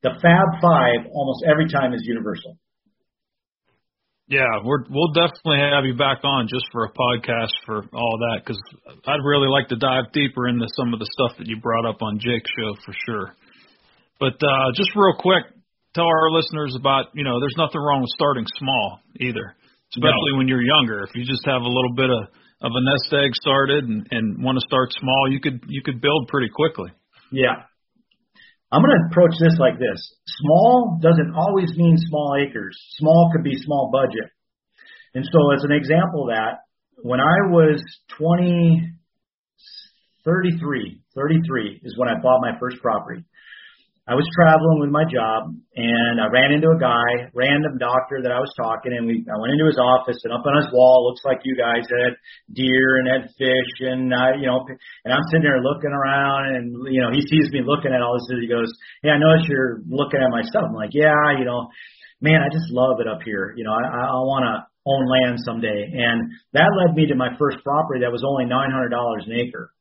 the 0.03 0.11
Fab 0.19 0.59
Five 0.59 1.07
almost 1.13 1.45
every 1.47 1.71
time 1.71 1.93
is 1.93 2.03
universal. 2.03 2.59
Yeah, 4.34 4.65
we're, 4.65 4.81
we'll 4.89 5.13
definitely 5.13 5.61
have 5.61 5.86
you 5.86 5.93
back 5.93 6.25
on 6.25 6.49
just 6.49 6.65
for 6.73 6.89
a 6.89 6.91
podcast 6.91 7.53
for 7.69 7.86
all 7.93 8.17
that 8.25 8.41
because 8.41 8.57
I'd 9.05 9.21
really 9.21 9.45
like 9.45 9.69
to 9.69 9.77
dive 9.77 10.09
deeper 10.09 10.49
into 10.49 10.65
some 10.73 10.89
of 10.89 10.97
the 10.97 11.05
stuff 11.13 11.38
that 11.38 11.45
you 11.45 11.61
brought 11.61 11.86
up 11.86 12.01
on 12.01 12.17
Jake's 12.17 12.49
show 12.57 12.73
for 12.81 12.97
sure. 13.05 13.38
But 14.17 14.41
uh, 14.41 14.73
just 14.73 14.89
real 14.97 15.13
quick, 15.21 15.45
tell 15.93 16.09
our 16.09 16.34
listeners 16.34 16.73
about 16.73 17.13
you 17.13 17.23
know 17.23 17.38
there's 17.38 17.53
nothing 17.61 17.77
wrong 17.77 18.01
with 18.01 18.09
starting 18.17 18.45
small 18.57 19.05
either, 19.21 19.53
especially 19.93 20.34
no. 20.34 20.38
when 20.41 20.47
you're 20.47 20.65
younger. 20.65 21.05
If 21.05 21.13
you 21.13 21.29
just 21.29 21.45
have 21.45 21.61
a 21.61 21.69
little 21.69 21.93
bit 21.93 22.09
of 22.09 22.34
of 22.65 22.71
a 22.73 22.81
nest 22.89 23.13
egg 23.13 23.38
started 23.38 23.86
and, 23.86 24.07
and 24.09 24.41
want 24.41 24.57
to 24.57 24.65
start 24.65 24.89
small, 24.97 25.29
you 25.29 25.41
could 25.41 25.61
you 25.67 25.84
could 25.86 26.01
build 26.01 26.27
pretty 26.27 26.49
quickly. 26.49 26.89
Yeah, 27.31 27.69
I'm 28.74 28.82
going 28.82 28.97
to 28.97 29.05
approach 29.11 29.38
this 29.39 29.53
like 29.59 29.78
this. 29.78 30.01
Small 30.41 30.97
doesn't 30.99 31.36
always 31.38 31.69
mean 31.78 31.95
small 31.97 32.34
acres. 32.41 32.76
Small 32.97 33.30
could 33.32 33.43
be 33.43 33.53
small 33.61 33.91
budget. 33.93 34.32
And 35.13 35.24
so 35.24 35.53
as 35.53 35.63
an 35.63 35.71
example 35.71 36.24
of 36.24 36.34
that, 36.34 36.65
when 37.03 37.19
I 37.19 37.53
was 37.53 37.84
20, 38.17 38.82
33, 40.26 41.01
33 41.13 41.82
is 41.84 41.97
when 41.99 42.09
I 42.09 42.19
bought 42.19 42.41
my 42.41 42.57
first 42.59 42.78
property. 42.82 43.24
I 44.04 44.20
was 44.20 44.28
traveling 44.36 44.84
with 44.84 44.91
my 44.91 45.08
job 45.08 45.56
and 45.80 46.20
I 46.20 46.28
ran 46.28 46.51
into 46.51 46.76
a 46.76 46.80
guy, 46.80 47.32
random 47.32 47.80
doctor 47.80 48.20
that 48.20 48.36
I 48.36 48.43
was 48.43 48.51
talking 48.60 48.91
and 48.91 49.08
we 49.08 49.24
I 49.32 49.39
went 49.39 49.56
into 49.56 49.64
his 49.64 49.80
office 49.80 50.20
and 50.28 50.36
up 50.36 50.43
on 50.43 50.60
his 50.60 50.68
wall 50.76 51.08
looks 51.08 51.24
like 51.24 51.39
you 51.47 51.56
guys 51.56 51.88
had 51.88 52.20
deer 52.51 52.99
and 52.99 53.08
had 53.08 53.32
fish 53.39 53.72
and 53.80 54.12
I 54.12 54.36
you 54.36 54.43
know 54.43 54.68
and 55.08 55.12
I'm 55.16 55.24
sitting 55.32 55.47
there 55.47 55.64
looking 55.64 55.95
around 55.95 56.51
and 56.51 56.76
you 56.91 56.99
know 56.99 57.16
he 57.16 57.24
sees 57.24 57.47
me 57.56 57.64
looking 57.64 57.95
at 57.95 58.04
all 58.04 58.20
this 58.20 58.28
and 58.28 58.43
he 58.43 58.51
goes, 58.51 58.68
Hey, 59.08 59.16
I 59.16 59.24
notice 59.24 59.47
you're 59.47 59.80
looking 59.88 60.20
at 60.20 60.36
my 60.36 60.43
stuff. 60.51 60.68
I'm 60.68 60.76
like, 60.76 60.91
Yeah, 60.91 61.39
you 61.39 61.47
know, 61.47 61.72
man, 62.20 62.43
I 62.43 62.51
just 62.51 62.76
love 62.76 62.99
it 62.99 63.08
up 63.08 63.24
here. 63.24 63.56
You 63.56 63.64
know, 63.64 63.72
I 63.72 63.88
I 63.88 64.20
wanna 64.28 64.68
own 64.84 65.08
land 65.08 65.39
someday 65.47 65.80
and 65.95 66.28
that 66.51 66.76
led 66.76 66.91
me 66.91 67.08
to 67.08 67.16
my 67.16 67.32
first 67.39 67.64
property 67.64 68.04
that 68.04 68.12
was 68.12 68.28
only 68.28 68.51
nine 68.51 68.68
hundred 68.68 68.91
dollars 68.91 69.24
an 69.32 69.39
acre. 69.39 69.72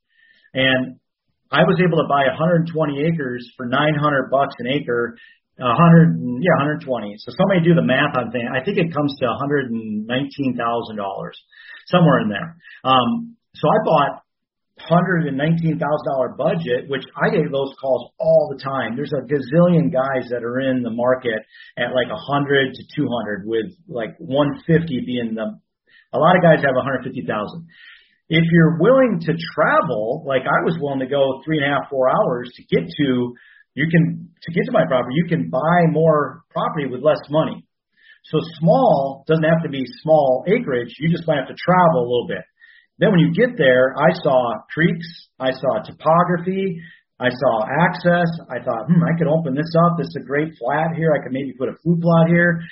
And 0.54 1.02
I 1.52 1.62
was 1.68 1.76
able 1.84 2.00
to 2.00 2.08
buy 2.08 2.24
120 2.32 2.72
acres 3.04 3.44
for 3.56 3.66
900 3.66 4.30
bucks 4.30 4.54
an 4.58 4.72
acre. 4.72 5.16
100, 5.60 6.40
yeah, 6.40 6.56
120. 6.64 7.14
So 7.20 7.30
somebody 7.36 7.60
do 7.60 7.76
the 7.76 7.84
math 7.84 8.16
on 8.16 8.32
that. 8.32 8.48
I 8.56 8.64
think 8.64 8.80
it 8.80 8.88
comes 8.90 9.12
to 9.20 9.28
119 9.28 10.08
thousand 10.56 10.96
dollars, 10.96 11.36
somewhere 11.86 12.24
in 12.24 12.32
there. 12.32 12.56
Um, 12.82 13.36
so 13.54 13.68
I 13.68 13.78
bought 13.84 14.24
hundred 14.80 15.26
and 15.28 15.36
nineteen 15.36 15.78
thousand 15.78 16.06
dollar 16.08 16.34
budget, 16.34 16.88
which 16.88 17.04
I 17.16 17.30
get 17.30 17.44
those 17.52 17.74
calls 17.80 18.10
all 18.18 18.52
the 18.52 18.62
time. 18.62 18.96
There's 18.96 19.12
a 19.12 19.22
gazillion 19.28 19.92
guys 19.92 20.30
that 20.30 20.42
are 20.42 20.60
in 20.60 20.82
the 20.82 20.90
market 20.90 21.44
at 21.78 21.94
like 21.94 22.08
hundred 22.10 22.74
to 22.74 22.82
two 22.96 23.06
hundred, 23.08 23.46
with 23.46 23.66
like 23.88 24.16
one 24.18 24.62
fifty 24.66 25.02
being 25.04 25.34
the. 25.34 25.58
A 26.14 26.18
lot 26.18 26.36
of 26.36 26.42
guys 26.42 26.60
have 26.64 26.74
one 26.74 26.84
hundred 26.84 27.04
fifty 27.04 27.24
thousand. 27.26 27.66
If 28.32 28.48
you're 28.48 28.80
willing 28.80 29.20
to 29.28 29.32
travel, 29.52 30.24
like 30.24 30.48
I 30.48 30.64
was 30.64 30.80
willing 30.80 31.04
to 31.04 31.06
go 31.06 31.44
three 31.44 31.60
and 31.60 31.68
a 31.68 31.76
half, 31.76 31.92
four 31.92 32.08
hours 32.08 32.48
to 32.56 32.62
get 32.64 32.88
to, 32.88 33.08
you 33.76 33.86
can 33.92 34.32
to 34.40 34.48
get 34.52 34.64
to 34.64 34.72
my 34.72 34.88
property, 34.88 35.20
you 35.20 35.28
can 35.28 35.50
buy 35.52 35.92
more 35.92 36.40
property 36.48 36.88
with 36.88 37.04
less 37.04 37.20
money. 37.28 37.60
So 38.32 38.40
small 38.56 39.24
doesn't 39.28 39.44
have 39.44 39.62
to 39.64 39.68
be 39.68 39.84
small 40.00 40.44
acreage. 40.48 40.96
You 40.98 41.12
just 41.12 41.28
might 41.28 41.44
have 41.44 41.52
to 41.52 41.60
travel 41.60 42.00
a 42.00 42.08
little 42.08 42.26
bit. 42.26 42.40
Then 42.96 43.10
when 43.10 43.20
you 43.20 43.36
get 43.36 43.58
there, 43.58 43.92
I 44.00 44.16
saw 44.24 44.64
creeks, 44.72 45.06
I 45.38 45.52
saw 45.52 45.84
topography, 45.84 46.80
I 47.20 47.28
saw 47.28 47.54
access. 47.84 48.30
I 48.48 48.64
thought, 48.64 48.88
hmm, 48.88 49.04
I 49.04 49.12
could 49.18 49.28
open 49.28 49.54
this 49.54 49.70
up. 49.86 49.98
This 49.98 50.08
is 50.08 50.18
a 50.22 50.26
great 50.26 50.56
flat 50.58 50.96
here. 50.96 51.12
I 51.12 51.22
could 51.22 51.32
maybe 51.32 51.52
put 51.52 51.68
a 51.68 51.76
food 51.84 52.00
plot 52.00 52.28
here. 52.28 52.64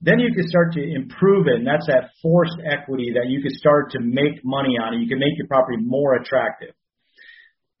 Then 0.00 0.18
you 0.18 0.34
can 0.34 0.46
start 0.48 0.72
to 0.74 0.82
improve 0.82 1.46
it, 1.46 1.62
and 1.62 1.66
that's 1.66 1.86
that 1.86 2.10
forced 2.20 2.58
equity 2.64 3.12
that 3.14 3.28
you 3.28 3.40
can 3.40 3.52
start 3.54 3.90
to 3.92 4.00
make 4.00 4.44
money 4.44 4.76
on, 4.76 4.94
and 4.94 5.02
you 5.02 5.08
can 5.08 5.18
make 5.18 5.36
your 5.38 5.46
property 5.46 5.78
more 5.80 6.16
attractive. 6.16 6.74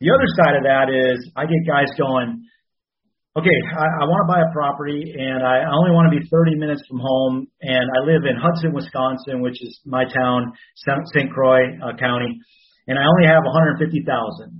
The 0.00 0.10
other 0.10 0.28
side 0.36 0.56
of 0.56 0.64
that 0.64 0.88
is 0.88 1.20
I 1.36 1.44
get 1.44 1.62
guys 1.66 1.88
going, 1.98 2.44
okay, 3.36 3.58
I, 3.76 3.86
I 4.00 4.04
want 4.06 4.24
to 4.24 4.30
buy 4.30 4.40
a 4.40 4.50
property, 4.54 5.14
and 5.16 5.42
I 5.42 5.66
only 5.68 5.90
want 5.90 6.10
to 6.10 6.14
be 6.14 6.22
30 6.30 6.54
minutes 6.56 6.82
from 6.88 7.02
home, 7.02 7.46
and 7.60 7.86
I 7.92 8.06
live 8.06 8.24
in 8.24 8.38
Hudson, 8.38 8.72
Wisconsin, 8.72 9.42
which 9.42 9.58
is 9.60 9.80
my 9.84 10.04
town, 10.06 10.54
St. 11.12 11.30
Croix 11.34 11.76
uh, 11.82 11.96
County, 11.98 12.40
and 12.86 12.98
I 12.98 13.04
only 13.08 13.24
have 13.24 13.40
150,000. 13.48 13.80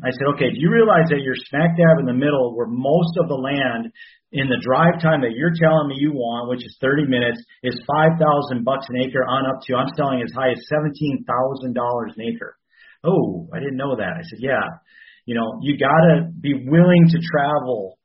I 0.01 0.09
said, 0.09 0.27
okay, 0.35 0.49
do 0.49 0.57
you 0.57 0.73
realize 0.73 1.13
that 1.13 1.21
you're 1.21 1.37
smack 1.53 1.77
dab 1.77 2.01
in 2.01 2.09
the 2.09 2.17
middle 2.17 2.57
where 2.57 2.67
most 2.67 3.21
of 3.21 3.29
the 3.29 3.37
land 3.37 3.93
in 4.35 4.51
the 4.51 4.59
drive 4.66 4.99
time 5.01 5.22
that 5.22 5.39
you're 5.39 5.55
telling 5.55 5.87
me 5.87 5.95
you 5.97 6.11
want, 6.11 6.51
which 6.51 6.66
is 6.66 6.76
30 6.82 7.07
minutes, 7.07 7.39
is 7.62 7.78
5,000 7.87 8.18
bucks 8.64 8.87
an 8.91 8.99
acre 9.07 9.22
on 9.22 9.47
up 9.47 9.62
to, 9.62 9.78
I'm 9.78 9.95
selling 9.97 10.22
as 10.26 10.35
high 10.35 10.51
as 10.51 10.59
$17,000 10.66 11.22
an 11.22 12.22
acre. 12.35 12.59
Oh, 13.07 13.49
I 13.55 13.61
didn't 13.61 13.78
know 13.78 13.95
that. 13.95 14.18
I 14.18 14.22
said, 14.26 14.43
yeah, 14.43 14.66
you 15.24 15.37
know, 15.37 15.61
you 15.62 15.78
gotta 15.78 16.32
be 16.35 16.66
willing 16.66 17.07
to 17.11 17.18
travel 17.22 17.99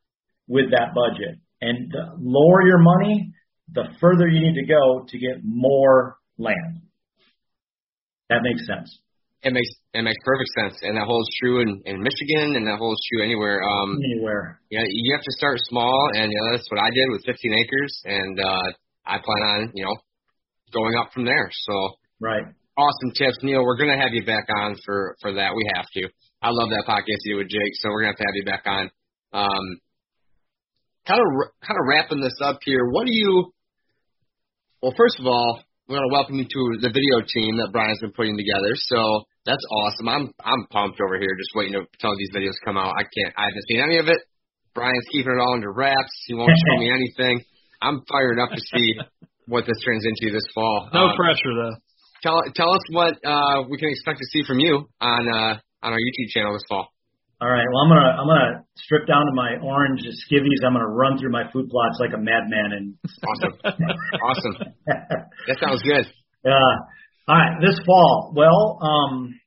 with 0.47 0.69
that 0.71 0.93
budget 0.93 1.41
and 1.61 1.91
the 1.91 2.13
lower 2.19 2.61
your 2.61 2.80
money, 2.80 3.34
the 3.73 3.86
further 3.99 4.27
you 4.27 4.39
need 4.39 4.61
to 4.61 4.67
go 4.67 5.05
to 5.07 5.17
get 5.17 5.43
more 5.43 6.17
land. 6.38 6.82
That 8.30 8.41
makes 8.43 8.67
sense. 8.67 8.95
It 9.41 9.53
makes 9.53 9.69
it 9.93 10.03
makes 10.03 10.19
perfect 10.25 10.49
sense, 10.59 10.75
and 10.83 10.97
that 10.97 11.05
holds 11.07 11.29
true 11.39 11.61
in 11.61 11.81
in 11.85 12.03
Michigan, 12.03 12.55
and 12.59 12.67
that 12.67 12.77
holds 12.77 12.99
true 13.07 13.23
anywhere. 13.23 13.63
Um, 13.63 13.95
Anywhere. 14.03 14.59
yeah, 14.69 14.83
you 14.85 15.15
have 15.15 15.23
to 15.23 15.31
start 15.37 15.57
small, 15.69 16.09
and 16.13 16.29
you 16.31 16.37
know, 16.37 16.51
that's 16.51 16.69
what 16.69 16.81
I 16.83 16.89
did 16.91 17.07
with 17.09 17.23
15 17.25 17.53
acres, 17.55 17.93
and 18.03 18.39
uh, 18.39 18.67
I 19.05 19.17
plan 19.23 19.43
on 19.47 19.71
you 19.73 19.85
know 19.85 19.95
going 20.73 20.95
up 20.99 21.13
from 21.13 21.23
there. 21.25 21.49
So 21.53 21.73
Right. 22.19 22.43
awesome 22.75 23.11
tips, 23.15 23.37
Neil. 23.41 23.63
We're 23.63 23.77
gonna 23.77 23.97
have 23.97 24.11
you 24.11 24.25
back 24.25 24.47
on 24.53 24.75
for 24.85 25.15
for 25.21 25.31
that. 25.33 25.55
We 25.55 25.63
have 25.73 25.85
to. 25.93 26.09
I 26.41 26.49
love 26.51 26.69
that 26.71 26.83
podcast 26.87 27.23
you 27.23 27.35
do 27.35 27.37
with 27.39 27.47
Jake, 27.49 27.73
so 27.79 27.89
we're 27.89 28.01
gonna 28.01 28.11
have 28.11 28.17
to 28.17 28.27
have 28.27 28.35
you 28.35 28.45
back 28.45 28.63
on. 28.67 28.91
Um, 29.31 29.65
kind 31.07 31.21
of 31.21 31.27
kind 31.65 31.79
of 31.79 31.87
wrapping 31.87 32.19
this 32.19 32.37
up 32.43 32.59
here. 32.65 32.85
What 32.91 33.05
do 33.07 33.13
you? 33.13 33.53
Well, 34.81 34.93
first 34.97 35.19
of 35.19 35.25
all, 35.25 35.63
we're 35.89 35.97
gonna 35.97 36.13
welcome 36.13 36.35
you 36.37 36.45
to 36.45 36.61
the 36.85 36.93
video 36.93 37.25
team 37.25 37.57
that 37.57 37.73
Brian's 37.73 37.99
been 37.99 38.13
putting 38.13 38.37
together. 38.37 38.77
So 38.77 39.25
that's 39.45 39.65
awesome. 39.73 40.07
I'm 40.07 40.25
I'm 40.45 40.63
pumped 40.69 41.01
over 41.01 41.17
here, 41.17 41.33
just 41.33 41.49
waiting 41.57 41.73
to 41.73 41.81
till 41.99 42.13
these 42.15 42.29
videos 42.29 42.53
come 42.63 42.77
out. 42.77 42.93
I 42.93 43.03
can't. 43.09 43.33
I 43.35 43.49
haven't 43.49 43.65
seen 43.67 43.81
any 43.81 43.97
of 43.97 44.07
it. 44.07 44.21
Brian's 44.77 45.05
keeping 45.11 45.33
it 45.33 45.41
all 45.41 45.53
under 45.57 45.73
wraps. 45.73 46.13
He 46.27 46.35
won't 46.35 46.53
show 46.53 46.77
me 46.77 46.91
anything. 46.93 47.41
I'm 47.81 48.03
fired 48.05 48.37
up 48.39 48.51
to 48.53 48.61
see 48.77 48.93
what 49.47 49.65
this 49.65 49.81
turns 49.83 50.05
into 50.05 50.31
this 50.31 50.45
fall. 50.53 50.89
No 50.93 51.09
Um, 51.09 51.15
pressure 51.17 51.53
though. 51.57 51.75
tell 52.21 52.37
tell 52.53 52.69
us 52.69 52.85
what 52.91 53.17
uh, 53.25 53.63
we 53.67 53.77
can 53.81 53.89
expect 53.89 54.19
to 54.19 54.25
see 54.29 54.43
from 54.45 54.59
you 54.59 54.85
on 55.01 55.23
uh, 55.27 55.57
on 55.81 55.89
our 55.93 55.97
YouTube 55.97 56.29
channel 56.29 56.53
this 56.53 56.61
fall. 56.69 56.93
All 57.41 57.47
right. 57.47 57.63
Well, 57.71 57.81
I'm 57.83 57.89
gonna 57.89 58.11
I'm 58.19 58.27
gonna 58.27 58.65
strip 58.75 59.07
down 59.07 59.23
to 59.23 59.33
my 59.33 59.55
orange 59.63 60.01
skivvies. 60.27 60.59
I'm 60.65 60.73
gonna 60.73 60.91
run 60.91 61.17
through 61.17 61.31
my 61.31 61.49
food 61.51 61.69
plots 61.69 61.95
like 61.99 62.11
a 62.13 62.19
madman 62.19 62.75
and 62.75 62.95
Awesome, 63.23 63.53
awesome. 64.19 64.55
That 65.47 65.57
sounds 65.59 65.81
good. 65.83 66.05
Uh, 66.43 66.75
all 67.29 67.37
right, 67.37 67.55
this 67.61 67.79
fall. 67.85 68.33
Well, 68.35 68.79
um, 68.81 69.39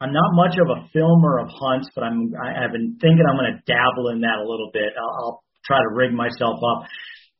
I'm 0.00 0.12
not 0.12 0.34
much 0.34 0.58
of 0.58 0.66
a 0.68 0.88
filmer 0.92 1.38
of 1.38 1.48
hunts, 1.54 1.88
but 1.94 2.02
I'm 2.02 2.34
I, 2.34 2.64
I've 2.64 2.72
been 2.72 2.98
thinking 3.00 3.22
I'm 3.30 3.38
going 3.38 3.54
to 3.54 3.62
dabble 3.62 4.10
in 4.10 4.20
that 4.22 4.42
a 4.42 4.46
little 4.48 4.70
bit. 4.72 4.90
I'll, 4.98 5.14
I'll 5.22 5.44
try 5.64 5.78
to 5.78 5.94
rig 5.94 6.12
myself 6.12 6.58
up. 6.58 6.84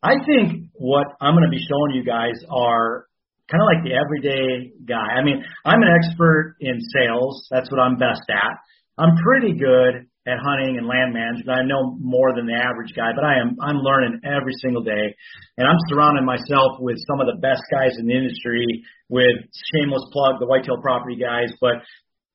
I 0.03 0.15
think 0.25 0.71
what 0.75 1.07
I'm 1.21 1.35
going 1.35 1.45
to 1.45 1.51
be 1.51 1.65
showing 1.67 1.97
you 1.97 2.05
guys 2.05 2.39
are 2.49 3.07
kind 3.51 3.61
of 3.61 3.67
like 3.67 3.83
the 3.83 3.99
everyday 3.99 4.71
guy. 4.87 5.19
I 5.19 5.25
mean, 5.25 5.43
I'm 5.65 5.83
an 5.83 5.91
expert 5.99 6.57
in 6.61 6.79
sales. 6.95 7.49
That's 7.51 7.71
what 7.71 7.81
I'm 7.81 7.97
best 7.97 8.23
at. 8.31 8.55
I'm 8.97 9.17
pretty 9.17 9.59
good 9.59 10.07
at 10.27 10.39
hunting 10.41 10.79
and 10.79 10.87
land 10.87 11.13
management. 11.13 11.51
I 11.51 11.67
know 11.67 11.99
more 12.01 12.33
than 12.33 12.47
the 12.47 12.57
average 12.57 12.95
guy, 12.97 13.13
but 13.15 13.25
I 13.25 13.41
am 13.41 13.57
I'm 13.61 13.83
learning 13.83 14.21
every 14.25 14.55
single 14.63 14.83
day, 14.83 15.15
and 15.59 15.67
I'm 15.67 15.81
surrounding 15.91 16.25
myself 16.25 16.81
with 16.81 16.97
some 17.11 17.21
of 17.21 17.27
the 17.27 17.41
best 17.43 17.63
guys 17.71 17.93
in 17.99 18.07
the 18.07 18.17
industry. 18.17 18.65
With 19.11 19.37
shameless 19.75 20.09
plug, 20.13 20.41
the 20.41 20.47
Whitetail 20.47 20.81
Property 20.81 21.21
guys, 21.21 21.53
but 21.61 21.77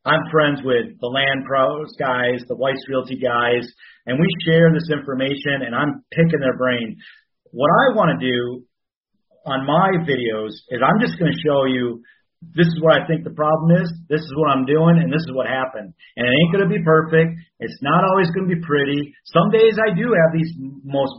I'm 0.06 0.22
friends 0.32 0.62
with 0.64 1.00
the 1.02 1.08
Land 1.08 1.44
Pros 1.48 1.92
guys, 1.98 2.46
the 2.48 2.56
Weiss 2.56 2.78
Realty 2.88 3.18
guys, 3.18 3.68
and 4.06 4.20
we 4.20 4.28
share 4.46 4.72
this 4.72 4.88
information, 4.92 5.66
and 5.66 5.74
I'm 5.74 6.06
picking 6.12 6.40
their 6.40 6.56
brain. 6.58 6.98
What 7.52 7.72
I 7.74 7.96
want 7.98 8.20
to 8.20 8.22
do 8.22 8.64
on 9.46 9.66
my 9.66 9.98
videos 10.06 10.54
is 10.70 10.80
I'm 10.86 11.02
just 11.02 11.18
going 11.18 11.34
to 11.34 11.42
show 11.42 11.66
you 11.66 12.04
this 12.42 12.68
is 12.68 12.80
what 12.82 12.96
I 12.96 13.06
think 13.06 13.24
the 13.24 13.36
problem 13.36 13.76
is, 13.84 13.92
this 14.08 14.22
is 14.22 14.34
what 14.36 14.50
I'm 14.50 14.66
doing, 14.66 15.00
and 15.04 15.12
this 15.12 15.24
is 15.28 15.32
what 15.36 15.48
happened. 15.48 15.94
And 16.16 16.24
it 16.24 16.32
ain't 16.32 16.54
going 16.56 16.64
to 16.64 16.72
be 16.72 16.84
perfect. 16.84 17.36
It's 17.60 17.80
not 17.82 18.04
always 18.08 18.32
going 18.32 18.48
to 18.48 18.56
be 18.56 18.62
pretty. 18.64 19.14
Some 19.28 19.52
days 19.52 19.76
I 19.76 19.92
do 19.92 20.08
have 20.16 20.32
these 20.32 20.56
most 20.84 21.14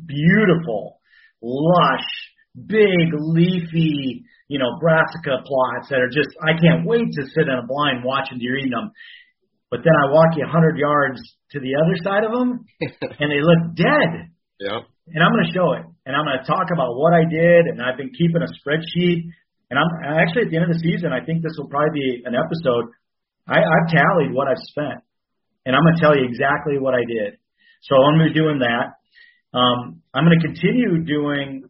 beautiful, 0.00 0.98
lush, 1.42 2.08
big, 2.56 3.12
leafy, 3.12 4.24
you 4.48 4.58
know, 4.58 4.80
brassica 4.80 5.44
plots 5.44 5.92
that 5.92 6.00
are 6.00 6.12
just, 6.12 6.32
I 6.40 6.56
can't 6.56 6.88
wait 6.88 7.12
to 7.20 7.22
sit 7.28 7.48
in 7.48 7.56
a 7.56 7.68
blind 7.68 8.04
watching 8.04 8.38
deer 8.38 8.56
eating 8.56 8.72
them. 8.72 8.92
But 9.70 9.80
then 9.84 9.92
I 9.92 10.12
walk 10.12 10.36
you 10.36 10.44
100 10.44 10.76
yards 10.76 11.20
to 11.52 11.60
the 11.60 11.76
other 11.76 11.96
side 12.00 12.24
of 12.24 12.32
them, 12.32 12.64
and 13.20 13.28
they 13.28 13.40
look 13.44 13.76
dead 13.76 14.32
Yep. 14.60 14.86
and 15.16 15.20
I'm 15.24 15.32
going 15.32 15.48
to 15.48 15.52
show 15.52 15.72
it, 15.74 15.84
and 16.06 16.14
I'm 16.14 16.24
going 16.24 16.38
to 16.38 16.46
talk 16.46 16.70
about 16.72 16.94
what 16.94 17.12
I 17.12 17.24
did, 17.28 17.66
and 17.66 17.82
I've 17.82 17.96
been 17.96 18.12
keeping 18.14 18.40
a 18.40 18.50
spreadsheet, 18.62 19.32
and 19.72 19.80
I'm 19.80 20.20
actually 20.20 20.44
at 20.44 20.50
the 20.52 20.60
end 20.60 20.68
of 20.68 20.76
the 20.76 20.84
season, 20.84 21.16
I 21.16 21.24
think 21.24 21.40
this 21.40 21.56
will 21.56 21.72
probably 21.72 21.96
be 21.96 22.08
an 22.28 22.36
episode. 22.36 22.92
I, 23.48 23.64
I've 23.64 23.88
tallied 23.88 24.36
what 24.36 24.44
I've 24.44 24.60
spent, 24.68 25.00
and 25.64 25.72
I'm 25.72 25.80
going 25.80 25.96
to 25.96 26.02
tell 26.04 26.12
you 26.12 26.28
exactly 26.28 26.76
what 26.76 26.92
I 26.92 27.08
did. 27.08 27.40
So 27.88 27.96
I'm 27.96 28.20
going 28.20 28.28
to 28.28 28.30
be 28.30 28.36
doing 28.36 28.60
that. 28.60 29.00
Um, 29.56 30.04
I'm 30.12 30.28
going 30.28 30.36
to 30.36 30.44
continue 30.44 31.00
doing 31.08 31.64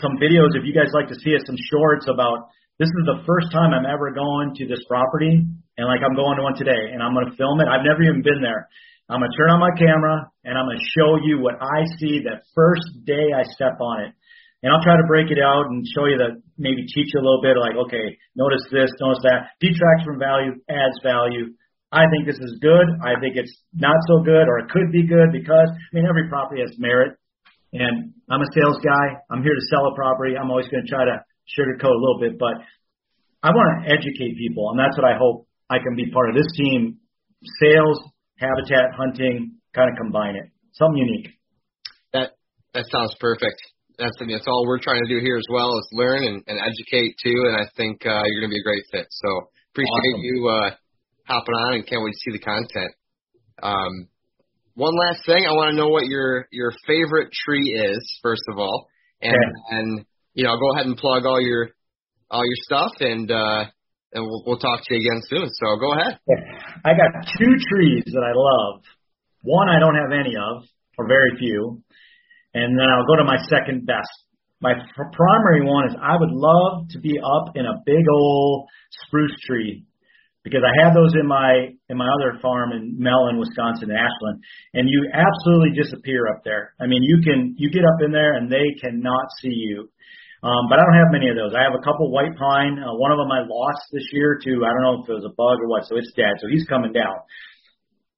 some 0.00 0.16
videos 0.16 0.56
if 0.56 0.64
you 0.64 0.72
guys 0.72 0.88
like 0.96 1.12
to 1.12 1.18
see 1.20 1.36
it, 1.36 1.44
some 1.44 1.60
shorts 1.68 2.08
about 2.08 2.48
this 2.80 2.88
is 2.88 3.04
the 3.04 3.20
first 3.28 3.52
time 3.52 3.76
I'm 3.76 3.84
ever 3.84 4.16
going 4.16 4.56
to 4.56 4.64
this 4.64 4.80
property, 4.88 5.44
and 5.76 5.84
like 5.84 6.00
I'm 6.00 6.16
going 6.16 6.40
to 6.40 6.48
one 6.48 6.56
today, 6.56 6.88
and 6.88 7.04
I'm 7.04 7.12
going 7.12 7.28
to 7.28 7.36
film 7.36 7.60
it. 7.60 7.68
I've 7.68 7.84
never 7.84 8.00
even 8.00 8.24
been 8.24 8.40
there. 8.40 8.72
I'm 9.12 9.20
going 9.20 9.28
to 9.28 9.36
turn 9.36 9.52
on 9.52 9.60
my 9.60 9.76
camera 9.76 10.30
and 10.48 10.56
I'm 10.56 10.64
going 10.64 10.80
to 10.80 10.90
show 10.96 11.20
you 11.20 11.44
what 11.44 11.60
I 11.60 11.84
see 12.00 12.24
the 12.24 12.40
first 12.56 13.04
day 13.04 13.34
I 13.36 13.44
step 13.44 13.76
on 13.76 14.08
it. 14.08 14.12
And 14.62 14.70
I'll 14.70 14.82
try 14.82 14.94
to 14.94 15.10
break 15.10 15.30
it 15.34 15.42
out 15.42 15.66
and 15.66 15.82
show 15.90 16.06
you 16.06 16.18
that 16.22 16.38
maybe 16.54 16.86
teach 16.86 17.10
you 17.10 17.18
a 17.18 17.26
little 17.26 17.42
bit 17.42 17.58
like, 17.58 17.74
okay, 17.86 18.14
notice 18.38 18.62
this, 18.70 18.94
notice 19.02 19.22
that. 19.26 19.58
Detracts 19.58 20.06
from 20.06 20.22
value, 20.22 20.54
adds 20.70 20.94
value. 21.02 21.50
I 21.90 22.06
think 22.08 22.30
this 22.30 22.38
is 22.38 22.62
good. 22.62 22.86
I 23.02 23.18
think 23.18 23.34
it's 23.34 23.52
not 23.74 23.98
so 24.06 24.22
good 24.22 24.46
or 24.46 24.62
it 24.62 24.70
could 24.70 24.94
be 24.94 25.02
good 25.02 25.34
because, 25.34 25.66
I 25.66 25.90
mean, 25.92 26.06
every 26.06 26.30
property 26.30 26.62
has 26.62 26.72
merit. 26.78 27.18
And 27.74 28.14
I'm 28.30 28.40
a 28.40 28.50
sales 28.54 28.78
guy. 28.84 29.18
I'm 29.30 29.42
here 29.42 29.54
to 29.54 29.66
sell 29.68 29.90
a 29.90 29.94
property. 29.94 30.38
I'm 30.38 30.50
always 30.50 30.68
going 30.68 30.86
to 30.86 30.88
try 30.88 31.04
to 31.04 31.24
sugarcoat 31.58 31.90
a 31.90 32.00
little 32.00 32.20
bit, 32.20 32.38
but 32.38 32.62
I 33.42 33.50
want 33.50 33.84
to 33.84 33.90
educate 33.90 34.38
people. 34.38 34.70
And 34.70 34.78
that's 34.78 34.96
what 34.96 35.10
I 35.10 35.18
hope 35.18 35.48
I 35.68 35.78
can 35.82 35.96
be 35.96 36.06
part 36.12 36.30
of 36.30 36.36
this 36.36 36.46
team. 36.54 37.02
Sales, 37.60 37.98
habitat, 38.38 38.94
hunting, 38.94 39.58
kind 39.74 39.90
of 39.90 39.96
combine 39.98 40.36
it. 40.36 40.50
Something 40.72 40.98
unique. 40.98 41.28
That 42.12 42.36
that 42.74 42.86
sounds 42.90 43.16
perfect. 43.18 43.60
That's 44.02 44.18
I 44.20 44.24
mean, 44.26 44.36
that's 44.36 44.48
all 44.50 44.66
we're 44.66 44.82
trying 44.82 45.00
to 45.00 45.08
do 45.08 45.22
here 45.22 45.38
as 45.38 45.46
well 45.50 45.78
is 45.78 45.86
learn 45.92 46.24
and, 46.26 46.42
and 46.46 46.58
educate 46.58 47.14
too. 47.22 47.46
And 47.46 47.56
I 47.56 47.70
think 47.76 48.02
uh, 48.04 48.22
you're 48.26 48.42
going 48.42 48.50
to 48.50 48.56
be 48.58 48.60
a 48.60 48.66
great 48.66 48.82
fit. 48.90 49.06
So 49.10 49.28
appreciate 49.72 50.16
Awesome. 50.18 50.26
you 50.26 50.36
uh, 50.48 50.70
hopping 51.26 51.54
on 51.54 51.74
and 51.74 51.86
can't 51.86 52.02
wait 52.02 52.12
to 52.12 52.20
see 52.26 52.32
the 52.34 52.42
content. 52.42 52.92
Um, 53.62 54.08
one 54.74 54.94
last 54.98 55.22
thing, 55.26 55.46
I 55.46 55.52
want 55.52 55.70
to 55.70 55.76
know 55.76 55.88
what 55.88 56.06
your 56.06 56.48
your 56.50 56.72
favorite 56.86 57.30
tree 57.32 57.70
is 57.78 58.02
first 58.22 58.42
of 58.50 58.58
all, 58.58 58.88
and 59.20 59.32
Okay. 59.34 59.76
and 59.78 60.04
you 60.34 60.44
know 60.44 60.56
go 60.58 60.74
ahead 60.74 60.86
and 60.86 60.96
plug 60.96 61.24
all 61.26 61.40
your 61.40 61.70
all 62.30 62.42
your 62.42 62.60
stuff 62.64 62.92
and 63.00 63.30
uh, 63.30 63.64
and 64.14 64.24
we'll 64.24 64.42
we'll 64.46 64.58
talk 64.58 64.80
to 64.84 64.94
you 64.94 65.00
again 65.00 65.20
soon. 65.28 65.46
So 65.46 65.76
go 65.78 65.92
ahead. 65.94 66.18
I 66.84 66.90
got 66.96 67.10
two 67.38 67.52
trees 67.70 68.04
that 68.06 68.24
I 68.24 68.32
love. 68.34 68.82
One 69.42 69.68
I 69.68 69.78
don't 69.78 69.94
have 69.96 70.12
any 70.12 70.34
of, 70.36 70.64
or 70.96 71.06
very 71.06 71.36
few. 71.38 71.82
And 72.54 72.78
then 72.78 72.86
I'll 72.86 73.06
go 73.06 73.16
to 73.16 73.24
my 73.24 73.38
second 73.48 73.86
best. 73.86 74.12
My 74.60 74.74
pr- 74.94 75.10
primary 75.12 75.64
one 75.64 75.88
is 75.88 75.96
I 76.00 76.16
would 76.16 76.30
love 76.30 76.88
to 76.90 76.98
be 77.00 77.18
up 77.18 77.56
in 77.56 77.66
a 77.66 77.80
big 77.84 78.04
old 78.12 78.68
spruce 79.06 79.34
tree 79.46 79.84
because 80.44 80.62
I 80.66 80.84
have 80.84 80.94
those 80.94 81.14
in 81.14 81.26
my 81.26 81.70
in 81.88 81.96
my 81.96 82.08
other 82.10 82.38
farm 82.42 82.72
in 82.72 82.98
Mellen, 82.98 83.38
Wisconsin, 83.38 83.90
Ashland, 83.90 84.42
and 84.74 84.88
you 84.88 85.10
absolutely 85.14 85.70
disappear 85.74 86.28
up 86.28 86.42
there. 86.44 86.74
I 86.80 86.86
mean, 86.86 87.02
you 87.02 87.22
can 87.22 87.54
you 87.58 87.70
get 87.70 87.82
up 87.82 88.02
in 88.04 88.12
there 88.12 88.34
and 88.34 88.50
they 88.50 88.74
cannot 88.80 89.26
see 89.40 89.54
you. 89.54 89.88
Um, 90.42 90.66
but 90.68 90.78
I 90.78 90.82
don't 90.82 90.98
have 90.98 91.14
many 91.14 91.30
of 91.30 91.38
those. 91.38 91.54
I 91.54 91.62
have 91.62 91.78
a 91.78 91.84
couple 91.86 92.10
white 92.10 92.34
pine. 92.34 92.74
Uh, 92.74 92.98
one 92.98 93.14
of 93.14 93.18
them 93.18 93.30
I 93.30 93.46
lost 93.46 93.86
this 93.92 94.02
year 94.10 94.38
to 94.42 94.50
I 94.66 94.74
don't 94.74 94.82
know 94.82 95.02
if 95.02 95.08
it 95.08 95.14
was 95.14 95.26
a 95.26 95.34
bug 95.38 95.62
or 95.62 95.68
what, 95.70 95.86
so 95.86 95.94
it's 95.94 96.10
dead. 96.18 96.34
So 96.42 96.50
he's 96.50 96.66
coming 96.66 96.92
down. 96.92 97.14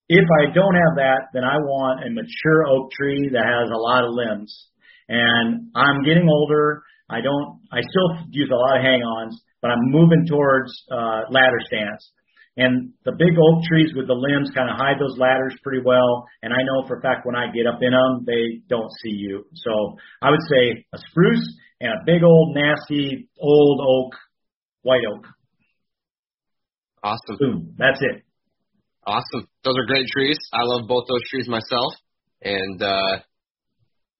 If 0.09 0.29
I 0.41 0.53
don't 0.53 0.75
have 0.75 0.97
that, 0.97 1.33
then 1.33 1.45
I 1.45 1.57
want 1.57 2.05
a 2.05 2.11
mature 2.11 2.67
oak 2.69 2.91
tree 2.93 3.31
that 3.33 3.45
has 3.45 3.71
a 3.71 3.81
lot 3.81 4.05
of 4.05 4.13
limbs. 4.13 4.69
And 5.09 5.71
I'm 5.75 6.03
getting 6.05 6.29
older. 6.29 6.83
I 7.09 7.21
don't. 7.21 7.61
I 7.73 7.81
still 7.81 8.27
use 8.31 8.51
a 8.51 8.57
lot 8.57 8.79
of 8.79 8.83
hang-ons, 8.83 9.41
but 9.63 9.71
I'm 9.71 9.91
moving 9.91 10.27
towards 10.29 10.73
uh, 10.91 11.23
ladder 11.31 11.61
stands. 11.67 12.11
And 12.57 12.93
the 13.05 13.13
big 13.13 13.35
oak 13.35 13.65
trees 13.65 13.93
with 13.97 14.07
the 14.07 14.15
limbs 14.15 14.51
kind 14.55 14.71
of 14.71 14.77
hide 14.77 14.97
those 15.01 15.19
ladders 15.19 15.57
pretty 15.63 15.83
well. 15.85 16.27
And 16.43 16.53
I 16.53 16.59
know 16.63 16.87
for 16.87 16.99
a 16.99 17.03
fact 17.03 17.27
when 17.27 17.35
I 17.35 17.51
get 17.51 17.67
up 17.67 17.81
in 17.83 17.91
them, 17.91 18.25
they 18.27 18.63
don't 18.69 18.91
see 19.03 19.11
you. 19.11 19.45
So 19.55 19.97
I 20.23 20.31
would 20.31 20.45
say 20.49 20.85
a 20.93 20.99
spruce 21.11 21.57
and 21.81 21.93
a 21.93 22.05
big 22.07 22.23
old 22.23 22.55
nasty 22.55 23.29
old 23.41 23.81
oak, 23.81 24.15
white 24.83 25.03
oak. 25.13 25.27
Awesome. 27.03 27.37
Boom. 27.39 27.75
That's 27.77 28.01
it. 28.01 28.24
Awesome. 29.07 29.49
Those 29.65 29.75
are 29.79 29.87
great 29.87 30.07
trees. 30.09 30.39
I 30.53 30.63
love 30.65 30.89
both 30.89 31.05
those 31.09 31.23
trees 31.31 31.49
myself. 31.49 31.93
And 32.43 32.81
uh 32.83 33.21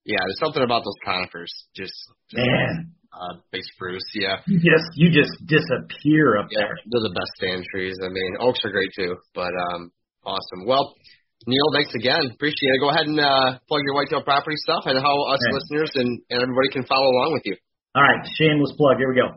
yeah, 0.05 0.21
there's 0.21 0.41
something 0.41 0.63
about 0.63 0.85
those 0.85 1.01
conifers. 1.05 1.53
Just, 1.75 1.95
just 2.29 2.37
Man, 2.45 2.93
uh 3.13 3.41
big 3.53 3.63
spruce, 3.75 4.05
yeah. 4.15 4.41
you 4.47 4.59
just 4.61 4.89
you 4.97 5.09
just 5.11 5.33
disappear 5.47 6.37
up 6.39 6.47
Yeah, 6.51 6.69
there. 6.69 6.77
they're 6.91 7.09
the 7.09 7.17
best 7.17 7.33
stand 7.41 7.65
trees. 7.73 7.97
I 8.05 8.09
mean, 8.09 8.37
oaks 8.41 8.61
are 8.65 8.71
great 8.73 8.91
too, 8.97 9.17
but 9.35 9.53
um 9.73 9.91
awesome. 10.25 10.67
Well, 10.67 10.95
Neil, 11.47 11.69
thanks 11.77 11.93
again. 11.95 12.33
Appreciate 12.33 12.73
it. 12.77 12.81
Go 12.81 12.91
ahead 12.91 13.07
and 13.07 13.21
uh 13.21 13.59
plug 13.69 13.83
your 13.85 13.95
whitetail 13.95 14.23
property 14.23 14.57
stuff 14.61 14.85
and 14.87 15.01
how 15.01 15.17
us 15.33 15.41
listeners 15.53 15.93
and, 15.97 16.21
and 16.29 16.43
everybody 16.43 16.69
can 16.73 16.85
follow 16.85 17.09
along 17.09 17.33
with 17.33 17.43
you. 17.45 17.57
All 17.97 18.03
right, 18.03 18.21
shameless 18.37 18.73
plug. 18.77 18.97
Here 18.99 19.09
we 19.09 19.17
go. 19.21 19.29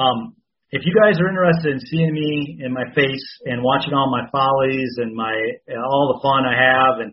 Um, 0.00 0.34
if 0.72 0.88
you 0.88 0.92
guys 0.96 1.20
are 1.20 1.28
interested 1.28 1.76
in 1.76 1.80
seeing 1.84 2.12
me 2.16 2.64
in 2.64 2.72
my 2.72 2.88
face 2.96 3.26
and 3.44 3.60
watching 3.60 3.92
all 3.92 4.08
my 4.08 4.24
follies 4.32 4.96
and 4.96 5.12
my 5.12 5.36
all 5.68 6.16
the 6.16 6.20
fun 6.24 6.48
I 6.48 6.56
have, 6.56 6.94
and 7.04 7.12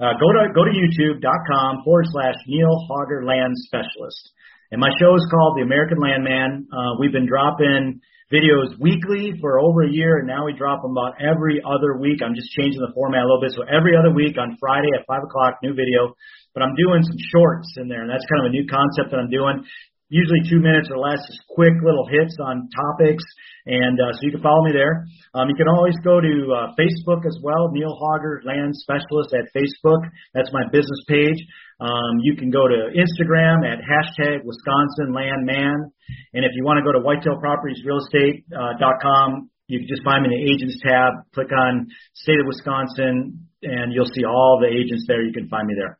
uh, 0.00 0.16
go 0.16 0.32
to 0.32 0.48
go 0.56 0.64
to 0.64 0.72
YouTube.com 0.72 1.84
forward 1.84 2.08
slash 2.08 2.40
Neil 2.48 2.72
Hogger 2.88 3.28
Land 3.28 3.52
Specialist. 3.68 4.32
And 4.72 4.80
my 4.80 4.88
show 4.98 5.14
is 5.14 5.28
called 5.30 5.60
The 5.60 5.68
American 5.68 6.00
Landman. 6.00 6.66
Uh, 6.72 6.96
we've 6.98 7.12
been 7.12 7.28
dropping 7.28 8.00
videos 8.32 8.72
weekly 8.80 9.36
for 9.36 9.60
over 9.60 9.84
a 9.84 9.92
year, 9.92 10.24
and 10.24 10.26
now 10.26 10.48
we 10.48 10.56
drop 10.56 10.80
them 10.80 10.96
about 10.96 11.20
every 11.20 11.60
other 11.60 12.00
week. 12.00 12.24
I'm 12.24 12.34
just 12.34 12.50
changing 12.56 12.80
the 12.80 12.90
format 12.96 13.20
a 13.20 13.28
little 13.28 13.44
bit. 13.44 13.52
So 13.52 13.68
every 13.68 13.92
other 14.00 14.16
week 14.16 14.40
on 14.40 14.56
Friday 14.56 14.88
at 14.96 15.04
5 15.04 15.28
o'clock, 15.28 15.60
new 15.62 15.76
video. 15.76 16.16
But 16.56 16.64
I'm 16.64 16.74
doing 16.74 17.04
some 17.04 17.20
shorts 17.36 17.76
in 17.76 17.86
there, 17.86 18.00
and 18.00 18.08
that's 18.08 18.24
kind 18.32 18.42
of 18.42 18.50
a 18.50 18.54
new 18.56 18.64
concept 18.64 19.12
that 19.12 19.20
I'm 19.20 19.30
doing 19.30 19.62
usually 20.08 20.40
two 20.48 20.60
minutes 20.60 20.88
or 20.90 20.98
less, 20.98 21.18
just 21.26 21.40
quick 21.48 21.74
little 21.82 22.06
hits 22.06 22.36
on 22.40 22.68
topics. 22.70 23.24
And 23.66 23.96
uh, 23.96 24.12
so 24.12 24.20
you 24.22 24.30
can 24.32 24.42
follow 24.44 24.62
me 24.64 24.72
there. 24.72 25.06
Um, 25.32 25.48
you 25.48 25.54
can 25.56 25.68
always 25.68 25.96
go 26.04 26.20
to 26.20 26.52
uh, 26.52 26.74
Facebook 26.76 27.24
as 27.24 27.38
well, 27.42 27.70
Neil 27.72 27.96
Hogger 27.96 28.44
Land 28.44 28.76
Specialist 28.76 29.32
at 29.32 29.48
Facebook. 29.56 30.04
That's 30.34 30.52
my 30.52 30.68
business 30.70 31.00
page. 31.08 31.40
Um, 31.80 32.20
you 32.20 32.36
can 32.36 32.50
go 32.50 32.68
to 32.68 32.92
Instagram 32.92 33.64
at 33.64 33.80
hashtag 33.80 34.44
Wisconsin 34.44 35.14
Land 35.16 35.48
Man. 35.48 35.90
And 36.34 36.44
if 36.44 36.52
you 36.54 36.62
want 36.64 36.76
to 36.78 36.84
go 36.84 36.92
to 36.92 37.00
whitetailpropertiesrealestate.com, 37.00 39.32
uh, 39.32 39.36
you 39.66 39.78
can 39.80 39.88
just 39.88 40.04
find 40.04 40.22
me 40.22 40.28
in 40.28 40.34
the 40.36 40.44
agents 40.52 40.78
tab, 40.84 41.24
click 41.32 41.50
on 41.50 41.88
state 42.12 42.38
of 42.38 42.44
Wisconsin, 42.46 43.48
and 43.62 43.94
you'll 43.94 44.12
see 44.12 44.24
all 44.24 44.58
the 44.60 44.68
agents 44.68 45.06
there. 45.08 45.22
You 45.24 45.32
can 45.32 45.48
find 45.48 45.66
me 45.66 45.74
there. 45.74 45.98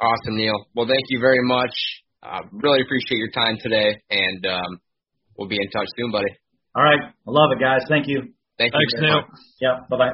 Awesome, 0.00 0.36
Neil. 0.36 0.66
Well, 0.74 0.86
thank 0.86 1.04
you 1.08 1.20
very 1.20 1.42
much. 1.42 1.74
Uh, 2.22 2.40
really 2.52 2.80
appreciate 2.82 3.18
your 3.18 3.30
time 3.30 3.56
today, 3.60 4.00
and 4.10 4.46
um, 4.46 4.80
we'll 5.36 5.48
be 5.48 5.56
in 5.56 5.70
touch 5.70 5.88
soon, 5.96 6.12
buddy. 6.12 6.30
All 6.76 6.82
right. 6.82 7.00
I 7.00 7.30
love 7.30 7.50
it, 7.52 7.60
guys. 7.60 7.82
Thank 7.88 8.06
you. 8.06 8.22
Thank 8.58 8.72
Thanks, 8.72 8.92
you. 8.94 9.00
Neil. 9.00 9.22
Yeah. 9.60 9.80
Bye 9.90 9.96
bye. 9.96 10.12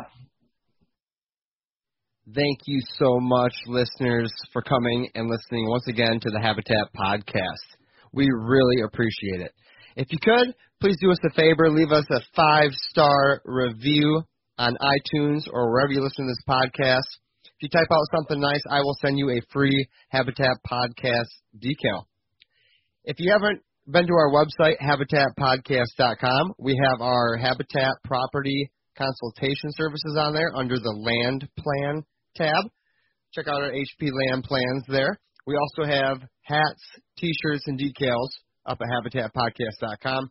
Thank 2.35 2.61
you 2.67 2.81
so 2.99 3.21
much, 3.21 3.53
listeners, 3.67 4.33
for 4.53 4.63
coming 4.63 5.11
and 5.15 5.29
listening 5.29 5.69
once 5.69 5.87
again 5.89 6.21
to 6.21 6.31
the 6.31 6.41
Habitat 6.41 6.89
Podcast. 6.97 7.77
We 8.15 8.31
really 8.33 8.81
appreciate 8.83 9.43
it. 9.43 9.53
If 9.97 10.09
you 10.11 10.19
could, 10.23 10.55
please 10.81 10.97
do 11.01 11.11
us 11.11 11.19
a 11.23 11.35
favor, 11.35 11.69
leave 11.69 11.93
us 11.93 12.07
a 12.11 12.21
five 12.35 12.71
star 12.91 13.43
review 13.45 14.23
on 14.57 14.75
iTunes 14.81 15.43
or 15.53 15.71
wherever 15.71 15.93
you 15.93 16.01
listen 16.01 16.27
to 16.27 16.33
this 16.33 16.45
podcast. 16.49 17.03
You 17.65 17.71
type 17.71 17.89
out 17.91 18.05
something 18.15 18.43
nice, 18.43 18.61
I 18.69 18.81
will 18.81 18.95
send 19.01 19.19
you 19.19 19.31
a 19.31 19.41
free 19.51 19.89
Habitat 20.11 20.59
Podcast 20.71 21.33
decal. 21.57 22.05
If 23.05 23.17
you 23.19 23.33
haven't 23.33 23.63
been 23.91 24.07
to 24.07 24.13
our 24.13 24.31
website, 24.31 24.77
habitatpodcast.com, 24.83 26.53
we 26.59 26.79
have 26.85 27.01
our 27.01 27.39
Habitat 27.39 27.95
Property 28.05 28.71
Consultation 28.99 29.73
Services 29.79 30.15
on 30.21 30.35
there 30.35 30.55
under 30.55 30.75
the 30.75 30.91
Land 30.91 31.49
Plan 31.59 32.03
tab. 32.37 32.67
Check 33.33 33.49
out 33.49 33.63
our 33.63 33.73
HP 33.73 34.11
Land 34.13 34.45
Plans 34.45 34.85
there. 34.89 35.19
We 35.47 35.57
also 35.57 35.91
have 35.91 36.19
hats, 36.43 36.83
t-shirts, 37.17 37.65
and 37.67 37.81
decals 37.81 38.29
up 38.67 38.79
at 38.83 38.89
habitatpodcast.com. 38.91 40.31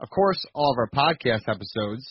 Of 0.00 0.08
course, 0.08 0.42
all 0.54 0.72
of 0.72 0.78
our 0.78 0.88
podcast 0.88 1.46
episodes. 1.46 2.10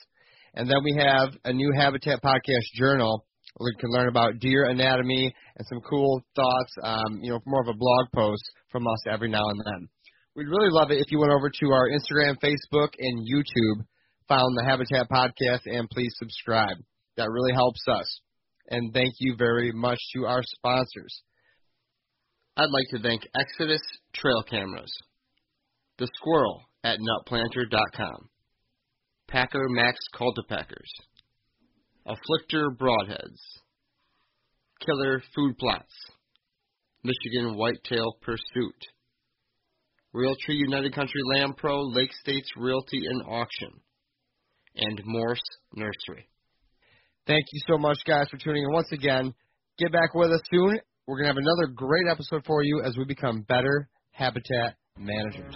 And 0.54 0.70
then 0.70 0.84
we 0.84 0.96
have 1.04 1.30
a 1.44 1.54
new 1.54 1.72
Habitat 1.76 2.22
Podcast 2.22 2.66
journal 2.76 3.26
we 3.60 3.74
can 3.80 3.92
learn 3.92 4.08
about 4.08 4.40
deer 4.40 4.66
anatomy 4.66 5.34
and 5.58 5.68
some 5.68 5.82
cool 5.82 6.22
thoughts, 6.36 6.74
um, 6.84 7.20
you 7.22 7.32
know, 7.32 7.40
more 7.46 7.62
of 7.62 7.68
a 7.68 7.78
blog 7.78 8.08
post 8.14 8.44
from 8.72 8.88
us 8.88 9.00
every 9.12 9.30
now 9.30 9.44
and 9.44 9.62
then. 9.66 9.90
We'd 10.36 10.48
really 10.48 10.70
love 10.72 10.92
it 10.92 11.00
if 11.00 11.12
you 11.12 11.20
went 11.20 11.34
over 11.34 11.50
to 11.50 11.72
our 11.72 11.90
Instagram, 11.90 12.38
Facebook, 12.42 12.90
and 12.98 13.28
YouTube, 13.28 13.84
found 14.28 14.56
the 14.56 14.66
Habitat 14.66 15.10
Podcast, 15.10 15.62
and 15.66 15.90
please 15.90 16.14
subscribe. 16.18 16.78
That 17.18 17.30
really 17.30 17.54
helps 17.54 17.84
us. 17.88 18.22
And 18.70 18.94
thank 18.94 19.16
you 19.20 19.36
very 19.38 19.72
much 19.74 19.98
to 20.16 20.26
our 20.26 20.42
sponsors. 20.44 21.24
I'd 22.56 22.70
like 22.70 22.88
to 22.92 23.02
thank 23.02 23.24
Exodus 23.36 23.82
Trail 24.14 24.44
Cameras, 24.44 24.92
The 25.98 26.08
Squirrel 26.16 26.62
at 26.84 27.00
nutplanter.com, 27.00 28.30
Packer 29.28 29.66
Max 29.70 29.98
Cultipackers, 30.14 30.92
Afflictor 32.10 32.76
Broadheads, 32.76 33.40
Killer 34.84 35.22
Food 35.36 35.58
Plots, 35.60 35.94
Michigan 37.04 37.56
Whitetail 37.56 38.18
Pursuit, 38.22 38.82
Realtree 40.16 40.56
United 40.56 40.96
Country 40.96 41.22
Land 41.36 41.58
Pro, 41.58 41.82
Lake 41.82 42.12
States 42.20 42.50
Realty 42.58 43.02
and 43.06 43.22
Auction, 43.28 43.70
and 44.76 45.02
Morse 45.06 45.40
Nursery. 45.76 46.28
Thank 47.28 47.46
you 47.52 47.62
so 47.70 47.78
much, 47.78 48.00
guys, 48.08 48.28
for 48.30 48.38
tuning 48.38 48.64
in 48.64 48.74
once 48.74 48.92
again. 48.92 49.34
Get 49.78 49.92
back 49.92 50.16
with 50.16 50.32
us 50.32 50.42
soon. 50.52 50.80
We're 51.06 51.18
going 51.18 51.26
to 51.26 51.34
have 51.34 51.38
another 51.38 51.74
great 51.76 52.08
episode 52.10 52.44
for 52.46 52.64
you 52.64 52.82
as 52.84 52.98
we 52.98 53.06
become 53.06 53.46
better 53.48 53.88
habitat 54.12 54.78
managers. 54.98 55.56